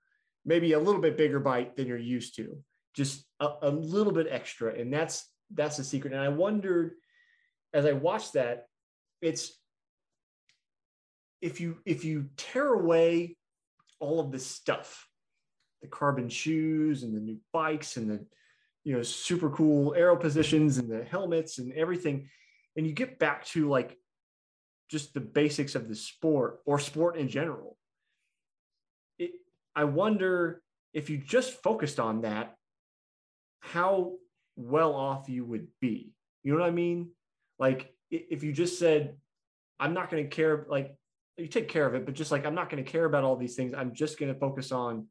maybe 0.45 0.73
a 0.73 0.79
little 0.79 1.01
bit 1.01 1.15
bigger 1.15 1.39
bite 1.39 1.77
than 1.77 1.87
you're 1.87 1.97
used 1.97 2.35
to, 2.35 2.57
just 2.97 3.23
a, 3.39 3.47
a 3.61 3.69
little 3.69 4.11
bit 4.11 4.27
extra, 4.29 4.73
and 4.73 4.91
that's 4.91 5.31
that's 5.53 5.77
the 5.77 5.83
secret. 5.83 6.13
And 6.13 6.21
I 6.21 6.29
wondered 6.29 6.95
as 7.73 7.85
I 7.85 7.93
watched 7.93 8.33
that, 8.33 8.65
it's 9.21 9.51
if 11.41 11.61
you 11.61 11.77
if 11.85 12.03
you 12.03 12.29
tear 12.35 12.73
away 12.73 13.37
all 13.99 14.19
of 14.19 14.31
this 14.31 14.45
stuff 14.45 15.07
the 15.81 15.87
carbon 15.87 16.27
shoes 16.27 17.03
and 17.03 17.15
the 17.15 17.19
new 17.19 17.37
bikes 17.53 17.97
and 17.97 18.09
the 18.09 18.25
you 18.83 18.95
know 18.95 19.03
super 19.03 19.49
cool 19.51 19.93
aero 19.95 20.15
positions 20.15 20.77
and 20.79 20.89
the 20.89 21.03
helmets 21.03 21.59
and 21.59 21.71
everything 21.73 22.27
and 22.75 22.87
you 22.87 22.93
get 22.93 23.19
back 23.19 23.45
to 23.45 23.69
like 23.69 23.95
just 24.89 25.13
the 25.13 25.19
basics 25.19 25.75
of 25.75 25.87
the 25.87 25.95
sport 25.95 26.59
or 26.65 26.79
sport 26.79 27.17
in 27.17 27.27
general 27.27 27.77
it, 29.19 29.31
i 29.75 29.83
wonder 29.83 30.63
if 30.93 31.09
you 31.11 31.17
just 31.19 31.61
focused 31.61 31.99
on 31.99 32.21
that 32.21 32.56
how 33.59 34.13
well 34.55 34.93
off 34.93 35.29
you 35.29 35.45
would 35.45 35.67
be 35.81 36.11
you 36.43 36.53
know 36.53 36.59
what 36.59 36.67
i 36.67 36.71
mean 36.71 37.09
like 37.59 37.93
if 38.09 38.43
you 38.43 38.51
just 38.51 38.79
said 38.79 39.15
i'm 39.79 39.93
not 39.93 40.09
going 40.09 40.23
to 40.23 40.29
care 40.29 40.65
like 40.69 40.97
you 41.37 41.47
take 41.47 41.69
care 41.69 41.85
of 41.85 41.93
it, 41.93 42.05
but 42.05 42.15
just 42.15 42.31
like 42.31 42.45
I'm 42.45 42.55
not 42.55 42.69
going 42.69 42.83
to 42.83 42.91
care 42.91 43.05
about 43.05 43.23
all 43.23 43.35
these 43.35 43.55
things. 43.55 43.73
I'm 43.75 43.93
just 43.93 44.19
going 44.19 44.33
to 44.33 44.39
focus 44.39 44.71
on 44.71 45.07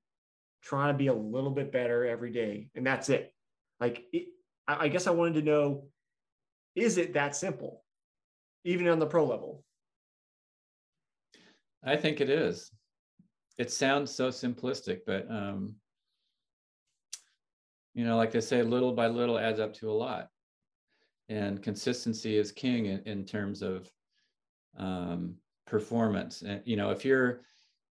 trying 0.62 0.92
to 0.92 0.98
be 0.98 1.06
a 1.06 1.14
little 1.14 1.50
bit 1.50 1.72
better 1.72 2.04
every 2.04 2.32
day, 2.32 2.68
and 2.74 2.86
that's 2.86 3.08
it. 3.08 3.32
Like, 3.80 4.04
it, 4.12 4.28
I 4.66 4.88
guess 4.88 5.06
I 5.06 5.12
wanted 5.12 5.34
to 5.34 5.42
know, 5.42 5.84
is 6.74 6.98
it 6.98 7.14
that 7.14 7.36
simple, 7.36 7.84
even 8.64 8.88
on 8.88 8.98
the 8.98 9.06
pro 9.06 9.24
level? 9.24 9.62
I 11.84 11.96
think 11.96 12.20
it 12.20 12.28
is. 12.28 12.72
It 13.58 13.70
sounds 13.70 14.10
so 14.10 14.28
simplistic, 14.28 15.00
but 15.06 15.30
um, 15.30 15.76
you 17.96 18.04
know, 18.04 18.18
like 18.18 18.30
they 18.30 18.42
say, 18.42 18.62
little 18.62 18.92
by 18.92 19.06
little 19.06 19.38
adds 19.38 19.58
up 19.58 19.72
to 19.76 19.90
a 19.90 19.92
lot, 19.92 20.28
and 21.30 21.62
consistency 21.62 22.36
is 22.36 22.52
king 22.52 22.86
in, 22.86 23.00
in 23.06 23.24
terms 23.24 23.62
of 23.62 23.90
um, 24.76 25.34
performance. 25.66 26.42
And 26.42 26.60
you 26.66 26.76
know 26.76 26.90
if 26.90 27.06
you're 27.06 27.40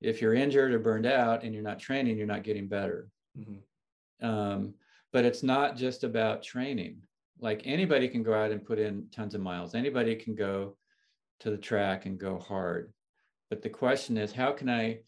if 0.01 0.21
you're 0.21 0.35
injured 0.35 0.75
or 0.75 0.81
burned 0.81 1.07
out 1.07 1.45
and 1.45 1.55
you're 1.55 1.63
not 1.63 1.79
training 1.79 2.19
you're 2.19 2.27
not 2.27 2.43
getting 2.43 2.67
better. 2.67 3.09
Mm-hmm. 3.39 4.27
um, 4.29 4.75
but 5.13 5.25
it's 5.25 5.43
not 5.43 5.77
just 5.77 6.03
about 6.05 6.43
training. 6.43 6.99
Like 7.39 7.63
anybody 7.65 8.09
can 8.09 8.25
go 8.25 8.35
out 8.35 8.51
and 8.51 8.65
put 8.65 8.79
in 8.79 9.07
tons 9.11 9.35
of 9.35 9.41
miles. 9.41 9.75
Anybody 9.75 10.17
can 10.17 10.35
go 10.35 10.77
to 11.41 11.51
the 11.51 11.57
track 11.57 12.07
and 12.07 12.19
go 12.19 12.39
hard. 12.39 12.93
But 13.51 13.63
the 13.63 13.71
question 13.71 14.19
is 14.19 14.33
how 14.33 14.51
can 14.51 14.69
i 14.69 14.99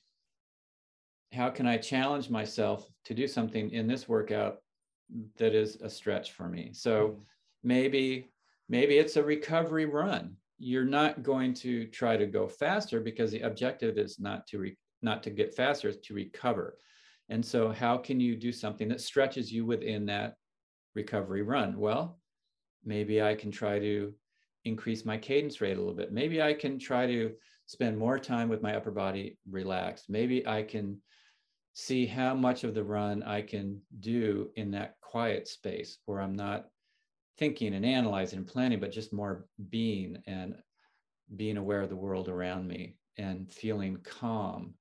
how 1.32 1.50
can 1.50 1.66
i 1.66 1.76
challenge 1.76 2.30
myself 2.30 2.88
to 3.06 3.12
do 3.12 3.26
something 3.26 3.72
in 3.72 3.88
this 3.88 4.08
workout 4.08 4.58
that 5.36 5.54
is 5.54 5.76
a 5.82 5.90
stretch 5.90 6.32
for 6.32 6.48
me 6.48 6.70
so 6.72 7.08
mm-hmm. 7.08 7.20
maybe 7.62 8.30
maybe 8.68 8.98
it's 8.98 9.16
a 9.16 9.22
recovery 9.22 9.84
run 9.86 10.36
you're 10.58 10.84
not 10.84 11.22
going 11.22 11.52
to 11.52 11.86
try 11.86 12.16
to 12.16 12.26
go 12.26 12.46
faster 12.46 13.00
because 13.00 13.30
the 13.30 13.40
objective 13.40 13.98
is 13.98 14.18
not 14.18 14.46
to 14.46 14.58
re- 14.58 14.76
not 15.02 15.22
to 15.22 15.30
get 15.30 15.54
faster, 15.54 15.88
it's 15.88 16.06
to 16.06 16.14
recover. 16.14 16.78
And 17.28 17.44
so, 17.44 17.70
how 17.70 17.96
can 17.96 18.20
you 18.20 18.36
do 18.36 18.52
something 18.52 18.88
that 18.88 19.00
stretches 19.00 19.52
you 19.52 19.64
within 19.64 20.06
that 20.06 20.34
recovery 20.94 21.42
run? 21.42 21.78
Well, 21.78 22.18
maybe 22.84 23.22
I 23.22 23.34
can 23.34 23.50
try 23.50 23.78
to 23.78 24.14
increase 24.64 25.04
my 25.04 25.18
cadence 25.18 25.60
rate 25.60 25.76
a 25.76 25.80
little 25.80 25.94
bit. 25.94 26.12
Maybe 26.12 26.40
I 26.42 26.54
can 26.54 26.78
try 26.78 27.06
to 27.06 27.32
spend 27.66 27.98
more 27.98 28.18
time 28.18 28.48
with 28.48 28.62
my 28.62 28.74
upper 28.74 28.90
body 28.90 29.38
relaxed. 29.50 30.08
Maybe 30.08 30.46
I 30.46 30.62
can 30.62 31.00
see 31.74 32.06
how 32.06 32.34
much 32.34 32.62
of 32.64 32.72
the 32.72 32.84
run 32.84 33.22
I 33.24 33.42
can 33.42 33.80
do 34.00 34.50
in 34.54 34.70
that 34.70 34.94
quiet 35.00 35.48
space 35.48 35.98
where 36.06 36.20
I'm 36.20 36.36
not 36.36 36.66
thinking 37.36 37.74
and 37.74 37.84
analyzing 37.84 38.38
and 38.38 38.46
planning, 38.46 38.78
but 38.78 38.92
just 38.92 39.12
more 39.12 39.46
being 39.70 40.22
and 40.26 40.54
being 41.36 41.56
aware 41.56 41.80
of 41.80 41.88
the 41.88 41.96
world 41.96 42.28
around 42.28 42.68
me 42.68 42.96
and 43.18 43.50
feeling 43.50 43.98
calm. 44.04 44.74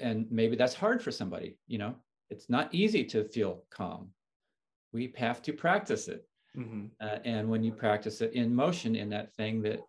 And 0.00 0.26
maybe 0.30 0.54
that's 0.54 0.74
hard 0.74 1.02
for 1.02 1.10
somebody, 1.10 1.58
you 1.66 1.78
know, 1.78 1.96
it's 2.30 2.48
not 2.48 2.72
easy 2.72 3.04
to 3.06 3.24
feel 3.24 3.64
calm. 3.70 4.10
We 4.92 5.12
have 5.16 5.42
to 5.42 5.52
practice 5.52 6.06
it. 6.06 6.24
Mm-hmm. 6.56 6.86
Uh, 7.00 7.18
and 7.24 7.48
when 7.48 7.64
you 7.64 7.72
practice 7.72 8.20
it 8.20 8.32
in 8.34 8.54
motion 8.54 8.94
in 8.94 9.10
that 9.10 9.34
thing 9.34 9.60
that 9.62 9.80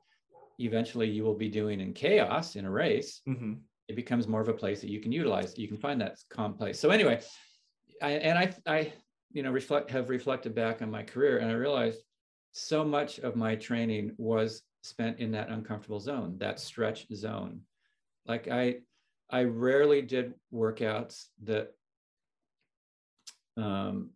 eventually 0.57 1.07
you 1.07 1.23
will 1.23 1.35
be 1.35 1.49
doing 1.49 1.79
in 1.79 1.93
chaos 1.93 2.55
in 2.55 2.65
a 2.65 2.71
race, 2.71 3.21
mm-hmm. 3.27 3.53
It 3.87 3.95
becomes 3.95 4.27
more 4.27 4.41
of 4.41 4.49
a 4.49 4.53
place 4.53 4.81
that 4.81 4.89
you 4.89 4.99
can 4.99 5.11
utilize. 5.11 5.57
You 5.57 5.67
can 5.67 5.77
find 5.77 6.01
that 6.01 6.17
calm 6.29 6.53
place. 6.53 6.79
So 6.79 6.89
anyway, 6.89 7.21
I, 8.01 8.11
and 8.11 8.37
I, 8.37 8.53
I 8.65 8.93
you 9.35 9.43
know 9.43 9.51
reflect 9.51 9.91
have 9.91 10.09
reflected 10.09 10.55
back 10.55 10.81
on 10.81 10.89
my 10.89 11.03
career 11.03 11.37
and 11.39 11.51
i 11.51 11.53
realized 11.53 11.99
so 12.53 12.83
much 12.83 13.19
of 13.19 13.35
my 13.35 13.55
training 13.55 14.13
was 14.17 14.63
spent 14.81 15.19
in 15.19 15.31
that 15.31 15.49
uncomfortable 15.49 15.99
zone 15.99 16.35
that 16.39 16.59
stretch 16.59 17.05
zone 17.13 17.59
like 18.25 18.47
i 18.47 18.75
i 19.29 19.43
rarely 19.43 20.01
did 20.01 20.33
workouts 20.53 21.25
that 21.43 21.71
um, 23.57 24.09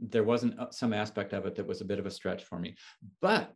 there 0.00 0.24
wasn't 0.24 0.58
uh, 0.58 0.70
some 0.70 0.94
aspect 0.94 1.34
of 1.34 1.44
it 1.44 1.54
that 1.54 1.66
was 1.66 1.80
a 1.80 1.84
bit 1.84 1.98
of 1.98 2.06
a 2.06 2.10
stretch 2.10 2.44
for 2.44 2.58
me 2.58 2.74
but 3.20 3.52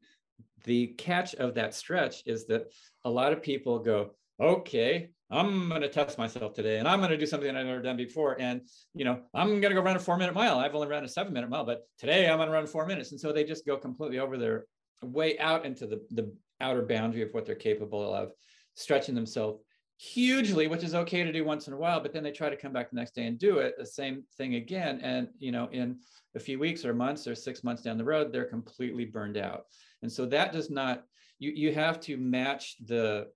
the 0.64 0.88
catch 0.98 1.34
of 1.34 1.54
that 1.54 1.74
stretch 1.74 2.22
is 2.26 2.46
that 2.46 2.66
a 3.04 3.10
lot 3.10 3.32
of 3.32 3.42
people 3.42 3.78
go 3.78 4.10
okay 4.40 5.10
I'm 5.32 5.68
going 5.68 5.82
to 5.82 5.88
test 5.88 6.18
myself 6.18 6.54
today 6.54 6.78
and 6.78 6.88
I'm 6.88 6.98
going 6.98 7.10
to 7.10 7.16
do 7.16 7.26
something 7.26 7.54
I've 7.54 7.66
never 7.66 7.82
done 7.82 7.96
before. 7.96 8.40
And, 8.40 8.62
you 8.94 9.04
know, 9.04 9.20
I'm 9.32 9.48
going 9.60 9.70
to 9.70 9.74
go 9.74 9.80
run 9.80 9.94
a 9.94 10.00
four 10.00 10.16
minute 10.16 10.34
mile. 10.34 10.58
I've 10.58 10.74
only 10.74 10.88
run 10.88 11.04
a 11.04 11.08
seven 11.08 11.32
minute 11.32 11.48
mile, 11.48 11.64
but 11.64 11.82
today 11.98 12.28
I'm 12.28 12.38
going 12.38 12.48
to 12.48 12.52
run 12.52 12.66
four 12.66 12.84
minutes. 12.84 13.12
And 13.12 13.20
so 13.20 13.32
they 13.32 13.44
just 13.44 13.64
go 13.64 13.76
completely 13.76 14.18
over 14.18 14.36
their 14.36 14.64
way 15.04 15.38
out 15.38 15.64
into 15.64 15.86
the, 15.86 16.04
the 16.10 16.34
outer 16.60 16.82
boundary 16.82 17.22
of 17.22 17.32
what 17.32 17.46
they're 17.46 17.54
capable 17.54 18.12
of, 18.12 18.32
stretching 18.74 19.14
themselves 19.14 19.60
hugely, 19.98 20.66
which 20.66 20.82
is 20.82 20.94
okay 20.94 21.22
to 21.22 21.30
do 21.30 21.44
once 21.44 21.68
in 21.68 21.74
a 21.74 21.76
while, 21.76 22.00
but 22.00 22.12
then 22.12 22.22
they 22.22 22.32
try 22.32 22.48
to 22.48 22.56
come 22.56 22.72
back 22.72 22.90
the 22.90 22.96
next 22.96 23.14
day 23.14 23.26
and 23.26 23.38
do 23.38 23.58
it 23.58 23.74
the 23.78 23.86
same 23.86 24.24
thing 24.36 24.54
again. 24.54 24.98
And, 25.02 25.28
you 25.38 25.52
know, 25.52 25.68
in 25.72 25.98
a 26.34 26.40
few 26.40 26.58
weeks 26.58 26.84
or 26.84 26.94
months 26.94 27.26
or 27.26 27.34
six 27.34 27.62
months 27.62 27.82
down 27.82 27.98
the 27.98 28.04
road, 28.04 28.32
they're 28.32 28.46
completely 28.46 29.04
burned 29.04 29.36
out. 29.36 29.64
And 30.02 30.10
so 30.10 30.24
that 30.26 30.52
does 30.52 30.70
not, 30.70 31.04
you, 31.38 31.52
you 31.54 31.72
have 31.74 32.00
to 32.00 32.16
match 32.16 32.76
the, 32.86 33.28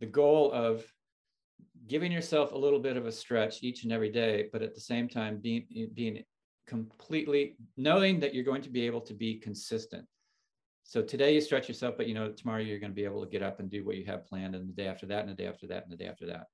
the 0.00 0.06
goal 0.06 0.50
of 0.52 0.84
giving 1.86 2.10
yourself 2.12 2.52
a 2.52 2.58
little 2.58 2.78
bit 2.78 2.96
of 2.96 3.06
a 3.06 3.12
stretch 3.12 3.62
each 3.62 3.84
and 3.84 3.92
every 3.92 4.10
day, 4.10 4.48
but 4.52 4.62
at 4.62 4.74
the 4.74 4.80
same 4.80 5.08
time 5.08 5.38
being 5.38 5.66
being 5.94 6.22
completely 6.66 7.56
knowing 7.76 8.20
that 8.20 8.34
you're 8.34 8.44
going 8.44 8.62
to 8.62 8.70
be 8.70 8.86
able 8.86 9.00
to 9.00 9.14
be 9.14 9.34
consistent. 9.38 10.06
So 10.84 11.02
today 11.02 11.34
you 11.34 11.40
stretch 11.40 11.68
yourself, 11.68 11.96
but 11.96 12.08
you 12.08 12.14
know 12.14 12.32
tomorrow 12.32 12.60
you're 12.60 12.78
going 12.78 12.92
to 12.92 12.96
be 12.96 13.04
able 13.04 13.24
to 13.24 13.30
get 13.30 13.42
up 13.42 13.60
and 13.60 13.70
do 13.70 13.84
what 13.84 13.96
you 13.96 14.04
have 14.06 14.26
planned, 14.26 14.54
and 14.54 14.68
the 14.68 14.72
day 14.72 14.86
after 14.86 15.06
that, 15.06 15.20
and 15.20 15.30
the 15.30 15.34
day 15.34 15.48
after 15.48 15.66
that, 15.68 15.84
and 15.84 15.92
the 15.92 15.96
day 15.96 16.06
after 16.06 16.26
that. 16.26 16.46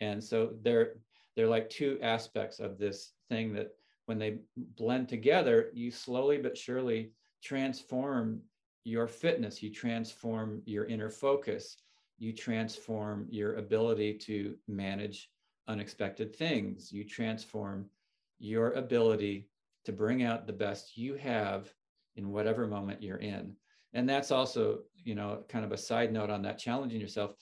And 0.00 0.22
so 0.22 0.52
they're 0.62 0.94
they're 1.34 1.48
like 1.48 1.68
two 1.68 1.98
aspects 2.02 2.60
of 2.60 2.78
this 2.78 3.12
thing 3.28 3.52
that 3.54 3.68
when 4.06 4.18
they 4.18 4.38
blend 4.56 5.08
together, 5.08 5.70
you 5.74 5.90
slowly 5.90 6.38
but 6.38 6.56
surely 6.56 7.10
transform 7.42 8.40
your 8.84 9.08
fitness, 9.08 9.62
you 9.62 9.72
transform 9.72 10.62
your 10.64 10.84
inner 10.84 11.10
focus, 11.10 11.76
you 12.18 12.32
transform 12.32 13.26
your 13.30 13.56
ability 13.56 14.14
to 14.14 14.54
manage 14.68 15.30
unexpected 15.68 16.34
things, 16.34 16.92
you 16.92 17.04
transform 17.04 17.88
your 18.38 18.72
ability 18.72 19.48
to 19.84 19.92
bring 19.92 20.22
out 20.22 20.46
the 20.46 20.52
best 20.52 20.96
you 20.96 21.14
have 21.14 21.72
in 22.16 22.30
whatever 22.30 22.66
moment 22.66 23.02
you're 23.02 23.18
in. 23.18 23.54
And 23.92 24.08
that's 24.08 24.30
also, 24.30 24.80
you 24.96 25.14
know, 25.14 25.44
kind 25.48 25.64
of 25.64 25.72
a 25.72 25.76
side 25.76 26.12
note 26.12 26.30
on 26.30 26.42
that 26.42 26.58
challenging 26.58 27.00
yourself. 27.00 27.32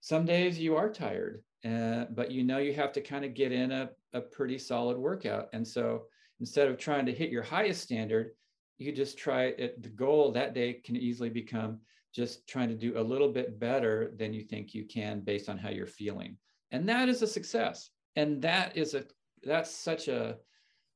Some 0.00 0.24
days 0.24 0.58
you 0.58 0.76
are 0.76 0.88
tired, 0.88 1.42
uh, 1.64 2.04
but 2.10 2.30
you 2.30 2.44
know 2.44 2.58
you 2.58 2.74
have 2.74 2.92
to 2.92 3.00
kind 3.00 3.24
of 3.24 3.34
get 3.34 3.52
in 3.52 3.72
a, 3.72 3.90
a 4.12 4.20
pretty 4.20 4.58
solid 4.58 4.96
workout. 4.96 5.48
And 5.52 5.66
so 5.66 6.04
instead 6.40 6.68
of 6.68 6.78
trying 6.78 7.06
to 7.06 7.12
hit 7.12 7.30
your 7.30 7.42
highest 7.42 7.82
standard, 7.82 8.30
you 8.78 8.92
just 8.92 9.18
try 9.18 9.44
it. 9.44 9.82
The 9.82 9.88
goal 9.88 10.32
that 10.32 10.54
day 10.54 10.74
can 10.74 10.96
easily 10.96 11.30
become 11.30 11.80
just 12.16 12.48
trying 12.48 12.68
to 12.70 12.74
do 12.74 12.98
a 12.98 13.00
little 13.00 13.28
bit 13.28 13.60
better 13.60 14.12
than 14.16 14.32
you 14.32 14.42
think 14.42 14.74
you 14.74 14.86
can 14.86 15.20
based 15.20 15.50
on 15.50 15.58
how 15.58 15.68
you're 15.68 15.86
feeling. 15.86 16.36
And 16.70 16.88
that 16.88 17.10
is 17.10 17.20
a 17.20 17.26
success. 17.26 17.90
And 18.16 18.40
that 18.42 18.76
is 18.76 18.94
a 18.94 19.04
that's 19.44 19.70
such 19.70 20.08
a 20.08 20.38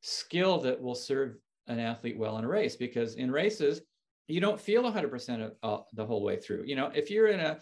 skill 0.01 0.59
that 0.63 0.81
will 0.81 0.95
serve 0.95 1.37
an 1.69 1.79
athlete 1.79 2.19
well 2.19 2.39
in 2.39 2.45
a 2.45 2.49
race 2.49 2.75
because 2.75 3.15
in 3.17 3.31
races 3.31 3.83
you 4.27 4.41
don't 4.41 4.61
feel 4.61 4.83
100% 4.83 5.45
of, 5.45 5.53
uh, 5.63 5.83
the 5.93 6.07
whole 6.07 6.23
way 6.23 6.37
through. 6.37 6.63
You 6.65 6.77
know, 6.77 6.91
if 6.95 7.11
you're 7.11 7.29
in 7.29 7.41
a 7.41 7.59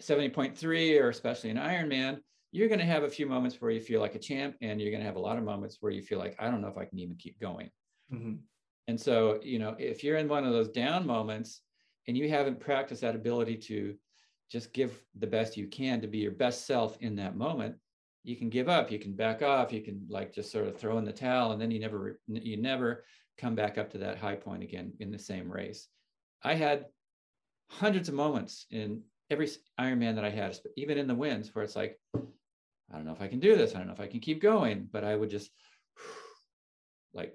70.3 0.00 1.00
or 1.00 1.08
especially 1.08 1.50
an 1.50 1.56
Ironman, 1.56 2.20
you're 2.52 2.68
going 2.68 2.80
to 2.80 2.86
have 2.86 3.02
a 3.02 3.08
few 3.08 3.26
moments 3.26 3.60
where 3.60 3.70
you 3.70 3.80
feel 3.80 4.00
like 4.00 4.14
a 4.14 4.18
champ, 4.18 4.54
and 4.60 4.78
you're 4.78 4.90
going 4.90 5.00
to 5.00 5.06
have 5.06 5.16
a 5.16 5.20
lot 5.20 5.38
of 5.38 5.44
moments 5.44 5.78
where 5.80 5.90
you 5.90 6.02
feel 6.02 6.18
like 6.18 6.36
I 6.38 6.50
don't 6.50 6.60
know 6.60 6.68
if 6.68 6.76
I 6.76 6.84
can 6.84 6.98
even 6.98 7.16
keep 7.16 7.40
going. 7.40 7.70
Mm-hmm. 8.12 8.34
And 8.88 9.00
so, 9.00 9.40
you 9.42 9.58
know, 9.58 9.74
if 9.78 10.04
you're 10.04 10.18
in 10.18 10.28
one 10.28 10.44
of 10.44 10.52
those 10.52 10.68
down 10.68 11.06
moments 11.06 11.62
and 12.08 12.16
you 12.16 12.28
haven't 12.28 12.60
practiced 12.60 13.02
that 13.02 13.14
ability 13.14 13.56
to 13.56 13.94
just 14.50 14.72
give 14.72 15.02
the 15.18 15.26
best 15.26 15.56
you 15.56 15.66
can 15.66 16.00
to 16.00 16.06
be 16.06 16.18
your 16.18 16.32
best 16.32 16.66
self 16.66 16.98
in 17.00 17.16
that 17.16 17.36
moment, 17.36 17.74
you 18.24 18.36
can 18.36 18.50
give 18.50 18.68
up, 18.68 18.90
you 18.90 18.98
can 18.98 19.14
back 19.14 19.42
off, 19.42 19.72
you 19.72 19.80
can 19.80 20.04
like 20.08 20.32
just 20.32 20.52
sort 20.52 20.68
of 20.68 20.76
throw 20.76 20.98
in 20.98 21.04
the 21.04 21.12
towel, 21.12 21.52
and 21.52 21.60
then 21.60 21.70
you 21.70 21.80
never 21.80 22.20
you 22.28 22.56
never 22.56 23.04
come 23.38 23.54
back 23.54 23.78
up 23.78 23.90
to 23.90 23.98
that 23.98 24.18
high 24.18 24.36
point 24.36 24.62
again 24.62 24.92
in 25.00 25.10
the 25.10 25.18
same 25.18 25.50
race. 25.50 25.88
I 26.42 26.54
had 26.54 26.86
hundreds 27.70 28.08
of 28.08 28.14
moments 28.14 28.66
in 28.70 29.02
every 29.30 29.48
Ironman 29.80 30.14
that 30.16 30.24
I 30.24 30.30
had, 30.30 30.58
even 30.76 30.98
in 30.98 31.06
the 31.06 31.14
wins, 31.14 31.54
where 31.54 31.64
it's 31.64 31.76
like, 31.76 31.98
I 32.14 32.96
don't 32.96 33.06
know 33.06 33.12
if 33.12 33.22
I 33.22 33.28
can 33.28 33.40
do 33.40 33.56
this. 33.56 33.74
I 33.74 33.78
don't 33.78 33.86
know 33.86 33.94
if 33.94 34.00
I 34.00 34.06
can 34.06 34.20
keep 34.20 34.42
going, 34.42 34.88
but 34.92 35.04
I 35.04 35.16
would 35.16 35.30
just 35.30 35.50
like 37.14 37.34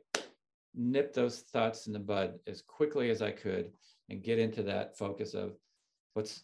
nip 0.76 1.13
those 1.13 1.39
thoughts 1.39 1.88
in 1.88 1.93
the 1.93 1.99
bud 1.99 2.39
as 2.45 2.61
quickly 2.61 3.09
as 3.09 3.22
I 3.22 3.32
could 3.32 3.72
and 4.09 4.23
get 4.23 4.39
into 4.39 4.63
that 4.63 4.97
focus 4.97 5.33
of 5.33 5.53
what's 6.13 6.43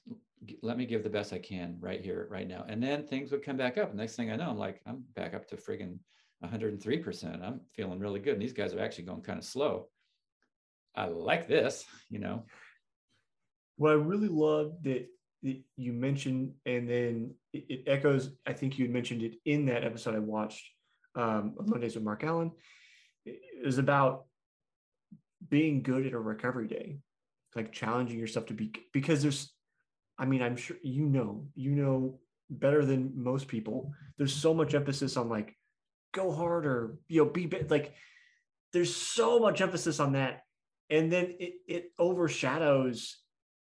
let 0.62 0.78
me 0.78 0.86
give 0.86 1.04
the 1.04 1.10
best 1.10 1.32
I 1.34 1.40
can 1.40 1.78
right 1.80 2.02
here, 2.02 2.28
right 2.30 2.48
now. 2.48 2.66
And 2.68 2.84
then 2.84 3.08
things 3.08 3.32
would 3.32 3.44
come 3.44 3.58
back 3.58 3.78
up. 3.78 3.94
Next 3.94 4.16
thing 4.16 4.32
I 4.32 4.36
know, 4.36 4.50
I'm 4.50 4.58
like, 4.58 4.82
I'm 4.86 5.04
back 5.16 5.34
up 5.34 5.48
to 5.48 5.56
friggin' 5.56 6.00
103%. 6.44 7.42
I'm 7.42 7.62
feeling 7.74 8.00
really 8.00 8.20
good. 8.20 8.34
And 8.34 8.42
these 8.42 8.54
guys 8.54 8.74
are 8.74 8.82
actually 8.82 9.06
going 9.06 9.22
kind 9.22 9.40
of 9.40 9.46
slow. 9.46 9.88
I 10.96 11.06
like 11.06 11.48
this, 11.48 11.86
you 12.10 12.20
know. 12.20 12.44
What 13.78 13.92
I 13.92 13.96
really 13.96 14.28
love 14.28 14.74
that 14.84 15.08
you 15.42 15.94
mentioned, 15.94 16.54
and 16.66 16.90
then 16.90 17.34
it, 17.54 17.84
echoes. 17.88 18.32
I 18.46 18.54
think 18.54 18.78
you 18.78 18.88
mentioned 18.88 19.24
it 19.24 19.36
in 19.46 19.66
that 19.66 19.84
episode 19.84 20.16
I 20.16 20.20
watched 20.20 20.64
um, 21.16 21.56
of 21.60 21.68
Mondays 21.68 21.96
with 21.96 22.04
Mark 22.04 22.24
Allen. 22.24 22.52
is 23.26 23.78
about 23.78 24.26
being 25.50 25.82
good 25.82 26.06
at 26.06 26.14
a 26.14 26.20
recovery 26.20 26.68
day, 26.68 26.98
like 27.56 27.72
challenging 27.72 28.20
yourself 28.20 28.48
to 28.48 28.54
be 28.54 28.74
because 28.92 29.22
there's. 29.22 29.52
I 30.18 30.26
mean, 30.26 30.44
I'm 30.44 30.56
sure 30.56 30.78
you 30.84 31.06
know, 31.06 31.48
you 31.56 31.72
know 31.72 32.20
better 32.50 32.86
than 32.86 33.14
most 33.16 33.48
people. 33.48 33.92
There's 34.18 34.34
so 34.34 34.54
much 34.54 34.76
emphasis 34.76 35.18
on 35.18 35.28
like 35.28 35.56
go 36.14 36.32
harder, 36.32 36.98
you 37.08 37.24
know, 37.24 37.30
be 37.30 37.50
like. 37.70 37.94
There's 38.74 38.96
so 38.96 39.40
much 39.40 39.62
emphasis 39.62 40.00
on 40.00 40.14
that, 40.14 40.42
and 40.90 41.12
then 41.12 41.36
it 41.40 41.54
it 41.68 41.92
overshadows 42.00 43.18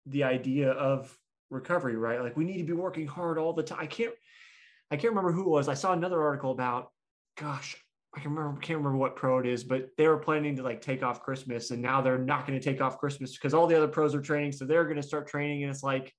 the 0.07 0.25
idea 0.25 0.71
of 0.71 1.17
recovery, 1.51 1.97
right? 1.97 2.21
Like 2.21 2.37
we 2.37 2.45
need 2.45 2.59
to 2.59 2.65
be 2.65 2.73
working 2.73 3.07
hard 3.07 3.39
all 3.39 3.53
the 3.53 3.63
time. 3.63 3.79
I 3.81 3.87
can't, 3.87 4.13
I 4.91 4.97
can't 4.97 5.13
remember 5.13 5.33
who 5.33 5.43
it 5.43 5.49
was. 5.49 5.69
I 5.69 5.75
saw 5.75 5.93
another 5.93 6.21
article 6.21 6.51
about, 6.51 6.91
gosh, 7.39 7.77
I 8.15 8.21
can 8.21 8.35
remember, 8.35 8.61
can't 8.61 8.79
remember 8.79 8.99
what 8.99 9.17
pro 9.17 9.39
it 9.39 9.47
is, 9.47 9.65
but 9.65 9.89
they 9.97 10.07
were 10.07 10.19
planning 10.19 10.57
to 10.57 10.63
like 10.63 10.83
take 10.83 11.03
off 11.03 11.23
Christmas 11.23 11.71
and 11.71 11.81
now 11.81 12.03
they're 12.03 12.19
not 12.19 12.47
going 12.47 12.59
to 12.59 12.65
take 12.65 12.83
off 12.83 12.99
Christmas 12.99 13.33
because 13.33 13.55
all 13.55 13.67
the 13.67 13.77
other 13.77 13.89
pros 13.89 14.15
are 14.15 14.21
training. 14.21 14.53
So 14.53 14.67
they're 14.67 14.85
going 14.85 14.97
to 14.97 15.03
start 15.03 15.29
training. 15.29 15.63
And 15.63 15.73
it's 15.73 15.83
like, 15.83 16.13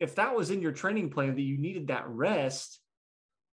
if 0.00 0.14
that 0.14 0.34
was 0.34 0.50
in 0.50 0.62
your 0.62 0.72
training 0.72 1.10
plan 1.10 1.34
that 1.34 1.42
you 1.42 1.58
needed 1.58 1.88
that 1.88 2.08
rest, 2.08 2.80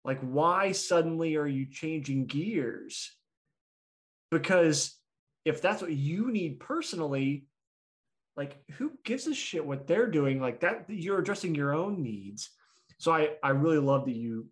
like 0.05 0.20
why 0.20 0.72
suddenly 0.72 1.37
are 1.37 1.47
you 1.47 1.66
changing 1.70 2.26
gears? 2.26 3.16
Because 4.30 4.95
if 5.45 5.62
that's 5.62 5.80
what 5.80 5.93
you 5.93 6.30
need 6.30 6.61
personally, 6.61 7.47
like 8.37 8.62
who 8.72 8.93
gives 9.05 9.26
a 9.26 9.35
shit 9.35 9.64
what 9.64 9.87
they're 9.87 10.07
doing 10.07 10.41
like 10.41 10.61
that 10.61 10.85
you're 10.89 11.18
addressing 11.18 11.55
your 11.55 11.74
own 11.74 12.03
needs 12.03 12.51
so 12.99 13.12
i 13.12 13.30
i 13.43 13.51
really 13.51 13.78
love 13.78 14.07
that 14.07 14.16
you 14.16 14.47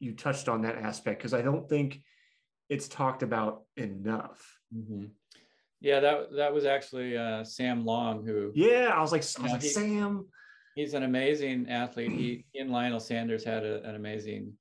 you 0.00 0.14
touched 0.14 0.48
on 0.48 0.62
that 0.62 0.76
aspect 0.76 1.18
because 1.18 1.34
i 1.34 1.42
don't 1.42 1.68
think 1.68 2.00
it's 2.70 2.88
talked 2.88 3.22
about 3.22 3.64
enough 3.76 4.58
mm-hmm. 4.74 5.04
yeah 5.80 6.00
that 6.00 6.32
that 6.34 6.54
was 6.54 6.64
actually 6.64 7.16
uh, 7.16 7.44
sam 7.44 7.84
long 7.84 8.24
who 8.24 8.50
yeah 8.54 8.90
i 8.94 9.00
was 9.00 9.12
like, 9.12 9.24
I 9.38 9.42
was 9.42 9.52
like 9.52 9.62
he, 9.62 9.68
sam 9.68 10.26
he's 10.74 10.94
an 10.94 11.02
amazing 11.02 11.68
athlete 11.68 12.12
he, 12.12 12.44
he 12.52 12.60
and 12.60 12.70
lionel 12.70 13.00
sanders 13.00 13.44
had 13.44 13.64
a, 13.64 13.82
an 13.86 13.94
amazing 13.94 14.54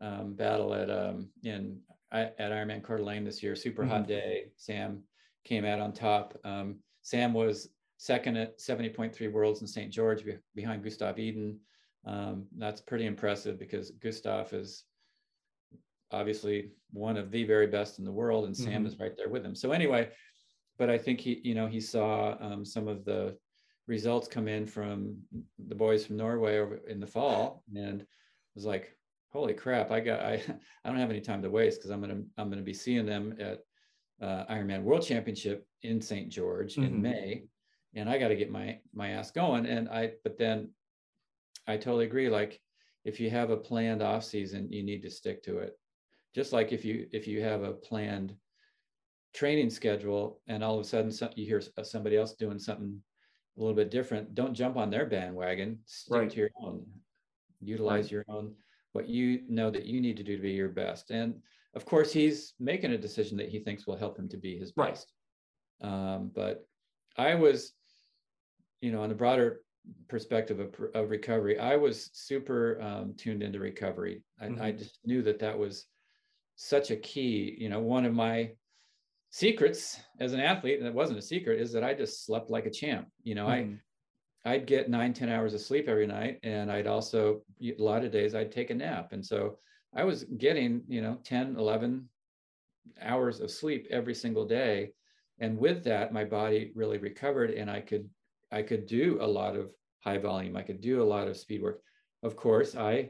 um, 0.00 0.34
battle 0.34 0.72
at 0.74 0.88
um, 0.90 1.28
in 1.42 1.80
at 2.10 2.38
ironman 2.38 2.82
Coeur 2.82 2.98
d'Alene 2.98 3.24
this 3.24 3.42
year 3.42 3.54
super 3.54 3.82
mm-hmm. 3.82 3.90
hot 3.90 4.08
day 4.08 4.46
sam 4.56 5.02
came 5.44 5.66
out 5.66 5.80
on 5.80 5.92
top 5.92 6.38
um, 6.44 6.76
sam 7.02 7.34
was 7.34 7.68
second 7.98 8.36
at 8.36 8.58
70.3 8.58 9.30
worlds 9.30 9.60
in 9.60 9.66
St. 9.66 9.92
George 9.92 10.24
behind 10.54 10.82
Gustav 10.82 11.18
Iden. 11.18 11.58
Um, 12.06 12.46
that's 12.56 12.80
pretty 12.80 13.06
impressive 13.06 13.58
because 13.58 13.90
Gustav 13.90 14.52
is 14.52 14.84
obviously 16.10 16.70
one 16.92 17.16
of 17.16 17.30
the 17.30 17.44
very 17.44 17.66
best 17.66 17.98
in 17.98 18.04
the 18.04 18.12
world 18.12 18.46
and 18.46 18.56
Sam 18.56 18.72
mm-hmm. 18.72 18.86
is 18.86 18.98
right 18.98 19.16
there 19.16 19.28
with 19.28 19.44
him. 19.44 19.54
So 19.54 19.72
anyway, 19.72 20.10
but 20.78 20.90
I 20.90 20.98
think 20.98 21.20
he, 21.20 21.40
you 21.44 21.54
know, 21.54 21.66
he 21.66 21.80
saw 21.80 22.36
um, 22.40 22.64
some 22.64 22.88
of 22.88 23.04
the 23.04 23.36
results 23.86 24.28
come 24.28 24.48
in 24.48 24.66
from 24.66 25.16
the 25.68 25.74
boys 25.74 26.06
from 26.06 26.16
Norway 26.16 26.58
over 26.58 26.76
in 26.88 27.00
the 27.00 27.06
fall 27.06 27.62
and 27.74 28.04
was 28.54 28.64
like, 28.64 28.94
holy 29.30 29.54
crap, 29.54 29.90
I 29.90 30.00
got, 30.00 30.20
I, 30.20 30.34
I 30.84 30.88
don't 30.88 30.98
have 30.98 31.10
any 31.10 31.20
time 31.20 31.42
to 31.42 31.50
waste 31.50 31.80
because 31.80 31.90
I'm 31.90 32.00
going 32.00 32.16
to, 32.16 32.24
I'm 32.38 32.48
going 32.48 32.58
to 32.58 32.64
be 32.64 32.74
seeing 32.74 33.06
them 33.06 33.36
at 33.38 33.60
uh, 34.20 34.44
Ironman 34.50 34.82
World 34.82 35.02
Championship 35.02 35.66
in 35.82 36.00
St. 36.00 36.28
George 36.28 36.74
mm-hmm. 36.74 36.84
in 36.84 37.02
May 37.02 37.42
and 37.94 38.08
I 38.08 38.18
got 38.18 38.28
to 38.28 38.36
get 38.36 38.50
my 38.50 38.78
my 38.94 39.10
ass 39.10 39.30
going. 39.30 39.66
And 39.66 39.88
I, 39.88 40.12
but 40.22 40.38
then 40.38 40.70
I 41.66 41.76
totally 41.76 42.06
agree. 42.06 42.28
Like 42.28 42.60
if 43.04 43.20
you 43.20 43.30
have 43.30 43.50
a 43.50 43.56
planned 43.56 44.02
off 44.02 44.24
season, 44.24 44.72
you 44.72 44.82
need 44.82 45.02
to 45.02 45.10
stick 45.10 45.42
to 45.44 45.58
it. 45.58 45.78
Just 46.34 46.52
like 46.52 46.72
if 46.72 46.84
you 46.84 47.06
if 47.12 47.26
you 47.26 47.42
have 47.42 47.62
a 47.62 47.72
planned 47.72 48.34
training 49.34 49.70
schedule 49.70 50.40
and 50.46 50.62
all 50.64 50.74
of 50.74 50.80
a 50.80 50.84
sudden 50.88 51.10
some, 51.10 51.30
you 51.36 51.46
hear 51.46 51.62
somebody 51.82 52.16
else 52.16 52.34
doing 52.34 52.58
something 52.58 53.00
a 53.56 53.60
little 53.60 53.74
bit 53.74 53.90
different, 53.90 54.34
don't 54.34 54.54
jump 54.54 54.76
on 54.76 54.90
their 54.90 55.06
bandwagon. 55.06 55.78
Stick 55.86 56.16
right. 56.16 56.30
to 56.30 56.36
your 56.36 56.50
own. 56.62 56.86
Utilize 57.60 58.04
right. 58.04 58.12
your 58.12 58.24
own 58.28 58.54
what 58.92 59.08
you 59.08 59.42
know 59.48 59.70
that 59.70 59.84
you 59.84 60.00
need 60.00 60.16
to 60.16 60.22
do 60.22 60.36
to 60.36 60.42
be 60.42 60.52
your 60.52 60.68
best. 60.68 61.10
And 61.10 61.34
of 61.74 61.84
course, 61.84 62.12
he's 62.12 62.54
making 62.58 62.92
a 62.92 62.98
decision 62.98 63.36
that 63.38 63.48
he 63.48 63.58
thinks 63.58 63.86
will 63.86 63.96
help 63.96 64.18
him 64.18 64.28
to 64.30 64.36
be 64.36 64.58
his 64.58 64.72
best. 64.72 65.12
Um, 65.82 66.30
but 66.34 66.66
I 67.16 67.34
was 67.34 67.72
you 68.80 68.92
know, 68.92 69.02
on 69.02 69.08
the 69.08 69.14
broader 69.14 69.60
perspective 70.08 70.60
of, 70.60 70.74
of 70.94 71.10
recovery, 71.10 71.58
I 71.58 71.76
was 71.76 72.10
super 72.12 72.80
um, 72.80 73.14
tuned 73.16 73.42
into 73.42 73.58
recovery. 73.58 74.22
I, 74.40 74.46
mm-hmm. 74.46 74.62
I 74.62 74.72
just 74.72 74.98
knew 75.04 75.22
that 75.22 75.38
that 75.40 75.58
was 75.58 75.86
such 76.60 76.90
a 76.90 76.96
key. 76.96 77.56
You 77.58 77.68
know, 77.68 77.80
one 77.80 78.04
of 78.04 78.12
my 78.12 78.50
secrets 79.30 80.00
as 80.20 80.32
an 80.32 80.40
athlete, 80.40 80.78
and 80.78 80.86
it 80.86 80.94
wasn't 80.94 81.18
a 81.18 81.22
secret, 81.22 81.60
is 81.60 81.72
that 81.72 81.84
I 81.84 81.94
just 81.94 82.26
slept 82.26 82.50
like 82.50 82.66
a 82.66 82.70
champ. 82.70 83.08
You 83.22 83.36
know, 83.36 83.46
mm-hmm. 83.46 83.74
I 84.44 84.52
I'd 84.52 84.66
get 84.66 84.90
nine, 84.90 85.12
10 85.12 85.28
hours 85.28 85.54
of 85.54 85.60
sleep 85.60 85.88
every 85.88 86.06
night. 86.06 86.38
And 86.42 86.70
I'd 86.70 86.86
also, 86.86 87.42
a 87.62 87.74
lot 87.78 88.04
of 88.04 88.12
days, 88.12 88.34
I'd 88.34 88.52
take 88.52 88.70
a 88.70 88.74
nap. 88.74 89.12
And 89.12 89.24
so 89.24 89.58
I 89.94 90.04
was 90.04 90.24
getting, 90.24 90.82
you 90.88 91.02
know, 91.02 91.18
10, 91.24 91.56
11 91.56 92.08
hours 93.02 93.40
of 93.40 93.50
sleep 93.50 93.86
every 93.90 94.14
single 94.14 94.46
day 94.46 94.92
and 95.40 95.58
with 95.58 95.84
that 95.84 96.12
my 96.12 96.24
body 96.24 96.72
really 96.74 96.98
recovered 96.98 97.50
and 97.50 97.70
i 97.70 97.80
could 97.80 98.08
i 98.52 98.62
could 98.62 98.86
do 98.86 99.18
a 99.20 99.26
lot 99.26 99.56
of 99.56 99.70
high 100.00 100.18
volume 100.18 100.56
i 100.56 100.62
could 100.62 100.80
do 100.80 101.02
a 101.02 101.04
lot 101.04 101.28
of 101.28 101.36
speed 101.36 101.62
work 101.62 101.80
of 102.22 102.36
course 102.36 102.76
i 102.76 103.08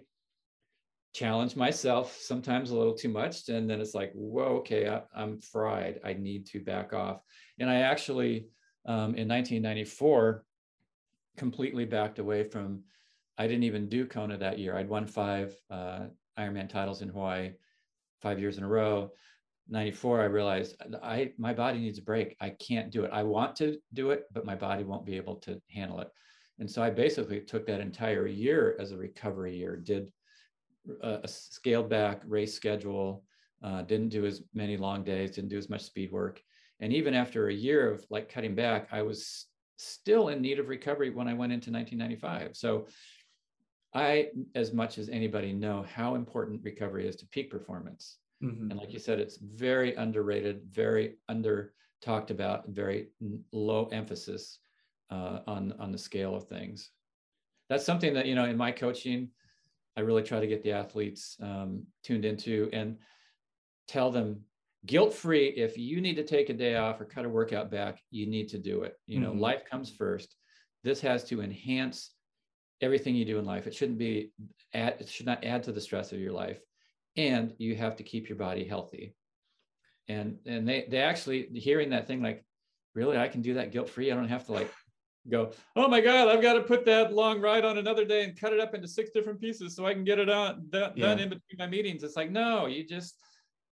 challenge 1.19 1.57
myself 1.57 2.17
sometimes 2.21 2.71
a 2.71 2.77
little 2.77 2.95
too 2.95 3.09
much 3.09 3.49
and 3.49 3.69
then 3.69 3.81
it's 3.81 3.95
like 3.95 4.13
whoa 4.15 4.59
okay 4.59 4.89
I, 4.89 5.03
am 5.21 5.41
fried. 5.41 5.99
I 6.05 6.13
need 6.13 6.47
to 6.47 6.61
back 6.61 6.93
off. 6.93 7.21
And 7.59 7.69
i 7.69 7.81
actually 7.81 8.47
um, 8.87 9.17
in 9.17 9.27
1994 9.29 10.45
completely 11.37 11.85
backed 11.85 12.21
away 12.21 12.45
from 12.45 12.85
i 13.37 13.49
didn't 13.49 13.65
even 13.65 13.89
do 13.89 14.07
kona 14.07 14.37
that 14.39 14.61
year. 14.61 14.77
I'd 14.77 14.89
won 14.89 15.07
five 15.07 15.57
uh, 15.71 16.07
ironman 16.39 16.69
titles 16.69 17.03
in 17.03 17.09
hawaii 17.09 17.51
five 18.23 18.39
years 18.39 18.59
in 18.59 18.65
a 18.65 18.69
row. 18.69 19.11
94 19.69 20.21
i 20.21 20.25
realized 20.25 20.77
i 21.03 21.33
my 21.37 21.53
body 21.53 21.81
needs 21.81 21.99
a 21.99 22.03
break. 22.03 22.37
I 22.41 22.51
can't 22.51 22.93
do 22.93 23.03
it. 23.03 23.11
I 23.13 23.25
want 23.25 23.57
to 23.57 23.79
do 23.93 24.13
it 24.13 24.27
but 24.33 24.47
my 24.47 24.55
body 24.55 24.85
won't 24.85 25.05
be 25.05 25.17
able 25.17 25.37
to 25.47 25.61
handle 25.69 25.99
it. 25.99 26.11
And 26.61 26.71
so 26.71 26.81
i 26.81 26.91
basically 26.91 27.41
took 27.41 27.67
that 27.67 27.81
entire 27.81 28.29
year 28.29 28.77
as 28.79 28.93
a 28.93 28.97
recovery 28.97 29.57
year 29.57 29.77
did 29.77 30.07
a, 31.03 31.29
scaled 31.29 31.89
back 31.89 32.23
race 32.27 32.55
schedule 32.55 33.25
uh, 33.63 33.83
didn't 33.83 34.09
do 34.09 34.25
as 34.25 34.43
many 34.55 34.77
long 34.77 35.03
days 35.05 35.33
didn't 35.33 35.51
do 35.51 35.59
as 35.59 35.69
much 35.69 35.83
speed 35.83 36.13
work 36.13 36.41
and 36.81 36.93
even 36.93 37.15
after 37.15 37.49
a 37.49 37.55
year 37.55 37.91
of 37.91 38.05
like 38.11 38.29
cutting 38.29 38.55
back 38.55 38.89
i 38.93 39.03
was 39.03 39.47
still 39.77 40.29
in 40.29 40.41
need 40.41 40.59
of 40.59 40.69
recovery 40.69 41.11
when 41.11 41.29
i 41.29 41.35
went 41.35 41.53
into 41.53 41.71
1995 41.71 42.57
so 42.57 42.87
i 43.95 44.29
as 44.55 44.73
much 44.73 44.99
as 44.99 45.09
anybody 45.09 45.53
know 45.53 45.85
how 45.93 46.15
important 46.15 46.63
recovery 46.63 47.07
is 47.07 47.17
to 47.17 47.27
peak 47.27 47.51
performance 47.51 48.19
Mm-hmm. 48.43 48.71
And 48.71 48.79
like 48.79 48.93
you 48.93 48.99
said, 48.99 49.19
it's 49.19 49.37
very 49.39 49.95
underrated, 49.95 50.63
very 50.71 51.17
under 51.29 51.73
talked 52.01 52.31
about, 52.31 52.69
very 52.69 53.09
low 53.53 53.87
emphasis 53.87 54.59
uh, 55.11 55.41
on 55.47 55.75
on 55.79 55.91
the 55.91 55.99
scale 55.99 56.35
of 56.35 56.45
things. 56.45 56.91
That's 57.69 57.85
something 57.85 58.15
that 58.15 58.27
you 58.27 58.35
know 58.35 58.45
in 58.45 58.57
my 58.57 58.71
coaching, 58.71 59.31
I 59.99 60.03
really 60.03 60.23
try 60.23 60.41
to 60.41 60.47
get 60.47 60.63
the 60.63 60.73
athletes 60.73 61.37
um, 61.43 61.83
tuned 62.05 62.25
into 62.25 62.71
and 62.73 62.97
tell 63.89 64.11
them 64.11 64.43
guilt 64.87 65.13
free. 65.13 65.49
If 65.49 65.77
you 65.77 66.01
need 66.01 66.15
to 66.17 66.25
take 66.25 66.49
a 66.49 66.55
day 66.55 66.77
off 66.77 67.01
or 67.01 67.05
cut 67.05 67.25
a 67.25 67.29
workout 67.29 67.71
back, 67.71 68.01
you 68.11 68.27
need 68.27 68.49
to 68.51 68.59
do 68.59 68.83
it. 68.83 68.95
You 69.07 69.19
know, 69.19 69.31
mm-hmm. 69.31 69.41
life 69.41 69.65
comes 69.69 69.91
first. 69.91 70.37
This 70.85 71.01
has 71.01 71.25
to 71.25 71.43
enhance 71.43 72.13
everything 72.81 73.17
you 73.17 73.25
do 73.25 73.39
in 73.39 73.45
life. 73.45 73.67
It 73.67 73.75
shouldn't 73.75 73.99
be 73.99 74.31
add, 74.73 74.97
it 75.01 75.09
should 75.09 75.27
not 75.27 75.45
add 75.45 75.65
to 75.65 75.73
the 75.73 75.81
stress 75.81 76.13
of 76.13 76.21
your 76.21 76.33
life 76.33 76.61
and 77.17 77.53
you 77.59 77.75
have 77.75 77.97
to 77.97 78.05
keep 78.05 78.29
your 78.29 78.39
body 78.39 78.65
healthy 78.65 79.15
and 80.09 80.39
and 80.47 80.67
they 80.67 80.87
they 80.89 80.99
actually 80.99 81.49
hearing 81.55 81.91
that 81.91 82.07
thing 82.07 82.23
like 82.23 82.45
really 82.95 83.19
i 83.19 83.29
can 83.29 83.43
do 83.43 83.55
that 83.55 83.73
guilt 83.73 83.89
free 83.89 84.11
i 84.11 84.15
don't 84.15 84.29
have 84.29 84.47
to 84.47 84.53
like 84.53 84.73
go 85.31 85.51
oh 85.77 85.89
my 85.89 86.01
god 86.01 86.29
i've 86.29 86.41
got 86.41 86.55
to 86.55 86.63
put 86.63 86.85
that 86.85 87.13
long 87.13 87.41
ride 87.41 87.65
on 87.65 87.79
another 87.79 88.05
day 88.05 88.25
and 88.25 88.41
cut 88.41 88.53
it 88.53 88.61
up 88.61 88.75
into 88.75 88.89
six 88.89 89.11
different 89.11 89.41
pieces 89.41 89.77
so 89.77 89.85
i 89.85 89.93
can 89.93 90.05
get 90.05 90.19
it 90.19 90.31
on 90.31 90.65
done, 90.71 90.93
yeah. 90.95 91.07
done 91.07 91.19
in 91.19 91.29
between 91.29 91.59
my 91.59 91.67
meetings. 91.67 92.03
It's 92.03 92.17
like 92.17 92.31
no 92.31 92.67
you 92.67 92.85
just 92.85 93.17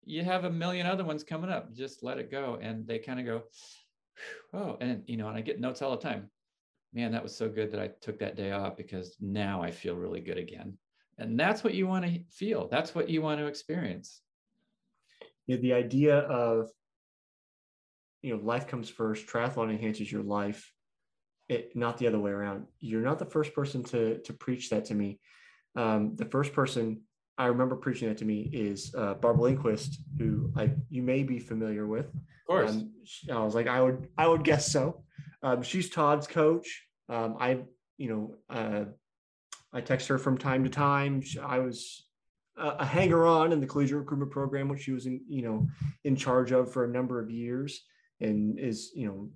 you 0.06 0.22
have 0.22 0.44
a 0.44 0.50
million 0.50 0.86
other 0.86 1.04
ones 1.04 1.24
coming 1.24 1.50
up. 1.50 1.72
Just 1.72 2.02
let 2.02 2.18
it 2.18 2.30
go. 2.30 2.58
And 2.60 2.86
they 2.86 2.98
kind 2.98 3.20
of 3.20 3.26
go 3.26 3.42
oh 4.52 4.76
and 4.80 5.02
you 5.06 5.16
know 5.16 5.28
and 5.28 5.36
i 5.36 5.40
get 5.40 5.60
notes 5.60 5.82
all 5.82 5.90
the 5.90 6.02
time. 6.02 6.30
Man 6.92 7.12
that 7.12 7.22
was 7.22 7.36
so 7.36 7.48
good 7.48 7.72
that 7.72 7.80
i 7.80 7.88
took 8.00 8.18
that 8.20 8.36
day 8.36 8.52
off 8.52 8.76
because 8.76 9.16
now 9.20 9.62
i 9.62 9.70
feel 9.70 9.96
really 9.96 10.20
good 10.20 10.38
again. 10.38 10.76
And 11.18 11.38
that's 11.38 11.62
what 11.62 11.74
you 11.74 11.86
want 11.86 12.04
to 12.04 12.20
feel. 12.30 12.68
That's 12.68 12.94
what 12.94 13.08
you 13.08 13.22
want 13.22 13.38
to 13.38 13.46
experience. 13.46 14.20
Yeah, 15.46 15.56
the 15.56 15.74
idea 15.74 16.18
of 16.18 16.70
you 18.22 18.36
know 18.36 18.42
life 18.42 18.66
comes 18.66 18.88
first 18.88 19.26
triathlon 19.26 19.70
enhances 19.70 20.10
your 20.10 20.22
life 20.22 20.72
it, 21.48 21.74
not 21.74 21.98
the 21.98 22.06
other 22.06 22.18
way 22.18 22.30
around. 22.30 22.66
You're 22.80 23.02
not 23.02 23.18
the 23.18 23.24
first 23.26 23.54
person 23.54 23.82
to 23.84 24.18
to 24.18 24.32
preach 24.32 24.70
that 24.70 24.86
to 24.86 24.94
me. 24.94 25.20
Um, 25.76 26.14
the 26.16 26.26
first 26.26 26.52
person 26.52 27.02
i 27.36 27.46
remember 27.46 27.74
preaching 27.74 28.08
that 28.08 28.18
to 28.18 28.24
me 28.24 28.48
is 28.52 28.94
uh, 28.96 29.14
barbara 29.14 29.42
lindquist 29.42 29.98
who 30.18 30.52
i 30.56 30.70
you 30.88 31.02
may 31.02 31.22
be 31.24 31.38
familiar 31.38 31.86
with. 31.86 32.06
Of 32.06 32.46
course. 32.46 32.70
Um, 32.70 32.92
i 33.32 33.44
was 33.44 33.54
like 33.54 33.66
i 33.66 33.80
would 33.80 34.08
i 34.16 34.26
would 34.26 34.44
guess 34.44 34.70
so. 34.70 35.02
Um, 35.42 35.62
she's 35.62 35.90
todd's 35.90 36.26
coach. 36.26 36.86
Um, 37.08 37.36
i 37.40 37.58
you 37.98 38.08
know 38.08 38.34
uh, 38.48 38.84
I 39.72 39.80
text 39.80 40.06
her 40.08 40.18
from 40.18 40.38
time 40.38 40.62
to 40.62 40.70
time. 40.70 41.22
I 41.42 41.58
was 41.58 42.06
a 42.56 42.84
hanger 42.84 43.26
on 43.26 43.52
in 43.52 43.60
the 43.60 43.66
collegiate 43.66 43.98
recruitment 43.98 44.30
program, 44.30 44.68
which 44.68 44.82
she 44.82 44.92
was 44.92 45.06
in, 45.06 45.20
you 45.28 45.42
know, 45.42 45.66
in 46.04 46.14
charge 46.14 46.52
of 46.52 46.72
for 46.72 46.84
a 46.84 46.88
number 46.88 47.20
of 47.20 47.28
years 47.28 47.82
and 48.20 48.58
is, 48.58 48.92
you 48.94 49.06
know, 49.08 49.28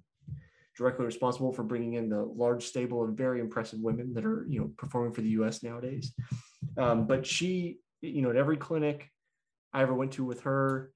directly 0.79 1.05
responsible 1.05 1.53
for 1.53 1.65
bringing 1.65 1.95
in 1.95 2.09
the 2.09 2.23
large 2.23 2.65
stable 2.65 3.03
of 3.03 3.11
very 3.11 3.41
impressive 3.41 3.81
women 3.81 4.15
that 4.15 4.25
are, 4.25 4.47
you 4.49 4.61
know, 4.61 4.71
performing 4.79 5.13
for 5.13 5.21
the 5.21 5.31
U.S. 5.31 5.63
nowadays. 5.63 6.15
Um, 6.77 7.07
but 7.07 7.27
she, 7.27 7.79
you 8.01 8.23
know, 8.23 8.31
at 8.31 8.37
every 8.37 8.57
clinic 8.57 9.11
I 9.73 9.83
ever 9.83 9.93
went 9.93 10.13
to 10.13 10.25
with 10.25 10.43
her, 10.43 10.93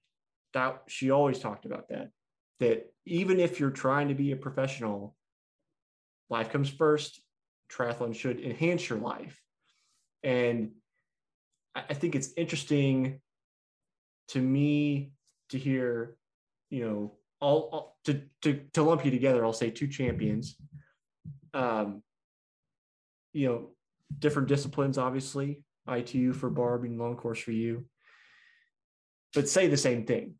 that 0.54 0.82
she 0.86 1.10
always 1.10 1.40
talked 1.40 1.66
about 1.66 1.88
that, 1.88 2.10
that 2.60 2.92
even 3.06 3.40
if 3.40 3.58
you're 3.58 3.70
trying 3.70 4.08
to 4.08 4.14
be 4.14 4.30
a 4.30 4.36
professional, 4.36 5.16
life 6.30 6.50
comes 6.50 6.70
first 6.70 7.20
triathlon 7.72 8.14
should 8.14 8.40
enhance 8.40 8.88
your 8.88 8.98
life. 8.98 9.40
And 10.22 10.72
I 11.74 11.94
think 11.94 12.14
it's 12.14 12.30
interesting 12.36 13.20
to 14.28 14.40
me 14.40 15.12
to 15.48 15.58
hear, 15.58 16.16
you 16.70 16.84
know, 16.84 17.12
all 17.42 17.96
to, 18.04 18.22
to, 18.42 18.60
to 18.72 18.82
lump 18.82 19.04
you 19.04 19.10
together, 19.10 19.44
I'll 19.44 19.52
say 19.52 19.70
two 19.70 19.88
champions. 19.88 20.56
Um, 21.54 22.02
you 23.32 23.48
know, 23.48 23.70
different 24.18 24.48
disciplines, 24.48 24.98
obviously, 24.98 25.62
ITU 25.90 26.32
for 26.32 26.50
Barb 26.50 26.84
and 26.84 26.98
long 26.98 27.16
course 27.16 27.40
for 27.40 27.52
you, 27.52 27.84
but 29.34 29.48
say 29.48 29.66
the 29.66 29.76
same 29.76 30.06
thing. 30.06 30.34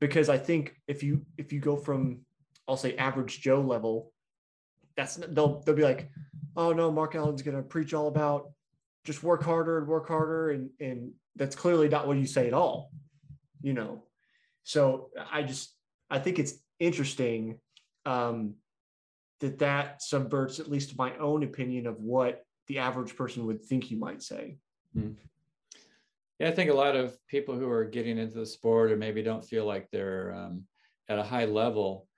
Because 0.00 0.28
I 0.28 0.38
think 0.38 0.74
if 0.86 1.02
you 1.02 1.24
if 1.38 1.52
you 1.52 1.60
go 1.60 1.76
from 1.76 2.20
I'll 2.68 2.76
say 2.76 2.96
average 2.96 3.40
Joe 3.40 3.60
level, 3.60 4.12
that's 4.96 5.16
they'll 5.16 5.60
they'll 5.60 5.74
be 5.74 5.82
like, 5.82 6.10
oh 6.56 6.72
no, 6.72 6.90
Mark 6.90 7.14
Allen's 7.14 7.42
to 7.42 7.62
preach 7.62 7.94
all 7.94 8.08
about 8.08 8.50
just 9.04 9.22
work 9.22 9.42
harder 9.42 9.78
and 9.78 9.86
work 9.86 10.08
harder. 10.08 10.50
And, 10.50 10.70
and 10.80 11.12
that's 11.36 11.54
clearly 11.54 11.88
not 11.88 12.06
what 12.06 12.16
you 12.16 12.26
say 12.26 12.46
at 12.46 12.54
all, 12.54 12.90
you 13.62 13.74
know? 13.74 14.04
So 14.64 15.10
I 15.30 15.42
just, 15.42 15.74
I 16.10 16.18
think 16.18 16.38
it's 16.38 16.54
interesting 16.78 17.58
um, 18.06 18.54
that 19.40 19.58
that 19.58 20.02
subverts 20.02 20.60
at 20.60 20.70
least 20.70 20.98
my 20.98 21.16
own 21.18 21.42
opinion 21.42 21.86
of 21.86 22.00
what 22.00 22.44
the 22.66 22.78
average 22.78 23.16
person 23.16 23.46
would 23.46 23.62
think 23.62 23.90
you 23.90 23.98
might 23.98 24.22
say. 24.22 24.58
Mm-hmm. 24.96 25.12
Yeah, 26.38 26.48
I 26.48 26.52
think 26.52 26.70
a 26.70 26.74
lot 26.74 26.96
of 26.96 27.16
people 27.28 27.54
who 27.56 27.68
are 27.68 27.84
getting 27.84 28.18
into 28.18 28.38
the 28.38 28.46
sport 28.46 28.90
or 28.90 28.96
maybe 28.96 29.22
don't 29.22 29.44
feel 29.44 29.66
like 29.66 29.88
they're 29.90 30.32
um, 30.34 30.64
at 31.08 31.18
a 31.18 31.22
high 31.22 31.44
level, 31.44 32.08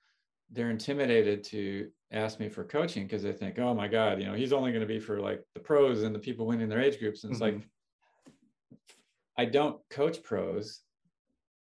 they're 0.51 0.71
intimidated 0.71 1.45
to 1.45 1.89
ask 2.13 2.41
me 2.41 2.49
for 2.49 2.65
coaching 2.65 3.05
because 3.05 3.23
they 3.23 3.33
think, 3.33 3.59
oh 3.59 3.75
my 3.75 3.89
God, 3.89 4.21
you 4.21 4.27
know, 4.27 4.35
he's 4.35 4.53
only 4.53 4.71
going 4.71 4.81
to 4.81 4.87
be 4.87 5.01
for 5.01 5.21
like 5.21 5.43
the 5.55 5.61
pros 5.61 6.03
and 6.03 6.15
the 6.15 6.21
people 6.21 6.47
winning 6.47 6.69
their 6.69 6.81
age 6.81 6.99
groups. 6.99 7.25
And 7.25 7.33
it's 7.33 7.43
mm-hmm. 7.43 7.59
like, 7.59 7.69
I 9.37 9.45
don't 9.45 9.79
coach 9.91 10.23
pros. 10.23 10.81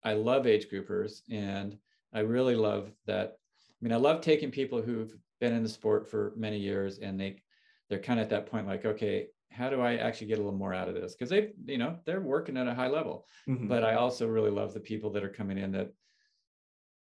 I 0.04 0.12
love 0.12 0.46
age 0.46 0.68
groupers. 0.70 1.22
And 1.30 1.78
I 2.14 2.20
really 2.20 2.54
love 2.54 2.90
that. 3.06 3.36
I 3.58 3.84
mean, 3.84 3.92
I 3.92 3.96
love 3.96 4.20
taking 4.20 4.50
people 4.50 4.80
who've 4.80 5.14
been 5.40 5.52
in 5.52 5.62
the 5.62 5.68
sport 5.68 6.08
for 6.08 6.32
many 6.36 6.58
years 6.58 6.98
and 6.98 7.20
they, 7.20 7.42
they're 7.88 7.98
kind 7.98 8.18
of 8.18 8.24
at 8.24 8.30
that 8.30 8.46
point 8.50 8.66
like, 8.66 8.84
okay, 8.84 9.26
how 9.50 9.70
do 9.70 9.80
I 9.80 9.96
actually 9.96 10.28
get 10.28 10.38
a 10.38 10.42
little 10.42 10.58
more 10.58 10.74
out 10.74 10.88
of 10.88 10.94
this? 10.94 11.14
Because 11.14 11.30
they, 11.30 11.52
you 11.66 11.78
know, 11.78 11.98
they're 12.04 12.20
working 12.20 12.56
at 12.56 12.66
a 12.66 12.74
high 12.74 12.88
level. 12.88 13.26
Mm-hmm. 13.48 13.68
But 13.68 13.84
I 13.84 13.94
also 13.94 14.26
really 14.26 14.50
love 14.50 14.74
the 14.74 14.80
people 14.80 15.10
that 15.10 15.24
are 15.24 15.28
coming 15.28 15.58
in 15.58 15.72
that 15.72 15.92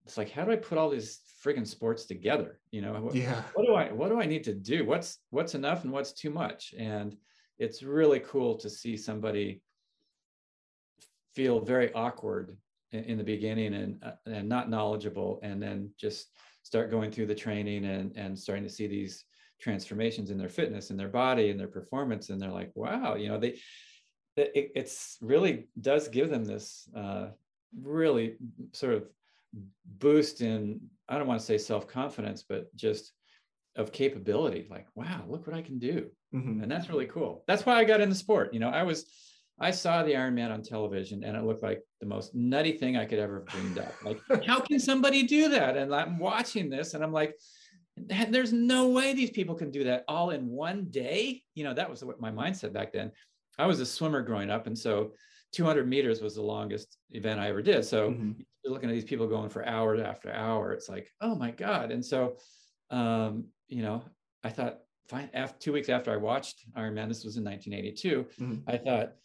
it's 0.09 0.17
like 0.17 0.31
how 0.31 0.43
do 0.43 0.51
i 0.51 0.55
put 0.55 0.79
all 0.79 0.89
these 0.89 1.19
friggin 1.45 1.67
sports 1.67 2.05
together 2.05 2.59
you 2.71 2.81
know 2.81 2.93
what, 2.93 3.13
yeah 3.13 3.43
what 3.53 3.65
do 3.67 3.75
i 3.75 3.91
what 3.91 4.09
do 4.09 4.19
i 4.19 4.25
need 4.25 4.43
to 4.43 4.55
do 4.55 4.83
what's 4.83 5.19
what's 5.29 5.53
enough 5.53 5.83
and 5.83 5.93
what's 5.93 6.13
too 6.13 6.31
much 6.31 6.73
and 6.79 7.15
it's 7.59 7.83
really 7.83 8.19
cool 8.21 8.55
to 8.55 8.71
see 8.71 8.97
somebody 8.97 9.61
feel 11.35 11.59
very 11.59 11.93
awkward 11.93 12.57
in, 12.91 13.17
the 13.17 13.23
beginning 13.23 13.73
and 13.73 14.03
uh, 14.03 14.11
and 14.25 14.47
not 14.47 14.69
knowledgeable 14.69 15.39
and 15.43 15.61
then 15.61 15.91
just 15.99 16.31
start 16.63 16.91
going 16.91 17.11
through 17.11 17.27
the 17.27 17.35
training 17.35 17.85
and 17.85 18.15
and 18.15 18.37
starting 18.37 18.63
to 18.63 18.69
see 18.69 18.87
these 18.87 19.25
transformations 19.61 20.31
in 20.31 20.37
their 20.37 20.49
fitness 20.49 20.89
and 20.89 20.99
their 20.99 21.09
body 21.09 21.49
and 21.49 21.59
their 21.59 21.67
performance 21.67 22.29
and 22.29 22.41
they're 22.41 22.51
like 22.51 22.71
wow 22.75 23.15
you 23.15 23.27
know 23.27 23.37
they 23.37 23.57
it, 24.37 24.71
it's 24.73 25.17
really 25.21 25.67
does 25.81 26.07
give 26.07 26.29
them 26.29 26.45
this 26.45 26.87
uh, 26.95 27.27
really 27.81 28.37
sort 28.71 28.93
of 28.93 29.03
boost 29.97 30.41
in 30.41 30.79
i 31.07 31.17
don't 31.17 31.27
want 31.27 31.39
to 31.39 31.45
say 31.45 31.57
self-confidence 31.57 32.43
but 32.47 32.73
just 32.75 33.11
of 33.75 33.91
capability 33.91 34.67
like 34.69 34.87
wow 34.95 35.23
look 35.27 35.45
what 35.47 35.55
i 35.55 35.61
can 35.61 35.79
do 35.79 36.09
mm-hmm. 36.33 36.61
and 36.61 36.71
that's 36.71 36.89
really 36.89 37.05
cool 37.07 37.43
that's 37.47 37.65
why 37.65 37.75
i 37.75 37.83
got 37.83 38.01
in 38.01 38.09
the 38.09 38.15
sport 38.15 38.53
you 38.53 38.59
know 38.59 38.69
i 38.69 38.83
was 38.83 39.05
I 39.61 39.71
saw 39.71 40.03
the 40.03 40.15
Iron 40.15 40.35
Man 40.35 40.51
on 40.51 40.61
television 40.61 41.23
and 41.23 41.35
it 41.35 41.43
looked 41.43 41.63
like 41.63 41.81
the 41.99 42.05
most 42.05 42.33
nutty 42.33 42.71
thing 42.71 42.95
I 42.95 43.05
could 43.05 43.19
ever 43.19 43.39
have 43.39 43.47
dreamed 43.47 43.77
up. 43.77 43.93
Like, 44.03 44.45
how 44.45 44.59
can 44.61 44.79
somebody 44.79 45.23
do 45.23 45.49
that? 45.49 45.75
And 45.75 45.93
I'm 45.93 46.17
watching 46.17 46.69
this 46.69 46.93
and 46.93 47.03
I'm 47.03 47.11
like, 47.11 47.35
there's 47.97 48.53
no 48.53 48.89
way 48.89 49.13
these 49.13 49.31
people 49.31 49.55
can 49.55 49.71
do 49.71 49.83
that 49.83 50.05
all 50.07 50.29
in 50.29 50.47
one 50.47 50.85
day. 50.89 51.41
You 51.55 51.65
know, 51.65 51.73
that 51.73 51.89
was 51.89 52.03
what 52.03 52.21
my 52.21 52.31
mindset 52.31 52.73
back 52.73 52.93
then. 52.93 53.11
I 53.57 53.65
was 53.65 53.81
a 53.81 53.85
swimmer 53.85 54.21
growing 54.21 54.49
up. 54.49 54.67
And 54.67 54.77
so 54.77 55.11
200 55.51 55.87
meters 55.87 56.21
was 56.21 56.35
the 56.35 56.41
longest 56.41 56.97
event 57.11 57.39
I 57.39 57.49
ever 57.49 57.61
did. 57.61 57.83
So 57.83 58.11
mm-hmm. 58.11 58.31
you're 58.63 58.73
looking 58.73 58.89
at 58.89 58.93
these 58.93 59.03
people 59.03 59.27
going 59.27 59.49
for 59.49 59.65
hours 59.65 59.99
after 59.99 60.31
hour. 60.31 60.71
It's 60.71 60.87
like, 60.87 61.11
oh 61.19 61.35
my 61.35 61.51
God. 61.51 61.91
And 61.91 62.05
so, 62.05 62.37
um, 62.91 63.45
you 63.67 63.81
know, 63.81 64.03
I 64.43 64.49
thought, 64.49 64.79
fine, 65.09 65.29
after 65.33 65.59
two 65.59 65.73
weeks 65.73 65.89
after 65.89 66.11
I 66.11 66.17
watched 66.17 66.63
Iron 66.75 66.93
Man, 66.93 67.09
this 67.09 67.25
was 67.25 67.35
in 67.35 67.43
1982, 67.43 68.25
mm-hmm. 68.41 68.69
I 68.69 68.77
thought, 68.77 69.15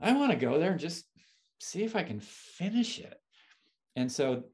I 0.00 0.12
want 0.12 0.30
to 0.32 0.36
go 0.36 0.58
there 0.58 0.72
and 0.72 0.80
just 0.80 1.04
see 1.60 1.82
if 1.82 1.96
I 1.96 2.02
can 2.02 2.20
finish 2.20 2.98
it. 2.98 3.18
And 3.96 4.10
so 4.10 4.44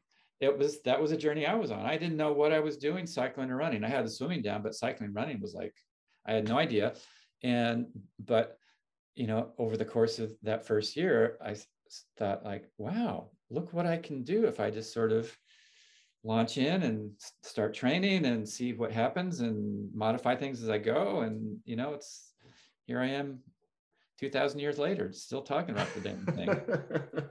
it 0.41 0.57
was 0.57 0.83
that 0.83 1.01
was 1.01 1.13
a 1.13 1.17
journey 1.17 1.47
I 1.47 1.55
was 1.55 1.71
on. 1.71 1.87
I 1.87 1.97
didn't 1.97 2.17
know 2.17 2.33
what 2.33 2.53
I 2.53 2.61
was 2.61 2.77
doing, 2.77 3.07
cycling 3.07 3.51
or 3.51 3.57
running. 3.57 3.85
I 3.85 3.89
had 3.89 4.05
the 4.05 4.11
swimming 4.11 4.43
down, 4.43 4.63
but 4.63 4.75
cycling 4.75 5.13
running 5.13 5.41
was 5.41 5.55
like 5.55 5.75
I 6.27 6.33
had 6.33 6.49
no 6.49 6.59
idea. 6.59 6.95
And 7.43 7.87
but 8.19 8.59
you 9.15 9.27
know, 9.27 9.53
over 9.59 9.77
the 9.77 9.85
course 9.85 10.19
of 10.19 10.33
that 10.43 10.67
first 10.67 10.97
year, 10.97 11.39
I 11.45 11.57
thought 12.19 12.45
like, 12.45 12.65
wow, 12.79 13.31
look 13.51 13.73
what 13.73 13.87
I 13.87 13.97
can 13.97 14.25
do 14.25 14.47
if 14.47 14.59
I 14.59 14.71
just 14.71 14.93
sort 14.93 15.13
of 15.13 15.37
launch 16.25 16.57
in 16.57 16.83
and 16.83 17.13
start 17.43 17.75
training 17.75 18.25
and 18.25 18.49
see 18.49 18.73
what 18.73 18.91
happens 18.91 19.41
and 19.41 19.95
modify 19.95 20.35
things 20.35 20.63
as 20.63 20.71
I 20.71 20.79
go. 20.79 21.21
And 21.21 21.59
you 21.65 21.77
know, 21.77 21.95
it's 21.95 22.33
here 22.87 23.01
I 23.01 23.07
am 23.07 23.41
2000 24.19 24.61
years 24.61 24.79
later, 24.79 25.13
still 25.13 25.43
talking 25.43 25.75
about 25.75 25.93
the 25.95 26.01
damn 26.01 26.27
thing. 26.27 26.61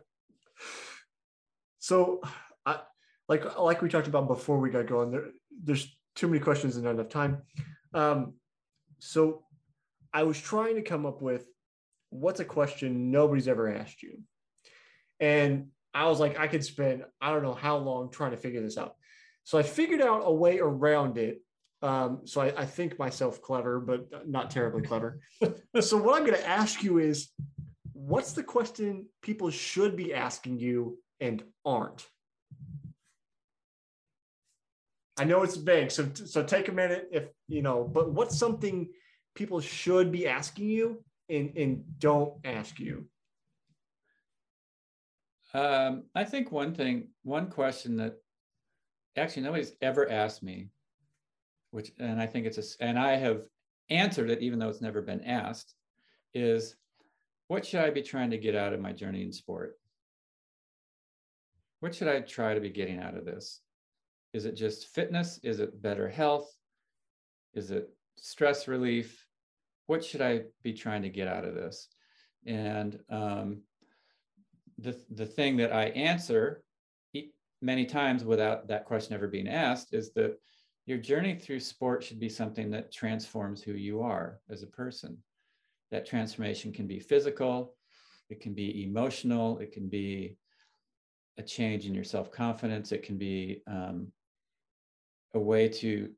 so 1.79 2.21
I, 2.65 2.79
like, 3.27 3.57
like 3.57 3.81
we 3.81 3.89
talked 3.89 4.07
about 4.07 4.27
before 4.27 4.59
we 4.59 4.69
got 4.69 4.87
going 4.87 5.11
there, 5.11 5.29
there's 5.63 5.95
too 6.15 6.27
many 6.27 6.39
questions 6.39 6.75
and 6.75 6.85
not 6.85 6.91
enough 6.91 7.09
time. 7.09 7.41
Um, 7.93 8.33
so 8.99 9.43
I 10.13 10.23
was 10.23 10.39
trying 10.39 10.75
to 10.75 10.81
come 10.81 11.05
up 11.05 11.21
with 11.21 11.45
what's 12.09 12.39
a 12.39 12.45
question 12.45 13.11
nobody's 13.11 13.47
ever 13.47 13.73
asked 13.73 14.03
you. 14.03 14.19
And 15.19 15.67
I 15.93 16.07
was 16.07 16.19
like, 16.19 16.39
I 16.39 16.47
could 16.47 16.63
spend, 16.63 17.03
I 17.21 17.31
don't 17.31 17.43
know 17.43 17.53
how 17.53 17.77
long 17.77 18.11
trying 18.11 18.31
to 18.31 18.37
figure 18.37 18.61
this 18.61 18.77
out. 18.77 18.95
So 19.43 19.57
I 19.57 19.63
figured 19.63 20.01
out 20.01 20.21
a 20.23 20.33
way 20.33 20.59
around 20.59 21.17
it 21.17 21.41
um, 21.83 22.21
so 22.23 22.39
I, 22.39 22.61
I, 22.61 22.65
think 22.65 22.97
myself 22.97 23.41
clever, 23.41 23.77
but 23.81 24.25
not 24.25 24.49
terribly 24.49 24.81
clever. 24.81 25.19
so 25.81 25.97
what 25.97 26.15
I'm 26.15 26.25
going 26.25 26.39
to 26.39 26.47
ask 26.47 26.81
you 26.81 26.99
is, 26.99 27.29
what's 27.91 28.31
the 28.31 28.41
question 28.41 29.07
people 29.21 29.49
should 29.49 29.97
be 29.97 30.13
asking 30.13 30.59
you 30.59 30.97
and 31.19 31.43
aren't? 31.65 32.07
I 35.17 35.25
know 35.25 35.43
it's 35.43 35.57
vague, 35.57 35.91
so 35.91 36.09
so 36.13 36.41
take 36.41 36.69
a 36.69 36.71
minute 36.71 37.09
if 37.11 37.25
you 37.49 37.61
know. 37.61 37.83
But 37.83 38.13
what's 38.13 38.39
something 38.39 38.87
people 39.35 39.59
should 39.59 40.09
be 40.09 40.25
asking 40.25 40.69
you 40.69 41.03
and 41.29 41.51
and 41.57 41.83
don't 41.99 42.33
ask 42.45 42.79
you? 42.79 43.07
Um, 45.53 46.05
I 46.15 46.23
think 46.23 46.51
one 46.51 46.73
thing, 46.73 47.09
one 47.23 47.49
question 47.49 47.97
that 47.97 48.15
actually 49.17 49.43
nobody's 49.43 49.73
ever 49.81 50.09
asked 50.09 50.41
me 50.41 50.69
which 51.73 51.91
and 51.97 52.21
I 52.21 52.27
think 52.27 52.45
it's 52.45 52.59
a 52.59 52.83
and 52.83 52.99
I 52.99 53.15
have 53.15 53.41
answered 53.89 54.29
it 54.29 54.41
even 54.41 54.59
though 54.59 54.69
it's 54.69 54.81
never 54.81 55.01
been 55.01 55.23
asked, 55.23 55.73
is 56.33 56.75
what 57.47 57.65
should 57.65 57.81
I 57.81 57.89
be 57.89 58.03
trying 58.03 58.29
to 58.29 58.37
get 58.37 58.55
out 58.55 58.73
of 58.73 58.79
my 58.79 58.93
journey 58.93 59.23
in 59.23 59.33
sport? 59.33 59.79
What 61.79 61.95
should 61.95 62.07
I 62.07 62.21
try 62.21 62.53
to 62.53 62.61
be 62.61 62.69
getting 62.69 62.99
out 62.99 63.17
of 63.17 63.25
this? 63.25 63.59
Is 64.33 64.45
it 64.45 64.55
just 64.55 64.87
fitness? 64.87 65.39
Is 65.43 65.59
it 65.59 65.81
better 65.81 66.07
health? 66.07 66.47
Is 67.55 67.71
it 67.71 67.89
stress 68.17 68.67
relief? 68.67 69.25
What 69.87 70.05
should 70.05 70.21
I 70.21 70.43
be 70.61 70.73
trying 70.73 71.01
to 71.01 71.09
get 71.09 71.27
out 71.27 71.43
of 71.43 71.55
this? 71.55 71.89
And 72.45 72.99
um, 73.09 73.61
the, 74.77 74.95
the 75.09 75.25
thing 75.25 75.57
that 75.57 75.73
I 75.73 75.85
answer 75.85 76.63
many 77.61 77.85
times 77.85 78.23
without 78.23 78.67
that 78.67 78.85
question 78.85 79.15
ever 79.15 79.27
being 79.27 79.47
asked 79.47 79.93
is 79.93 80.13
that 80.13 80.37
your 80.85 80.97
journey 80.97 81.35
through 81.35 81.59
sport 81.59 82.03
should 82.03 82.19
be 82.19 82.29
something 82.29 82.69
that 82.71 82.91
transforms 82.91 83.61
who 83.61 83.73
you 83.73 84.01
are 84.01 84.39
as 84.49 84.63
a 84.63 84.67
person. 84.67 85.17
That 85.91 86.05
transformation 86.05 86.73
can 86.73 86.87
be 86.87 86.99
physical, 86.99 87.75
it 88.29 88.41
can 88.41 88.53
be 88.53 88.83
emotional, 88.83 89.59
it 89.59 89.71
can 89.71 89.87
be 89.87 90.37
a 91.37 91.43
change 91.43 91.85
in 91.85 91.93
your 91.93 92.03
self 92.03 92.31
confidence, 92.31 92.91
it 92.91 93.03
can 93.03 93.17
be 93.17 93.61
um, 93.67 94.11
a 95.33 95.39
way 95.39 95.67
to 95.67 96.09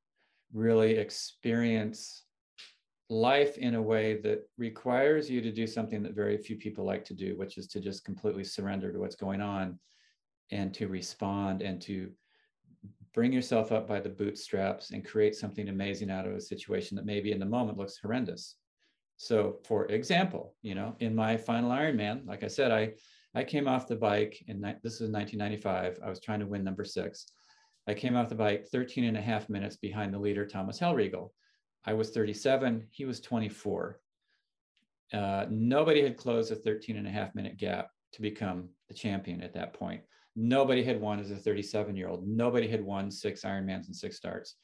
really 0.53 0.95
experience 0.95 2.24
life 3.09 3.57
in 3.57 3.76
a 3.76 3.82
way 3.82 4.20
that 4.22 4.49
requires 4.57 5.30
you 5.30 5.41
to 5.41 5.51
do 5.51 5.68
something 5.68 6.01
that 6.01 6.16
very 6.16 6.38
few 6.38 6.55
people 6.55 6.86
like 6.86 7.05
to 7.05 7.13
do, 7.13 7.38
which 7.38 7.57
is 7.57 7.68
to 7.68 7.80
just 7.80 8.03
completely 8.03 8.43
surrender 8.43 8.91
to 8.91 8.99
what's 8.99 9.16
going 9.16 9.41
on 9.41 9.78
and 10.51 10.74
to 10.74 10.88
respond 10.88 11.61
and 11.61 11.82
to 11.82 12.09
bring 13.16 13.32
yourself 13.32 13.72
up 13.72 13.88
by 13.88 14.01
the 14.01 14.09
bootstraps 14.09 14.91
and 14.91 15.05
create 15.05 15.36
something 15.36 15.70
amazing 15.70 16.11
out 16.11 16.28
of 16.28 16.34
a 16.34 16.41
situation 16.41 16.97
that 16.97 17.05
maybe 17.05 17.32
in 17.32 17.39
the 17.39 17.45
moment 17.45 17.78
looks 17.78 17.97
horrendous. 17.97 18.57
So, 19.16 19.59
for 19.63 19.86
example, 19.86 20.53
you 20.61 20.76
know, 20.76 20.97
in 20.99 21.16
my 21.16 21.38
final 21.38 21.72
Ironman, 21.72 22.28
like 22.28 22.43
I 22.43 22.47
said, 22.47 22.72
I 22.72 22.93
I 23.34 23.43
came 23.43 23.68
off 23.68 23.88
the 23.88 23.95
bike 23.95 24.43
in 24.47 24.61
this 24.61 24.99
was 24.99 25.09
1995. 25.09 25.99
I 26.03 26.09
was 26.09 26.20
trying 26.20 26.41
to 26.41 26.45
win 26.45 26.63
number 26.63 26.84
six. 26.84 27.26
I 27.88 27.93
came 27.93 28.16
off 28.16 28.30
the 28.30 28.36
bike 28.36 28.68
13 28.68 29.05
and 29.05 29.18
a 29.18 29.22
half 29.22 29.49
minutes 29.49 29.78
behind 29.78 30.13
the 30.13 30.20
leader, 30.20 30.45
Thomas 30.45 30.80
Hellriegel. 30.80 31.32
I 31.86 31.93
was 31.93 32.09
37, 32.09 32.88
he 32.91 33.05
was 33.05 33.22
24. 33.22 33.99
Uh, 35.13 35.45
nobody 35.49 36.01
had 36.01 36.18
closed 36.18 36.51
a 36.51 36.55
13 36.55 36.97
and 36.97 37.07
a 37.07 37.11
half 37.11 37.36
minute 37.36 37.57
gap 37.57 37.89
to 38.13 38.22
become 38.22 38.70
the 38.88 38.93
champion 38.93 39.41
at 39.41 39.53
that 39.53 39.74
point. 39.74 40.01
Nobody 40.36 40.83
had 40.83 40.99
won 40.99 41.19
as 41.19 41.31
a 41.31 41.36
37 41.36 41.95
year 41.95 42.09
old. 42.09 42.27
Nobody 42.27 42.67
had 42.67 42.83
won 42.83 43.09
six 43.09 43.41
Ironmans 43.41 43.88
and 43.88 43.95
six 43.95 44.17
starts. 44.17 44.55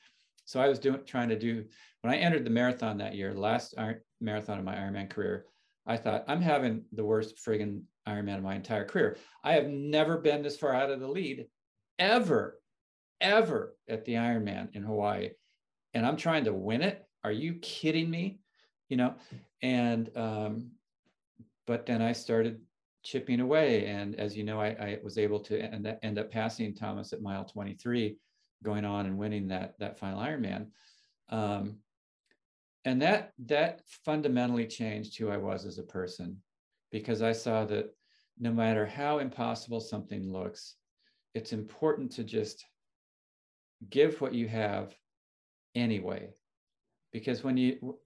So 0.46 0.60
I 0.60 0.68
was 0.68 0.80
doing 0.80 1.00
trying 1.06 1.30
to 1.30 1.40
do 1.40 1.64
when 2.02 2.14
I 2.14 2.18
entered 2.18 2.46
the 2.46 2.50
marathon 2.50 2.98
that 2.98 3.16
year, 3.16 3.34
last 3.34 3.74
Iron, 3.78 4.02
marathon 4.20 4.60
of 4.60 4.66
my 4.66 4.76
Ironman 4.76 5.10
career. 5.10 5.46
I 5.86 5.98
thought 5.98 6.26
I'm 6.28 6.42
having 6.42 6.84
the 6.92 7.06
worst 7.06 7.38
friggin' 7.38 7.84
Ironman 8.08 8.38
of 8.38 8.44
my 8.44 8.56
entire 8.56 8.86
career. 8.86 9.18
I 9.44 9.54
have 9.54 9.68
never 9.68 10.18
been 10.18 10.42
this 10.42 10.58
far 10.58 10.74
out 10.74 10.90
of 10.90 11.00
the 11.00 11.08
lead, 11.08 11.48
ever, 12.00 12.60
ever 13.20 13.76
at 13.88 14.06
the 14.06 14.14
Ironman 14.14 14.76
in 14.76 14.84
Hawaii, 14.84 15.30
and 15.94 16.06
I'm 16.06 16.18
trying 16.18 16.46
to 16.46 16.54
win 16.54 16.82
it. 16.82 17.04
Are 17.24 17.32
you 17.32 17.56
kidding 17.56 18.10
me? 18.10 18.40
You 18.90 18.98
know, 18.98 19.16
and 19.62 20.10
um, 20.18 20.72
but 21.66 21.86
then 21.86 22.02
I 22.02 22.12
started 22.12 22.62
chipping 23.04 23.40
away. 23.40 23.86
And 23.88 24.20
as 24.20 24.38
you 24.38 24.44
know, 24.44 24.60
I, 24.60 24.68
I 24.68 25.00
was 25.04 25.18
able 25.18 25.40
to 25.42 25.60
end, 25.60 25.98
end, 26.04 26.20
up 26.20 26.32
passing 26.32 26.74
Thomas 26.74 27.14
at 27.14 27.22
mile 27.22 27.46
23, 27.46 28.18
going 28.64 28.86
on 28.86 29.06
and 29.06 29.18
winning 29.18 29.48
that, 29.48 29.74
that 29.80 29.98
final 29.98 30.20
Ironman. 30.20 30.68
Um, 31.30 31.78
and 32.86 33.02
that, 33.02 33.34
that 33.46 33.82
fundamentally 34.06 34.68
changed 34.68 35.18
who 35.18 35.30
I 35.30 35.38
was 35.38 35.66
as 35.66 35.78
a 35.78 35.84
person 35.84 36.38
because 36.92 37.22
I 37.22 37.32
saw 37.32 37.66
that 37.66 37.94
no 38.40 38.52
matter 38.52 38.86
how 38.86 39.20
impossible 39.20 39.80
something 39.80 40.32
looks, 40.32 40.76
it's 41.34 41.54
important 41.54 42.12
to 42.14 42.24
just 42.24 42.66
give 43.90 44.20
what 44.20 44.34
you 44.34 44.48
have 44.48 44.96
anyway. 45.76 46.30
Because 47.14 47.44
when 47.44 47.58
you, 47.58 47.98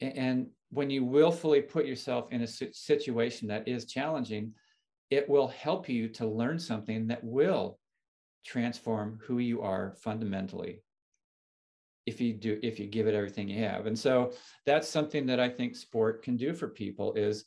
and 0.00 0.48
when 0.70 0.90
you 0.90 1.04
willfully 1.04 1.62
put 1.62 1.86
yourself 1.86 2.32
in 2.32 2.42
a 2.42 2.46
situation 2.46 3.48
that 3.48 3.68
is 3.68 3.86
challenging, 3.86 4.52
it 5.10 5.28
will 5.28 5.48
help 5.48 5.88
you 5.88 6.08
to 6.08 6.26
learn 6.26 6.58
something 6.58 7.06
that 7.06 7.22
will 7.22 7.78
transform 8.44 9.18
who 9.22 9.38
you 9.38 9.62
are 9.62 9.94
fundamentally 10.02 10.82
if 12.06 12.20
you 12.20 12.34
do 12.34 12.58
if 12.62 12.78
you 12.78 12.86
give 12.86 13.06
it 13.06 13.14
everything 13.14 13.48
you 13.48 13.62
have. 13.64 13.86
And 13.86 13.98
so 13.98 14.32
that's 14.66 14.88
something 14.88 15.26
that 15.26 15.40
i 15.40 15.48
think 15.48 15.76
sport 15.76 16.22
can 16.22 16.36
do 16.36 16.52
for 16.52 16.68
people 16.68 17.14
is 17.14 17.44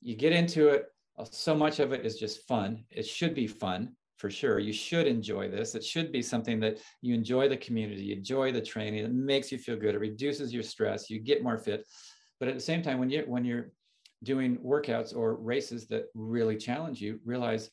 you 0.00 0.16
get 0.16 0.32
into 0.32 0.68
it 0.68 0.86
so 1.30 1.54
much 1.54 1.80
of 1.80 1.92
it 1.92 2.04
is 2.04 2.18
just 2.18 2.46
fun. 2.46 2.84
It 2.90 3.06
should 3.06 3.34
be 3.34 3.46
fun 3.46 3.92
for 4.16 4.30
sure. 4.30 4.58
You 4.58 4.72
should 4.72 5.06
enjoy 5.06 5.48
this. 5.48 5.74
It 5.74 5.84
should 5.84 6.10
be 6.10 6.22
something 6.22 6.58
that 6.60 6.78
you 7.02 7.14
enjoy 7.14 7.48
the 7.48 7.56
community, 7.56 8.12
enjoy 8.12 8.52
the 8.52 8.60
training. 8.60 9.04
It 9.04 9.12
makes 9.12 9.52
you 9.52 9.58
feel 9.58 9.76
good. 9.76 9.94
It 9.94 10.00
reduces 10.00 10.52
your 10.52 10.62
stress. 10.62 11.10
You 11.10 11.20
get 11.20 11.42
more 11.42 11.58
fit. 11.58 11.86
But 12.40 12.48
at 12.48 12.54
the 12.54 12.60
same 12.60 12.82
time, 12.82 12.98
when 12.98 13.10
you 13.10 13.24
when 13.26 13.44
you're 13.44 13.70
doing 14.22 14.56
workouts 14.58 15.14
or 15.14 15.36
races 15.36 15.86
that 15.88 16.06
really 16.14 16.56
challenge 16.56 17.00
you, 17.00 17.20
realize 17.24 17.70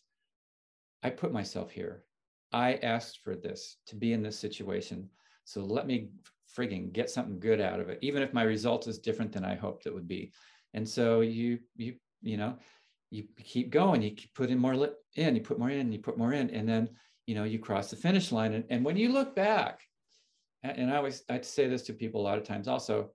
I 1.01 1.09
put 1.09 1.33
myself 1.33 1.71
here. 1.71 2.03
I 2.51 2.75
asked 2.75 3.21
for 3.23 3.35
this 3.35 3.77
to 3.87 3.95
be 3.95 4.13
in 4.13 4.21
this 4.21 4.37
situation. 4.37 5.09
So 5.45 5.61
let 5.61 5.87
me 5.87 6.09
frigging 6.55 6.93
get 6.93 7.09
something 7.09 7.39
good 7.39 7.59
out 7.59 7.79
of 7.79 7.89
it, 7.89 7.99
even 8.01 8.21
if 8.21 8.33
my 8.33 8.43
result 8.43 8.87
is 8.87 8.99
different 8.99 9.31
than 9.31 9.43
I 9.43 9.55
hoped 9.55 9.85
it 9.85 9.93
would 9.93 10.07
be. 10.07 10.31
And 10.73 10.87
so 10.87 11.21
you 11.21 11.59
you 11.75 11.95
you 12.21 12.37
know 12.37 12.57
you 13.13 13.25
keep 13.43 13.69
going, 13.69 14.01
you 14.01 14.11
keep 14.11 14.33
putting 14.33 14.57
more 14.57 14.89
in, 15.15 15.35
you 15.35 15.41
put 15.41 15.59
more 15.59 15.69
in, 15.69 15.91
you 15.91 15.99
put 15.99 16.17
more 16.17 16.33
in, 16.33 16.49
and 16.49 16.67
then 16.67 16.89
you 17.27 17.35
know 17.35 17.43
you 17.43 17.59
cross 17.59 17.89
the 17.89 17.95
finish 17.95 18.31
line. 18.31 18.53
And, 18.53 18.65
and 18.69 18.83
when 18.83 18.97
you 18.97 19.09
look 19.09 19.35
back, 19.35 19.81
and 20.63 20.91
I 20.91 20.97
always 20.97 21.23
I 21.29 21.39
say 21.41 21.67
this 21.67 21.83
to 21.83 21.93
people 21.93 22.21
a 22.21 22.23
lot 22.23 22.39
of 22.39 22.43
times 22.43 22.67
also, 22.67 23.11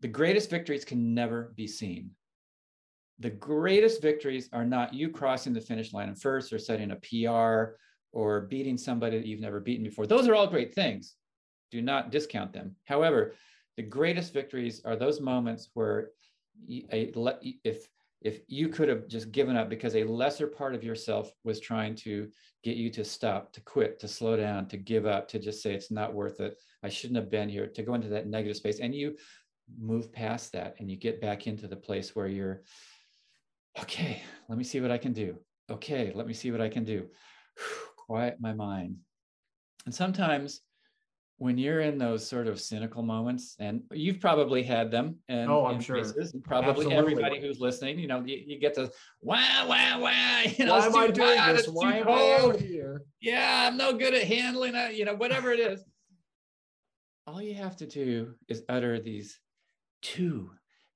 the 0.00 0.08
greatest 0.08 0.50
victories 0.50 0.84
can 0.84 1.14
never 1.14 1.52
be 1.56 1.66
seen. 1.66 2.10
The 3.18 3.30
greatest 3.30 4.00
victories 4.00 4.48
are 4.52 4.64
not 4.64 4.94
you 4.94 5.08
crossing 5.08 5.52
the 5.52 5.60
finish 5.60 5.92
line 5.92 6.14
first 6.14 6.52
or 6.52 6.58
setting 6.58 6.92
a 6.92 6.96
PR 6.96 7.74
or 8.12 8.42
beating 8.42 8.78
somebody 8.78 9.18
that 9.18 9.26
you've 9.26 9.40
never 9.40 9.58
beaten 9.58 9.84
before. 9.84 10.06
Those 10.06 10.28
are 10.28 10.34
all 10.34 10.46
great 10.46 10.74
things. 10.74 11.16
Do 11.72 11.82
not 11.82 12.12
discount 12.12 12.52
them. 12.52 12.76
However, 12.84 13.34
the 13.76 13.82
greatest 13.82 14.32
victories 14.32 14.80
are 14.84 14.96
those 14.96 15.20
moments 15.20 15.70
where 15.74 16.10
if 16.68 17.88
if 18.22 18.40
you 18.48 18.68
could 18.68 18.88
have 18.88 19.08
just 19.08 19.30
given 19.30 19.56
up 19.56 19.68
because 19.68 19.94
a 19.94 20.04
lesser 20.04 20.46
part 20.46 20.74
of 20.74 20.82
yourself 20.82 21.30
was 21.44 21.60
trying 21.60 21.94
to 21.94 22.28
get 22.64 22.76
you 22.76 22.90
to 22.90 23.04
stop, 23.04 23.52
to 23.52 23.60
quit, 23.60 24.00
to 24.00 24.08
slow 24.08 24.36
down, 24.36 24.66
to 24.66 24.76
give 24.76 25.06
up, 25.06 25.28
to 25.28 25.38
just 25.38 25.62
say 25.62 25.74
it's 25.74 25.90
not 25.90 26.14
worth 26.14 26.40
it. 26.40 26.56
I 26.82 26.88
shouldn't 26.88 27.18
have 27.18 27.30
been 27.30 27.48
here, 27.48 27.66
to 27.68 27.82
go 27.82 27.94
into 27.94 28.08
that 28.08 28.26
negative 28.26 28.56
space. 28.56 28.80
And 28.80 28.94
you 28.94 29.16
move 29.78 30.12
past 30.12 30.52
that 30.52 30.76
and 30.78 30.90
you 30.90 30.96
get 30.96 31.20
back 31.20 31.46
into 31.46 31.68
the 31.68 31.76
place 31.76 32.16
where 32.16 32.26
you're, 32.26 32.62
okay, 33.80 34.22
let 34.48 34.58
me 34.58 34.64
see 34.64 34.80
what 34.80 34.90
I 34.90 34.98
can 34.98 35.12
do. 35.12 35.38
Okay, 35.70 36.12
let 36.14 36.26
me 36.26 36.32
see 36.32 36.50
what 36.50 36.60
I 36.60 36.68
can 36.68 36.84
do. 36.84 37.06
Quiet 37.96 38.38
my 38.40 38.52
mind. 38.54 38.96
And 39.84 39.94
sometimes 39.94 40.60
when 41.38 41.58
you're 41.58 41.80
in 41.80 41.98
those 41.98 42.26
sort 42.26 42.46
of 42.46 42.58
cynical 42.58 43.02
moments, 43.02 43.56
and 43.58 43.82
you've 43.92 44.20
probably 44.20 44.62
had 44.62 44.90
them, 44.90 45.16
and 45.28 45.50
oh, 45.50 45.66
I'm 45.66 45.80
sure, 45.80 45.96
and 45.96 46.42
probably 46.42 46.70
Absolutely. 46.70 46.94
everybody 46.94 47.40
who's 47.40 47.60
listening, 47.60 47.98
you 47.98 48.06
know, 48.06 48.24
you, 48.24 48.42
you 48.46 48.58
get 48.58 48.74
to 48.74 48.90
wow, 49.20 49.66
wow, 49.68 50.00
wow. 50.00 50.42
You 50.56 50.64
know, 50.64 50.78
Why 50.78 50.86
am 50.86 50.96
I 50.96 51.08
doing 51.08 51.38
hot, 51.38 51.56
this? 51.56 51.68
Why 51.68 51.96
am 51.96 52.08
I 52.08 52.38
out 52.40 52.58
here? 52.58 53.02
Yeah, 53.20 53.68
I'm 53.68 53.76
no 53.76 53.92
good 53.92 54.14
at 54.14 54.24
handling 54.24 54.74
it. 54.74 54.94
You 54.94 55.04
know, 55.04 55.14
whatever 55.14 55.52
it 55.52 55.60
is. 55.60 55.84
All 57.26 57.42
you 57.42 57.54
have 57.54 57.76
to 57.78 57.86
do 57.86 58.34
is 58.48 58.62
utter 58.68 58.98
these 58.98 59.38
two 60.00 60.50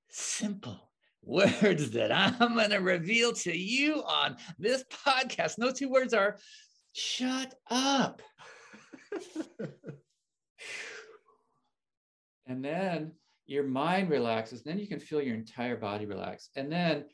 simple 0.09 0.91
words 1.23 1.91
that 1.91 2.13
I'm 2.13 2.55
going 2.55 2.71
to 2.71 2.79
reveal 2.79 3.33
to 3.35 3.55
you 3.55 4.03
on 4.05 4.37
this 4.59 4.85
podcast. 5.07 5.57
those 5.57 5.75
two 5.75 5.91
words 5.91 6.15
are 6.15 6.39
shut 6.93 7.55
up. 7.71 8.23
and 12.47 12.65
then 12.65 13.13
your 13.47 13.65
mind 13.65 14.11
relaxes. 14.11 14.63
Then 14.63 14.79
you 14.79 14.87
can 14.87 15.01
feel 15.01 15.21
your 15.21 15.35
entire 15.35 15.77
body 15.77 16.07
relax. 16.07 16.51
And 16.57 16.71
then 16.71 17.05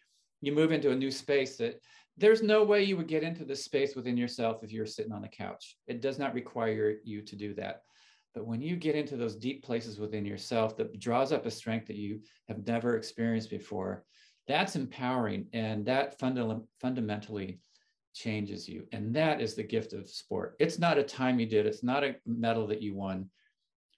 you 0.43 0.53
move 0.53 0.71
into 0.71 0.91
a 0.91 0.97
new 0.97 1.11
space 1.11 1.57
that 1.57 1.81
there's 2.19 2.43
no 2.43 2.65
way 2.65 2.83
you 2.83 2.97
would 2.97 3.09
get 3.09 3.23
into 3.23 3.45
this 3.45 3.65
space 3.65 3.95
within 3.95 4.17
yourself 4.17 4.63
if 4.63 4.73
you're 4.73 4.87
sitting 4.87 5.13
on 5.13 5.23
the 5.23 5.29
couch. 5.29 5.77
It 5.87 6.01
does 6.01 6.19
not 6.19 6.35
require 6.35 6.97
you 7.05 7.23
to 7.23 7.37
do 7.37 7.55
that. 7.55 7.83
But 8.35 8.47
when 8.47 8.61
you 8.61 8.77
get 8.77 8.95
into 8.95 9.17
those 9.17 9.35
deep 9.35 9.65
places 9.65 9.99
within 9.99 10.27
yourself 10.27 10.77
that 10.77 10.99
draws 11.01 11.33
up 11.33 11.47
a 11.47 11.51
strength 11.51 11.87
that 11.87 11.97
you 11.97 12.21
have 12.49 12.67
never 12.67 12.97
experienced 12.97 13.49
before, 13.49 14.05
that's 14.47 14.77
empowering 14.77 15.47
and 15.55 15.87
that 15.87 16.19
funda- 16.19 16.61
fundamentally 16.81 17.61
changes 18.17 18.67
you. 18.67 18.87
And 18.93 19.15
that 19.15 19.41
is 19.41 19.55
the 19.55 19.63
gift 19.63 19.93
of 19.93 20.09
sport. 20.09 20.57
It's 20.59 20.79
not 20.79 20.99
a 20.99 21.03
time 21.03 21.39
you 21.39 21.47
did, 21.47 21.67
it's 21.67 21.83
not 21.83 22.03
a 22.03 22.17
medal 22.25 22.67
that 22.69 22.81
you 22.81 22.95
won. 22.95 23.29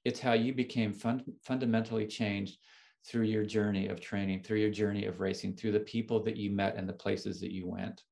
It's 0.05 0.21
how 0.21 0.33
you 0.33 0.53
became 0.53 0.93
fun- 0.93 1.25
fundamentally 1.43 2.07
changed 2.07 2.59
through 3.07 3.25
your 3.25 3.45
journey 3.45 3.87
of 3.87 4.01
training, 4.01 4.43
through 4.43 4.59
your 4.59 4.71
journey 4.71 5.07
of 5.07 5.21
racing, 5.21 5.55
through 5.55 5.73
the 5.73 5.81
people 5.81 6.23
that 6.25 6.37
you 6.37 6.51
met 6.51 6.77
and 6.77 6.89
the 6.89 6.93
places 6.93 7.41
that 7.41 7.53
you 7.53 7.69
went. 7.69 8.03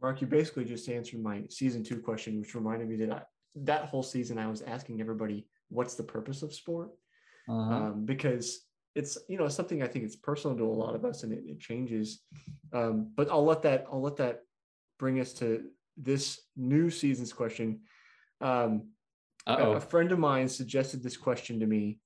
Mark, 0.00 0.20
you 0.20 0.26
basically 0.26 0.64
just 0.64 0.88
answered 0.88 1.22
my 1.22 1.42
season 1.50 1.84
two 1.84 2.00
question, 2.00 2.40
which 2.40 2.54
reminded 2.54 2.88
me 2.88 2.96
that 2.96 3.12
I, 3.12 3.22
that 3.56 3.86
whole 3.86 4.02
season 4.02 4.38
I 4.38 4.46
was 4.46 4.62
asking 4.62 5.00
everybody, 5.00 5.46
what's 5.68 5.96
the 5.96 6.02
purpose 6.02 6.42
of 6.42 6.54
sport? 6.54 6.90
Uh-huh. 7.48 7.74
Um, 7.74 8.04
because 8.04 8.67
it's 8.94 9.18
you 9.28 9.38
know 9.38 9.48
something 9.48 9.82
I 9.82 9.86
think 9.86 10.04
it's 10.04 10.16
personal 10.16 10.56
to 10.56 10.64
a 10.64 10.66
lot 10.66 10.94
of 10.94 11.04
us 11.04 11.22
and 11.22 11.32
it, 11.32 11.44
it 11.46 11.60
changes. 11.60 12.22
Um, 12.72 13.12
but 13.16 13.30
I'll 13.30 13.44
let 13.44 13.62
that 13.62 13.86
I'll 13.90 14.02
let 14.02 14.16
that 14.16 14.40
bring 14.98 15.20
us 15.20 15.32
to 15.34 15.64
this 15.96 16.40
new 16.56 16.90
season's 16.90 17.32
question. 17.32 17.80
Um, 18.40 18.88
a, 19.46 19.80
friend 19.80 20.12
of 20.12 20.18
mine 20.18 20.48
suggested 20.48 21.02
this 21.02 21.16
question 21.16 21.58
to 21.60 21.66
me. 21.66 21.98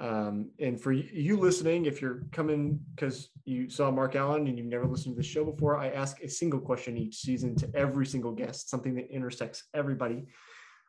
Um, 0.00 0.50
and 0.58 0.80
for 0.80 0.92
you 0.92 1.38
listening, 1.38 1.86
if 1.86 2.02
you're 2.02 2.24
coming 2.32 2.80
because 2.94 3.30
you 3.44 3.70
saw 3.70 3.90
Mark 3.90 4.16
Allen 4.16 4.48
and 4.48 4.58
you've 4.58 4.66
never 4.66 4.86
listened 4.86 5.14
to 5.14 5.22
the 5.22 5.26
show 5.26 5.44
before, 5.44 5.78
I 5.78 5.88
ask 5.90 6.20
a 6.22 6.28
single 6.28 6.60
question 6.60 6.98
each 6.98 7.16
season 7.16 7.54
to 7.56 7.70
every 7.74 8.04
single 8.04 8.32
guest, 8.32 8.68
something 8.68 8.94
that 8.96 9.10
intersects 9.10 9.64
everybody. 9.74 10.26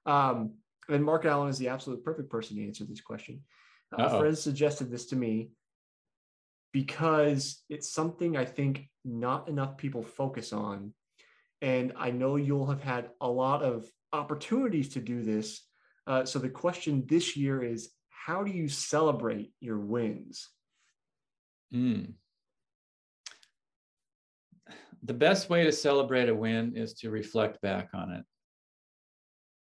Um, 0.05 0.55
and 0.89 1.03
Mark 1.05 1.25
Allen 1.25 1.49
is 1.49 1.57
the 1.57 1.69
absolute 1.69 2.03
perfect 2.03 2.29
person 2.29 2.57
to 2.57 2.65
answer 2.65 2.85
this 2.85 3.01
question. 3.01 3.41
Uh-oh. 3.97 4.15
A 4.15 4.19
friend 4.19 4.37
suggested 4.37 4.89
this 4.91 5.05
to 5.07 5.15
me 5.15 5.51
because 6.71 7.63
it's 7.69 7.93
something 7.93 8.35
I 8.35 8.45
think 8.45 8.89
not 9.05 9.47
enough 9.47 9.77
people 9.77 10.03
focus 10.03 10.53
on. 10.53 10.93
And 11.61 11.93
I 11.97 12.11
know 12.11 12.35
you'll 12.35 12.67
have 12.67 12.81
had 12.83 13.09
a 13.21 13.27
lot 13.27 13.63
of 13.63 13.89
opportunities 14.11 14.89
to 14.89 14.99
do 14.99 15.23
this. 15.23 15.61
Uh, 16.07 16.25
so 16.25 16.39
the 16.39 16.49
question 16.49 17.05
this 17.07 17.37
year 17.37 17.63
is 17.63 17.91
how 18.09 18.43
do 18.43 18.51
you 18.51 18.67
celebrate 18.67 19.53
your 19.59 19.79
wins? 19.79 20.49
Mm. 21.73 22.13
The 25.03 25.13
best 25.13 25.49
way 25.49 25.65
to 25.65 25.71
celebrate 25.71 26.29
a 26.29 26.35
win 26.35 26.75
is 26.75 26.93
to 26.95 27.09
reflect 27.09 27.61
back 27.61 27.89
on 27.93 28.11
it. 28.11 28.23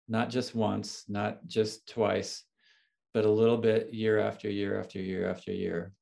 Not 0.07 0.29
just 0.29 0.53
once, 0.53 1.03
not 1.07 1.47
just 1.47 1.87
twice, 1.89 2.43
but 3.15 3.23
a 3.23 3.31
little 3.31 3.57
bit 3.57 3.93
year 3.93 4.19
after 4.19 4.49
year 4.49 4.77
after 4.77 4.99
year 4.99 5.29
after 5.29 5.53
year. 5.53 5.93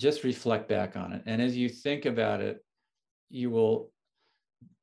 Just 0.00 0.24
reflect 0.24 0.68
back 0.68 0.96
on 0.96 1.12
it. 1.12 1.22
And 1.26 1.40
as 1.40 1.56
you 1.56 1.68
think 1.68 2.06
about 2.06 2.40
it, 2.40 2.58
you 3.30 3.50
will 3.50 3.92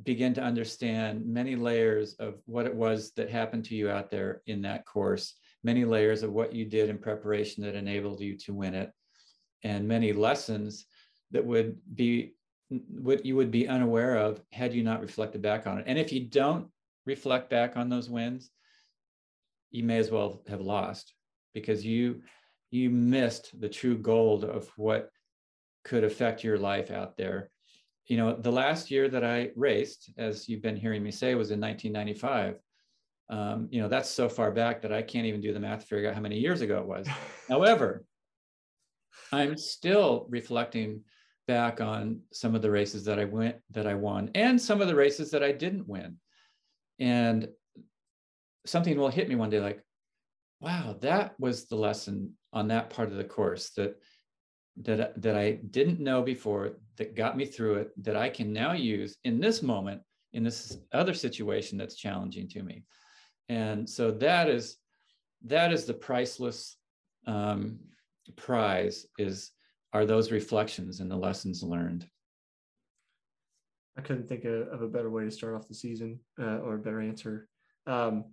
begin 0.03 0.33
to 0.35 0.41
understand 0.41 1.25
many 1.25 1.57
layers 1.57 2.13
of 2.19 2.35
what 2.45 2.65
it 2.65 2.73
was 2.73 3.11
that 3.17 3.29
happened 3.29 3.65
to 3.65 3.75
you 3.75 3.89
out 3.89 4.09
there 4.09 4.41
in 4.47 4.61
that 4.61 4.85
course, 4.85 5.35
many 5.61 5.83
layers 5.83 6.23
of 6.23 6.31
what 6.31 6.53
you 6.53 6.63
did 6.63 6.89
in 6.89 6.97
preparation 6.97 7.65
that 7.65 7.75
enabled 7.75 8.21
you 8.21 8.37
to 8.37 8.53
win 8.53 8.73
it, 8.73 8.89
and 9.65 9.85
many 9.85 10.13
lessons 10.13 10.85
that 11.31 11.45
would 11.45 11.75
be 11.95 12.33
what 12.69 13.25
you 13.25 13.35
would 13.35 13.51
be 13.51 13.67
unaware 13.67 14.15
of 14.15 14.39
had 14.53 14.73
you 14.73 14.83
not 14.83 15.01
reflected 15.01 15.41
back 15.41 15.67
on 15.67 15.79
it. 15.79 15.83
And 15.85 15.99
if 15.99 16.13
you 16.13 16.21
don't 16.29 16.67
reflect 17.05 17.49
back 17.49 17.75
on 17.75 17.89
those 17.89 18.09
wins, 18.09 18.51
you 19.71 19.83
may 19.83 19.97
as 19.97 20.11
well 20.11 20.41
have 20.47 20.61
lost 20.61 21.13
because 21.53 21.85
you 21.85 22.21
you 22.71 22.89
missed 22.89 23.59
the 23.59 23.69
true 23.69 23.97
gold 23.97 24.43
of 24.43 24.69
what 24.77 25.09
could 25.83 26.03
affect 26.03 26.43
your 26.43 26.57
life 26.57 26.91
out 26.91 27.17
there. 27.17 27.49
You 28.07 28.17
know 28.17 28.35
the 28.35 28.51
last 28.51 28.89
year 28.89 29.07
that 29.09 29.23
i 29.23 29.51
raced 29.55 30.11
as 30.17 30.49
you've 30.49 30.63
been 30.63 30.75
hearing 30.75 31.03
me 31.03 31.11
say 31.11 31.35
was 31.35 31.51
in 31.51 31.61
1995 31.61 32.59
um, 33.29 33.67
you 33.69 33.79
know 33.79 33.87
that's 33.87 34.09
so 34.09 34.27
far 34.27 34.49
back 34.49 34.81
that 34.81 34.91
i 34.91 35.03
can't 35.03 35.27
even 35.27 35.41
do 35.41 35.53
the 35.53 35.59
math 35.59 35.81
to 35.81 35.85
figure 35.85 36.09
out 36.09 36.15
how 36.15 36.21
many 36.21 36.39
years 36.39 36.61
ago 36.61 36.79
it 36.79 36.87
was. 36.87 37.07
However 37.49 38.03
i'm 39.31 39.55
still 39.55 40.25
reflecting 40.29 41.01
back 41.47 41.81
on 41.81 42.21
some 42.33 42.55
of 42.55 42.63
the 42.63 42.71
races 42.71 43.05
that 43.05 43.19
i 43.19 43.25
went 43.25 43.57
that 43.69 43.85
i 43.85 43.93
won 43.93 44.31
and 44.33 44.59
some 44.59 44.81
of 44.81 44.87
the 44.87 44.95
races 44.95 45.29
that 45.29 45.43
i 45.43 45.51
didn't 45.51 45.87
win. 45.87 46.17
And 46.97 47.47
something 48.69 48.97
will 48.97 49.09
hit 49.09 49.29
me 49.29 49.35
one 49.35 49.49
day 49.49 49.59
like, 49.59 49.83
wow, 50.61 50.95
that 51.01 51.35
was 51.39 51.65
the 51.65 51.75
lesson 51.75 52.33
on 52.53 52.67
that 52.67 52.89
part 52.89 53.09
of 53.09 53.15
the 53.15 53.23
course 53.23 53.71
that 53.71 53.95
that 54.81 55.21
that 55.21 55.35
I 55.35 55.59
didn't 55.71 55.99
know 55.99 56.21
before 56.21 56.71
that 56.97 57.15
got 57.15 57.35
me 57.35 57.45
through 57.45 57.75
it 57.75 58.03
that 58.03 58.15
I 58.15 58.29
can 58.29 58.53
now 58.53 58.73
use 58.73 59.17
in 59.23 59.39
this 59.39 59.61
moment 59.61 60.01
in 60.33 60.43
this 60.43 60.77
other 60.93 61.13
situation 61.13 61.77
that's 61.77 61.95
challenging 61.95 62.47
to 62.49 62.63
me. 62.63 62.85
And 63.49 63.89
so 63.89 64.11
that 64.11 64.47
is 64.47 64.77
that 65.45 65.73
is 65.73 65.85
the 65.85 65.93
priceless 65.93 66.77
um, 67.25 67.79
prize 68.35 69.05
is 69.17 69.51
are 69.91 70.05
those 70.05 70.31
reflections 70.31 70.99
and 70.99 71.09
the 71.09 71.15
lessons 71.15 71.63
learned. 71.63 72.07
I 73.97 74.01
couldn't 74.01 74.29
think 74.29 74.45
of, 74.45 74.81
a 74.81 74.87
better 74.87 75.09
way 75.09 75.25
to 75.25 75.31
start 75.31 75.55
off 75.55 75.67
the 75.67 75.73
season 75.73 76.19
uh, 76.39 76.59
or 76.59 76.75
a 76.75 76.79
better 76.79 77.01
answer. 77.01 77.49
Um, 77.85 78.25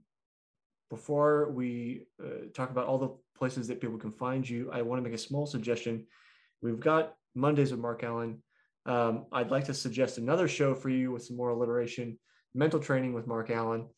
before 0.91 1.51
we 1.51 2.07
uh, 2.23 2.49
talk 2.55 2.71
about 2.71 2.87
all 2.87 2.99
the 2.99 3.17
places 3.39 3.69
that 3.69 3.81
people 3.81 3.99
can 3.99 4.13
find 4.13 4.49
you, 4.49 4.71
I 4.73 4.83
want 4.83 5.03
to 5.03 5.09
make 5.09 5.19
a 5.19 5.23
small 5.23 5.47
suggestion. 5.47 6.07
We've 6.63 6.81
got 6.81 7.15
Mondays 7.35 7.71
with 7.71 7.81
Mark 7.81 8.05
Allen. 8.05 8.43
Um, 8.87 9.27
I'd 9.33 9.51
like 9.51 9.65
to 9.65 9.75
suggest 9.75 10.19
another 10.19 10.49
show 10.49 10.75
for 10.75 10.89
you 10.89 11.13
with 11.13 11.25
some 11.25 11.37
more 11.37 11.51
alliteration, 11.51 12.19
mental 12.55 12.81
training 12.81 13.15
with 13.15 13.27
Mark 13.27 13.51
Allen, 13.51 13.89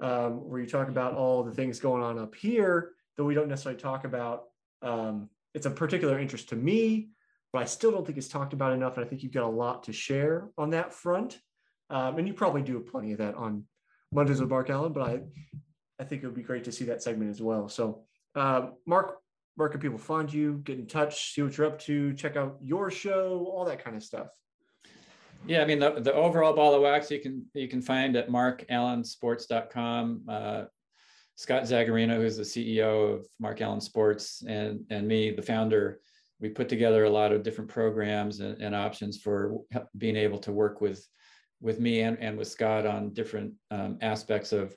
um, 0.00 0.48
where 0.48 0.60
you 0.60 0.66
talk 0.66 0.88
about 0.88 1.14
all 1.14 1.42
the 1.42 1.52
things 1.52 1.80
going 1.80 2.02
on 2.02 2.18
up 2.18 2.34
here 2.34 2.92
that 3.16 3.24
we 3.24 3.34
don't 3.34 3.48
necessarily 3.48 3.80
talk 3.80 4.04
about 4.04 4.44
um, 4.82 5.28
it's 5.54 5.66
a 5.66 5.70
particular 5.70 6.18
interest 6.18 6.50
to 6.50 6.56
me, 6.56 7.10
but 7.52 7.62
I 7.62 7.64
still 7.64 7.90
don't 7.90 8.06
think 8.06 8.18
it's 8.18 8.28
talked 8.28 8.52
about 8.52 8.72
enough. 8.72 8.96
And 8.96 9.04
I 9.04 9.08
think 9.08 9.22
you've 9.22 9.32
got 9.32 9.44
a 9.44 9.48
lot 9.48 9.84
to 9.84 9.92
share 9.92 10.50
on 10.56 10.70
that 10.70 10.92
front. 10.92 11.38
Um, 11.90 12.18
and 12.18 12.28
you 12.28 12.34
probably 12.34 12.62
do 12.62 12.78
plenty 12.80 13.12
of 13.12 13.18
that 13.18 13.34
on 13.34 13.64
Mondays 14.12 14.40
with 14.40 14.50
Mark 14.50 14.70
Allen, 14.70 14.92
but 14.92 15.02
I, 15.02 15.20
I 16.00 16.04
think 16.04 16.22
it 16.22 16.26
would 16.26 16.36
be 16.36 16.42
great 16.42 16.64
to 16.64 16.72
see 16.72 16.84
that 16.84 17.02
segment 17.02 17.30
as 17.30 17.42
well. 17.42 17.68
So, 17.68 18.04
uh, 18.34 18.68
Mark, 18.86 19.18
where 19.56 19.68
can 19.68 19.80
people 19.80 19.98
find 19.98 20.32
you, 20.32 20.60
get 20.64 20.78
in 20.78 20.86
touch, 20.86 21.34
see 21.34 21.42
what 21.42 21.56
you're 21.56 21.66
up 21.66 21.80
to, 21.80 22.14
check 22.14 22.36
out 22.36 22.58
your 22.62 22.90
show, 22.90 23.50
all 23.52 23.64
that 23.64 23.82
kind 23.82 23.96
of 23.96 24.04
stuff? 24.04 24.28
Yeah, 25.46 25.62
I 25.62 25.64
mean 25.64 25.78
the, 25.78 26.00
the 26.00 26.12
overall 26.12 26.52
ball 26.52 26.74
of 26.74 26.82
wax 26.82 27.10
you 27.10 27.20
can 27.20 27.46
you 27.54 27.68
can 27.68 27.80
find 27.80 28.16
at 28.16 28.28
markallensports.com. 28.28 30.22
Uh, 30.28 30.64
Scott 31.36 31.62
Zagarino, 31.62 32.16
who's 32.16 32.36
the 32.36 32.42
CEO 32.42 33.14
of 33.14 33.26
Mark 33.38 33.60
Allen 33.60 33.80
Sports, 33.80 34.42
and 34.46 34.80
and 34.90 35.06
me, 35.06 35.30
the 35.30 35.42
founder, 35.42 36.00
we 36.40 36.48
put 36.48 36.68
together 36.68 37.04
a 37.04 37.10
lot 37.10 37.32
of 37.32 37.42
different 37.42 37.70
programs 37.70 38.40
and, 38.40 38.60
and 38.60 38.74
options 38.74 39.18
for 39.18 39.58
being 39.96 40.16
able 40.16 40.38
to 40.38 40.52
work 40.52 40.80
with 40.80 41.06
with 41.60 41.80
me 41.80 42.00
and, 42.00 42.18
and 42.20 42.36
with 42.36 42.48
Scott 42.48 42.86
on 42.86 43.12
different 43.12 43.52
um, 43.70 43.98
aspects 44.00 44.52
of 44.52 44.76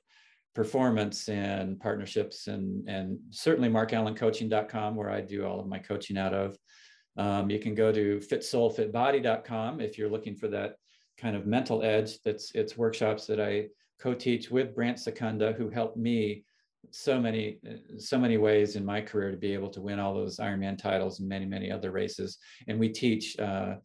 performance 0.54 1.30
and 1.30 1.80
partnerships 1.80 2.47
and 2.47 2.88
and 2.89 3.18
certainly 3.30 3.70
markallencoaching.com 3.70 4.95
where 4.95 5.10
I 5.10 5.22
do 5.22 5.45
all 5.45 5.60
of 5.60 5.68
my 5.68 5.80
coaching 5.80 6.18
out 6.18 6.34
of. 6.34 6.58
Um, 7.18 7.49
you 7.49 7.60
can 7.60 7.76
go 7.76 7.91
to 7.91 8.20
fitsoulfitbody.com 8.20 9.82
if 9.82 9.97
you're 9.97 10.10
looking 10.10 10.36
for 10.36 10.47
that 10.49 10.76
kind 11.18 11.36
of 11.36 11.45
mental 11.45 11.84
edge. 11.84 12.22
That's 12.24 12.52
it's 12.54 12.78
workshops 12.78 13.28
that 13.28 13.39
I 13.39 13.68
co-teach 13.99 14.49
with 14.49 14.76
Brant 14.76 14.99
Secunda, 14.99 15.54
who 15.54 15.70
helped 15.70 15.97
me 15.97 16.43
so 16.89 17.20
many 17.20 17.60
so 17.97 18.18
many 18.18 18.38
ways 18.38 18.76
in 18.76 18.84
my 18.84 19.02
career 19.02 19.32
to 19.32 19.38
be 19.38 19.54
able 19.54 19.70
to 19.70 19.82
win 19.82 19.99
all 19.99 20.14
those 20.14 20.38
Ironman 20.38 20.78
titles 20.78 21.20
and 21.20 21.30
many 21.30 21.45
many 21.45 21.72
other 21.72 21.91
races. 21.91 22.38
And 22.68 22.80
we 22.80 22.89
teach 22.89 23.38
uh, 23.39 23.76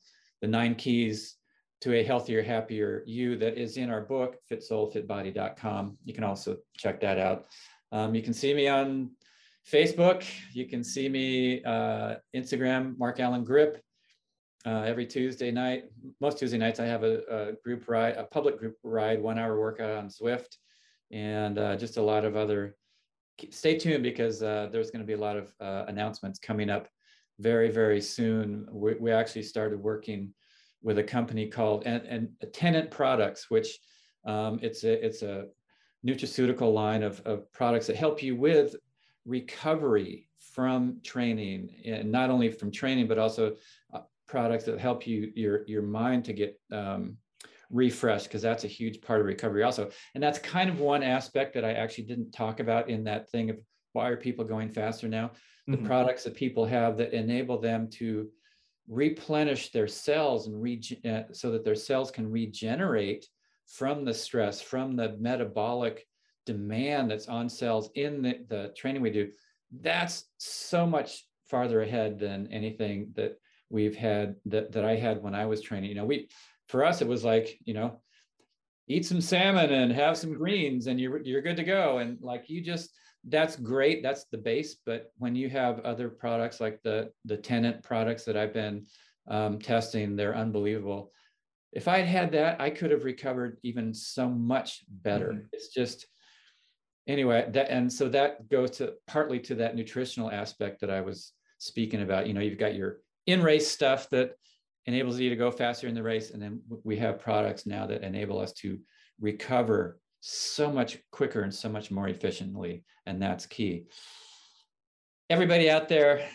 the 0.40 0.48
nine 0.48 0.74
keys 0.74 1.36
to 1.86 1.94
a 1.94 2.02
healthier, 2.02 2.42
happier 2.42 3.04
you 3.06 3.36
that 3.36 3.56
is 3.56 3.76
in 3.76 3.90
our 3.90 4.00
book, 4.00 4.38
fitsoulfitbody.com. 4.50 5.96
You 6.04 6.14
can 6.14 6.24
also 6.24 6.56
check 6.76 7.00
that 7.00 7.16
out. 7.16 7.46
Um, 7.92 8.12
you 8.12 8.22
can 8.22 8.34
see 8.34 8.52
me 8.52 8.66
on 8.66 9.12
Facebook. 9.72 10.24
You 10.52 10.66
can 10.66 10.82
see 10.82 11.08
me 11.08 11.62
uh, 11.62 12.16
Instagram, 12.34 12.98
Mark 12.98 13.20
Allen 13.20 13.44
Grip. 13.44 13.80
Uh, 14.66 14.82
every 14.82 15.06
Tuesday 15.06 15.52
night, 15.52 15.84
most 16.20 16.40
Tuesday 16.40 16.58
nights, 16.58 16.80
I 16.80 16.86
have 16.86 17.04
a, 17.04 17.20
a, 17.30 17.52
group 17.64 17.86
ride, 17.86 18.16
a 18.16 18.24
public 18.24 18.58
group 18.58 18.74
ride, 18.82 19.22
one 19.22 19.38
hour 19.38 19.60
workout 19.60 19.96
on 19.96 20.08
Zwift, 20.08 20.56
and 21.12 21.56
uh, 21.56 21.76
just 21.76 21.98
a 21.98 22.02
lot 22.02 22.24
of 22.24 22.34
other. 22.34 22.74
Stay 23.50 23.78
tuned 23.78 24.02
because 24.02 24.42
uh, 24.42 24.68
there's 24.72 24.90
going 24.90 25.02
to 25.02 25.06
be 25.06 25.12
a 25.12 25.16
lot 25.18 25.36
of 25.36 25.52
uh, 25.60 25.84
announcements 25.86 26.40
coming 26.40 26.68
up 26.68 26.88
very, 27.38 27.70
very 27.70 28.00
soon. 28.00 28.66
We, 28.72 28.94
we 28.94 29.12
actually 29.12 29.44
started 29.44 29.80
working 29.80 30.32
with 30.82 30.98
a 30.98 31.02
company 31.02 31.48
called 31.48 31.84
and, 31.86 32.04
and 32.06 32.28
Tenant 32.52 32.90
Products, 32.90 33.50
which 33.50 33.78
um, 34.26 34.58
it's 34.62 34.84
a 34.84 35.04
it's 35.04 35.22
a 35.22 35.46
nutraceutical 36.06 36.72
line 36.72 37.02
of, 37.02 37.20
of 37.24 37.50
products 37.52 37.86
that 37.86 37.96
help 37.96 38.22
you 38.22 38.36
with 38.36 38.76
recovery 39.24 40.28
from 40.52 41.00
training 41.02 41.70
and 41.84 42.10
not 42.10 42.30
only 42.30 42.50
from 42.50 42.70
training 42.70 43.08
but 43.08 43.18
also 43.18 43.56
uh, 43.92 44.00
products 44.28 44.64
that 44.64 44.78
help 44.78 45.06
you 45.06 45.32
your 45.34 45.66
your 45.66 45.82
mind 45.82 46.24
to 46.24 46.32
get 46.32 46.58
um, 46.72 47.16
refreshed 47.70 48.26
because 48.26 48.42
that's 48.42 48.64
a 48.64 48.68
huge 48.68 49.00
part 49.00 49.20
of 49.20 49.26
recovery 49.26 49.64
also 49.64 49.90
and 50.14 50.22
that's 50.22 50.38
kind 50.38 50.70
of 50.70 50.78
one 50.78 51.02
aspect 51.02 51.52
that 51.52 51.64
i 51.64 51.72
actually 51.72 52.04
didn't 52.04 52.30
talk 52.30 52.60
about 52.60 52.88
in 52.88 53.02
that 53.02 53.28
thing 53.30 53.50
of 53.50 53.58
why 53.92 54.08
are 54.08 54.16
people 54.16 54.44
going 54.44 54.68
faster 54.68 55.08
now 55.08 55.30
the 55.66 55.76
mm-hmm. 55.76 55.86
products 55.86 56.22
that 56.22 56.34
people 56.34 56.64
have 56.64 56.96
that 56.96 57.12
enable 57.12 57.60
them 57.60 57.88
to 57.90 58.28
replenish 58.88 59.70
their 59.70 59.88
cells 59.88 60.46
and 60.46 60.60
rege- 60.60 61.00
uh, 61.04 61.22
so 61.32 61.50
that 61.50 61.64
their 61.64 61.74
cells 61.74 62.10
can 62.10 62.30
regenerate 62.30 63.26
from 63.66 64.04
the 64.04 64.14
stress 64.14 64.60
from 64.60 64.96
the 64.96 65.16
metabolic 65.18 66.06
demand 66.44 67.10
that's 67.10 67.28
on 67.28 67.48
cells 67.48 67.90
in 67.96 68.22
the, 68.22 68.38
the 68.48 68.72
training 68.76 69.02
we 69.02 69.10
do, 69.10 69.30
that's 69.80 70.26
so 70.38 70.86
much 70.86 71.26
farther 71.50 71.82
ahead 71.82 72.18
than 72.18 72.48
anything 72.52 73.12
that 73.14 73.38
we've 73.68 73.96
had 73.96 74.36
that, 74.46 74.72
that 74.72 74.84
I 74.84 74.94
had 74.94 75.22
when 75.22 75.34
I 75.34 75.46
was 75.46 75.60
training. 75.60 75.90
You 75.90 75.96
know, 75.96 76.04
we 76.04 76.28
for 76.68 76.84
us 76.84 77.02
it 77.02 77.08
was 77.08 77.24
like, 77.24 77.58
you 77.64 77.74
know, 77.74 78.00
eat 78.88 79.04
some 79.04 79.20
salmon 79.20 79.72
and 79.72 79.92
have 79.92 80.16
some 80.16 80.32
greens 80.32 80.86
and 80.86 81.00
you're 81.00 81.20
you're 81.22 81.42
good 81.42 81.56
to 81.56 81.64
go. 81.64 81.98
And 81.98 82.18
like 82.20 82.48
you 82.48 82.62
just 82.62 82.90
that's 83.28 83.56
great. 83.56 84.02
That's 84.02 84.24
the 84.30 84.38
base. 84.38 84.76
But 84.86 85.12
when 85.18 85.34
you 85.34 85.48
have 85.50 85.80
other 85.80 86.08
products 86.08 86.60
like 86.60 86.82
the 86.82 87.10
the 87.24 87.36
tenant 87.36 87.82
products 87.82 88.24
that 88.24 88.36
I've 88.36 88.54
been 88.54 88.86
um, 89.28 89.58
testing, 89.58 90.16
they're 90.16 90.36
unbelievable. 90.36 91.12
If 91.72 91.88
I 91.88 91.98
had 91.98 92.06
had 92.06 92.32
that, 92.32 92.60
I 92.60 92.70
could 92.70 92.90
have 92.90 93.04
recovered 93.04 93.58
even 93.62 93.92
so 93.92 94.28
much 94.28 94.84
better. 94.88 95.32
Mm-hmm. 95.32 95.46
It's 95.52 95.68
just 95.68 96.06
anyway 97.06 97.48
that 97.52 97.70
and 97.70 97.92
so 97.92 98.08
that 98.08 98.48
goes 98.48 98.70
to 98.72 98.94
partly 99.06 99.38
to 99.38 99.54
that 99.54 99.76
nutritional 99.76 100.30
aspect 100.30 100.80
that 100.80 100.90
i 100.90 101.00
was 101.00 101.32
speaking 101.58 102.02
about 102.02 102.26
you 102.26 102.34
know 102.34 102.40
you've 102.40 102.58
got 102.58 102.74
your 102.74 102.98
in 103.26 103.42
race 103.42 103.68
stuff 103.68 104.08
that 104.10 104.32
enables 104.86 105.18
you 105.18 105.30
to 105.30 105.36
go 105.36 105.50
faster 105.50 105.88
in 105.88 105.94
the 105.94 106.02
race 106.02 106.30
and 106.30 106.42
then 106.42 106.60
we 106.84 106.96
have 106.96 107.20
products 107.20 107.66
now 107.66 107.86
that 107.86 108.02
enable 108.02 108.38
us 108.38 108.52
to 108.52 108.78
recover 109.20 109.98
so 110.28 110.70
much 110.70 110.98
quicker 111.12 111.42
and 111.42 111.54
so 111.54 111.68
much 111.68 111.90
more 111.90 112.08
efficiently 112.08 112.84
and 113.06 113.20
that's 113.22 113.46
key 113.46 113.84
everybody 115.30 115.70
out 115.70 115.88
there 115.88 116.26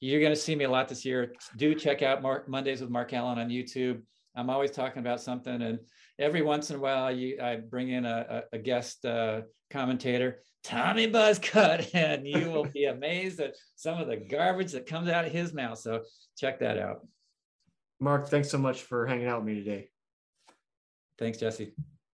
you're 0.00 0.20
going 0.20 0.32
to 0.32 0.36
see 0.36 0.54
me 0.54 0.64
a 0.64 0.70
lot 0.70 0.88
this 0.88 1.04
year 1.04 1.32
do 1.56 1.74
check 1.74 2.02
out 2.02 2.22
mark 2.22 2.48
mondays 2.48 2.80
with 2.80 2.90
mark 2.90 3.12
allen 3.12 3.38
on 3.38 3.48
youtube 3.48 4.02
i'm 4.36 4.50
always 4.50 4.70
talking 4.70 5.00
about 5.00 5.20
something 5.20 5.62
and 5.62 5.78
every 6.18 6.42
once 6.42 6.70
in 6.70 6.76
a 6.76 6.78
while 6.78 7.10
you, 7.10 7.38
i 7.42 7.56
bring 7.56 7.88
in 7.88 8.04
a, 8.04 8.42
a 8.52 8.58
guest 8.58 9.04
uh, 9.04 9.40
commentator, 9.70 10.40
Tommy 10.64 11.10
Buzzcut, 11.10 11.90
and 11.94 12.26
you 12.26 12.50
will 12.50 12.64
be 12.64 12.84
amazed 12.84 13.40
at 13.40 13.54
some 13.76 14.00
of 14.00 14.08
the 14.08 14.16
garbage 14.16 14.72
that 14.72 14.86
comes 14.86 15.08
out 15.08 15.24
of 15.24 15.32
his 15.32 15.52
mouth. 15.52 15.78
So 15.78 16.02
check 16.36 16.60
that 16.60 16.78
out. 16.78 17.06
Mark, 18.00 18.28
thanks 18.28 18.50
so 18.50 18.58
much 18.58 18.82
for 18.82 19.06
hanging 19.06 19.26
out 19.26 19.44
with 19.44 19.54
me 19.54 19.62
today. 19.62 19.88
Thanks, 21.18 21.38
Jesse. 21.38 21.72